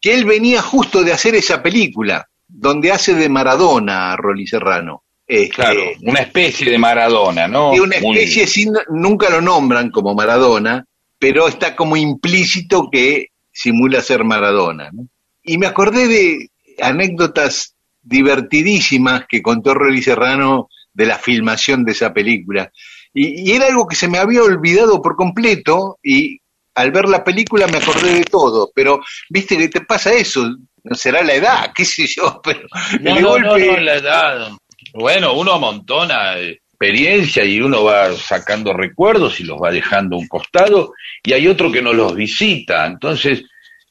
que 0.00 0.14
él 0.14 0.24
venía 0.24 0.62
justo 0.62 1.04
de 1.04 1.12
hacer 1.12 1.34
esa 1.34 1.62
película, 1.62 2.26
donde 2.48 2.90
hace 2.90 3.14
de 3.14 3.28
Maradona 3.28 4.12
a 4.12 4.16
Rolly 4.16 4.46
Serrano. 4.46 5.04
Este, 5.26 5.54
Claro, 5.54 5.80
una 6.02 6.20
especie 6.20 6.68
de 6.70 6.78
Maradona, 6.78 7.46
¿no? 7.46 7.74
y 7.74 7.78
una 7.80 8.00
Muy- 8.00 8.16
especie, 8.18 8.46
sin, 8.46 8.72
nunca 8.90 9.30
lo 9.30 9.40
nombran 9.40 9.90
como 9.90 10.14
Maradona, 10.14 10.84
pero 11.18 11.46
está 11.46 11.76
como 11.76 11.96
implícito 11.96 12.88
que 12.90 13.28
simula 13.52 14.00
ser 14.00 14.24
Maradona. 14.24 14.90
¿no? 14.92 15.06
Y 15.44 15.58
me 15.58 15.66
acordé 15.66 16.08
de 16.08 16.48
anécdotas 16.82 17.74
divertidísimas 18.02 19.24
que 19.28 19.42
contó 19.42 19.74
Rolly 19.74 20.02
Serrano 20.02 20.68
de 20.92 21.06
la 21.06 21.18
filmación 21.18 21.84
de 21.84 21.92
esa 21.92 22.12
película. 22.12 22.70
Y, 23.12 23.50
y 23.50 23.54
era 23.54 23.66
algo 23.66 23.86
que 23.86 23.96
se 23.96 24.08
me 24.08 24.18
había 24.18 24.42
olvidado 24.42 25.02
por 25.02 25.16
completo 25.16 25.98
y 26.02 26.38
al 26.74 26.92
ver 26.92 27.08
la 27.08 27.24
película 27.24 27.66
me 27.66 27.78
acordé 27.78 28.14
de 28.14 28.24
todo, 28.24 28.70
pero 28.74 29.00
viste 29.28 29.56
que 29.58 29.68
te 29.68 29.80
pasa 29.82 30.12
eso, 30.12 30.48
será 30.92 31.22
la 31.22 31.34
edad, 31.34 31.72
qué 31.76 31.84
sé 31.84 32.06
yo, 32.06 32.40
pero 32.42 32.60
No, 33.00 33.14
de 33.14 33.20
no, 33.20 33.28
golpe- 33.36 33.66
no, 33.66 33.76
la 33.78 33.94
edad. 33.96 34.50
Bueno, 34.94 35.34
uno 35.34 35.52
amontona 35.52 36.38
experiencia 36.38 37.44
y 37.44 37.60
uno 37.60 37.84
va 37.84 38.12
sacando 38.14 38.72
recuerdos 38.72 39.38
y 39.40 39.44
los 39.44 39.58
va 39.58 39.70
dejando 39.70 40.16
a 40.16 40.20
un 40.20 40.28
costado 40.28 40.92
y 41.22 41.32
hay 41.32 41.46
otro 41.48 41.70
que 41.70 41.82
no 41.82 41.92
los 41.92 42.14
visita. 42.14 42.86
Entonces, 42.86 43.44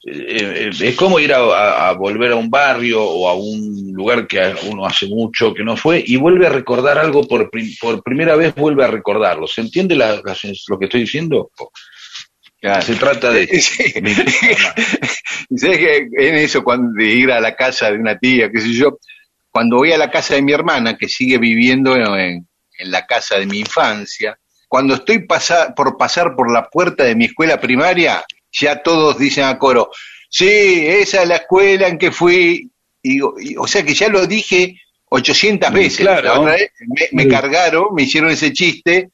eh, 0.05 0.69
eh, 0.69 0.69
es 0.81 0.95
como 0.95 1.19
ir 1.19 1.34
a, 1.34 1.39
a- 1.39 1.89
a 1.89 1.93
volver 1.93 2.31
a 2.31 2.35
un 2.35 2.49
barrio 2.49 3.03
o 3.03 3.27
a 3.30 3.35
un 3.35 3.91
lugar 3.93 4.27
que 4.27 4.53
uno 4.69 4.85
hace 4.85 5.07
mucho 5.07 5.53
que 5.53 5.63
no 5.63 5.76
fue 5.76 6.03
y 6.05 6.15
vuelve 6.15 6.47
a 6.47 6.49
recordar 6.51 6.97
algo 6.97 7.27
por, 7.27 7.49
prim- 7.49 7.76
por 7.81 8.01
primera 8.03 8.35
vez, 8.35 8.55
vuelve 8.55 8.84
a 8.85 8.88
recordarlo. 8.88 9.47
¿Se 9.47 9.61
entiende 9.61 9.95
la- 9.95 10.15
la 10.15 10.34
sens- 10.35 10.63
lo 10.67 10.80
que 10.80 10.85
estoy 10.85 11.01
diciendo? 11.01 11.51
Se 12.81 12.95
trata 12.95 13.31
de... 13.31 13.47
Sí. 13.47 13.93
Y 15.49 15.57
sabes 15.57 15.77
que 15.80 15.97
en 16.17 16.35
eso, 16.35 16.63
cuando 16.63 16.91
de 16.93 17.05
ir 17.05 17.31
a 17.31 17.39
la 17.39 17.55
casa 17.55 17.89
de 17.91 17.97
una 17.97 18.17
tía, 18.19 18.51
qué 18.51 18.59
sé 18.61 18.71
yo, 18.73 18.99
cuando 19.49 19.77
voy 19.77 19.91
a 19.91 19.97
la 19.97 20.11
casa 20.11 20.35
de 20.35 20.41
mi 20.41 20.51
hermana, 20.51 20.95
que 20.97 21.07
sigue 21.09 21.38
viviendo 21.39 21.95
en, 21.95 22.47
en 22.77 22.91
la 22.91 23.05
casa 23.05 23.39
de 23.39 23.45
mi 23.47 23.59
infancia, 23.59 24.38
cuando 24.67 24.93
estoy 24.95 25.26
pasa- 25.26 25.73
por 25.76 25.97
pasar 25.97 26.35
por 26.35 26.51
la 26.51 26.69
puerta 26.69 27.03
de 27.03 27.15
mi 27.15 27.26
escuela 27.26 27.59
primaria, 27.59 28.23
ya 28.51 28.81
todos 28.81 29.17
dicen 29.17 29.45
a 29.45 29.57
coro, 29.57 29.89
sí, 30.30 30.47
esa 30.47 31.23
es 31.23 31.27
la 31.27 31.35
escuela 31.38 31.88
en 31.88 31.97
que 31.97 32.11
fui. 32.11 32.69
Y 33.01 33.21
o 33.21 33.65
sea 33.67 33.84
que 33.84 33.93
ya 33.93 34.09
lo 34.09 34.26
dije 34.27 34.76
800 35.09 35.71
Mm, 35.71 35.73
veces. 35.73 35.99
claro. 35.99 36.23
La 36.23 36.39
otra 36.39 36.53
vez 36.53 36.71
me, 37.13 37.27
cargaron, 37.27 37.85
me 37.95 38.03
hicieron 38.03 38.30
ese 38.30 38.51
chiste. 38.53 39.09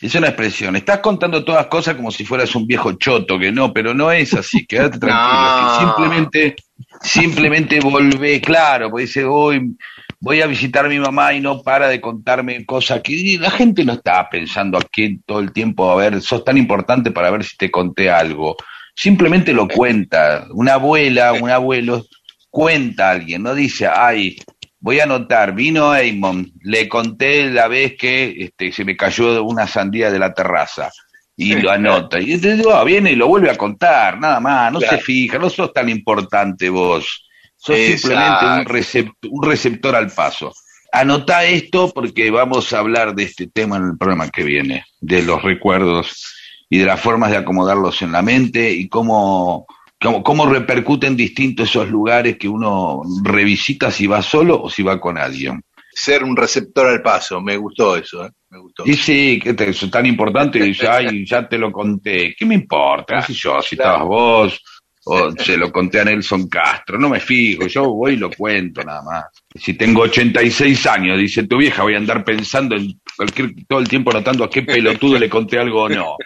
Es 0.00 0.14
una 0.16 0.28
expresión. 0.28 0.74
Estás 0.76 0.98
contando 0.98 1.44
todas 1.44 1.66
cosas 1.66 1.94
como 1.94 2.10
si 2.10 2.24
fueras 2.24 2.54
un 2.56 2.66
viejo 2.66 2.92
choto, 2.94 3.38
que 3.38 3.52
no, 3.52 3.72
pero 3.72 3.94
no 3.94 4.10
es 4.10 4.34
así. 4.34 4.66
Quédate 4.66 4.98
tranquilo. 5.00 5.32
No. 5.32 5.78
Que 5.78 5.84
simplemente, 5.86 6.56
simplemente 7.00 7.80
volvé, 7.80 8.40
claro, 8.40 8.90
porque 8.90 9.06
dice, 9.06 9.24
hoy 9.24 9.76
voy 10.20 10.40
a 10.40 10.46
visitar 10.46 10.84
a 10.86 10.88
mi 10.88 10.98
mamá 10.98 11.32
y 11.34 11.40
no 11.40 11.62
para 11.62 11.88
de 11.88 12.00
contarme 12.00 12.64
cosas 12.64 13.00
que 13.02 13.36
la 13.40 13.50
gente 13.50 13.84
no 13.84 13.94
está 13.94 14.28
pensando 14.28 14.78
aquí 14.78 15.18
todo 15.26 15.40
el 15.40 15.52
tiempo, 15.52 15.90
a 15.90 15.96
ver, 15.96 16.20
sos 16.20 16.44
tan 16.44 16.56
importante 16.58 17.10
para 17.10 17.30
ver 17.30 17.42
si 17.44 17.56
te 17.56 17.70
conté 17.70 18.10
algo. 18.10 18.56
Simplemente 18.94 19.52
lo 19.52 19.68
cuenta. 19.68 20.46
Una 20.50 20.74
abuela, 20.74 21.32
un 21.32 21.50
abuelo 21.50 22.04
cuenta 22.50 23.08
a 23.08 23.12
alguien, 23.12 23.42
no 23.42 23.54
dice, 23.54 23.86
ay, 23.86 24.36
voy 24.78 25.00
a 25.00 25.04
anotar, 25.04 25.54
vino 25.54 25.94
Eamon, 25.96 26.52
le 26.62 26.88
conté 26.88 27.50
la 27.50 27.66
vez 27.68 27.94
que 27.96 28.34
este, 28.38 28.72
se 28.72 28.84
me 28.84 28.96
cayó 28.96 29.42
una 29.44 29.66
sandía 29.66 30.10
de 30.10 30.18
la 30.18 30.34
terraza 30.34 30.90
y 31.36 31.54
lo 31.54 31.70
anota. 31.70 32.20
Y 32.20 32.34
entonces 32.34 32.66
ah, 32.70 32.84
viene 32.84 33.12
y 33.12 33.16
lo 33.16 33.26
vuelve 33.28 33.50
a 33.50 33.56
contar, 33.56 34.20
nada 34.20 34.38
más, 34.40 34.70
no 34.72 34.80
Claro. 34.80 34.96
se 34.98 35.02
fija, 35.02 35.38
no 35.38 35.48
sos 35.48 35.72
tan 35.72 35.88
importante 35.88 36.68
vos. 36.68 37.26
Sos 37.56 37.76
Exacto. 37.76 38.08
simplemente 38.08 38.46
un, 38.46 38.76
recept- 38.76 39.28
un 39.30 39.42
receptor 39.48 39.96
al 39.96 40.10
paso. 40.10 40.52
Anota 40.92 41.44
esto 41.44 41.90
porque 41.94 42.30
vamos 42.30 42.70
a 42.74 42.80
hablar 42.80 43.14
de 43.14 43.22
este 43.22 43.46
tema 43.46 43.76
en 43.78 43.84
el 43.92 43.96
programa 43.98 44.28
que 44.28 44.42
viene, 44.42 44.84
de 45.00 45.22
los 45.22 45.40
recuerdos 45.42 46.34
y 46.72 46.78
de 46.78 46.86
las 46.86 46.98
formas 46.98 47.30
de 47.30 47.36
acomodarlos 47.36 48.00
en 48.00 48.12
la 48.12 48.22
mente 48.22 48.72
y 48.72 48.88
cómo, 48.88 49.66
cómo, 50.00 50.22
cómo 50.22 50.46
repercuten 50.46 51.14
distintos 51.14 51.68
esos 51.68 51.90
lugares 51.90 52.38
que 52.38 52.48
uno 52.48 53.02
revisita 53.22 53.90
si 53.90 54.06
va 54.06 54.22
solo 54.22 54.58
o 54.58 54.70
si 54.70 54.82
va 54.82 54.98
con 54.98 55.18
alguien. 55.18 55.60
Ser 55.92 56.24
un 56.24 56.34
receptor 56.34 56.86
al 56.86 57.02
paso, 57.02 57.42
me 57.42 57.58
gustó 57.58 57.94
eso, 57.94 58.24
¿eh? 58.24 58.30
me 58.48 58.58
gustó. 58.58 58.84
Y 58.86 58.94
sí, 58.94 59.38
que 59.38 59.52
te, 59.52 59.68
eso 59.68 59.84
es 59.84 59.92
tan 59.92 60.06
importante 60.06 60.66
y 60.66 60.74
ay, 60.86 61.26
ya 61.26 61.46
te 61.46 61.58
lo 61.58 61.70
conté. 61.70 62.34
¿Qué 62.34 62.46
me 62.46 62.54
importa? 62.54 63.16
¿Qué 63.16 63.34
sé 63.34 63.34
yo? 63.34 63.60
Si 63.60 63.76
Claro. 63.76 63.90
estabas 63.90 64.08
vos 64.08 64.62
o 65.04 65.32
se 65.32 65.56
lo 65.58 65.70
conté 65.70 66.00
a 66.00 66.04
Nelson 66.04 66.48
Castro. 66.48 66.98
No 66.98 67.08
me 67.10 67.20
fijo, 67.20 67.66
yo 67.66 67.84
voy 67.92 68.14
y 68.14 68.16
lo 68.16 68.30
cuento 68.30 68.82
nada 68.82 69.02
más. 69.02 69.24
Si 69.54 69.74
tengo 69.74 70.02
86 70.02 70.86
años, 70.86 71.18
dice 71.18 71.46
tu 71.46 71.58
vieja, 71.58 71.82
voy 71.82 71.94
a 71.94 71.98
andar 71.98 72.24
pensando 72.24 72.76
en 72.76 72.98
cualquier, 73.16 73.54
todo 73.68 73.78
el 73.78 73.88
tiempo 73.88 74.12
notando 74.12 74.44
a 74.44 74.50
qué 74.50 74.62
pelotudo 74.62 75.18
le 75.18 75.28
conté 75.28 75.58
algo 75.58 75.82
o 75.82 75.88
no. 75.88 76.16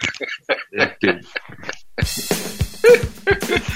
Este. 0.71 1.19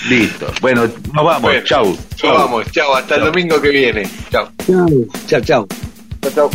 Listo. 0.08 0.52
Bueno, 0.62 0.88
nos 1.14 1.26
vamos. 1.26 1.42
Bueno, 1.42 1.64
Chau. 1.66 1.86
Nos 1.86 2.38
vamos, 2.38 2.72
chao, 2.72 2.96
hasta 2.96 3.16
el 3.16 3.26
domingo 3.26 3.62
que 3.62 3.70
viene. 3.70 4.10
Chao. 4.30 4.50
Chao, 5.28 5.42
chao. 5.42 5.68
Chao, 6.22 6.32
chao. 6.34 6.50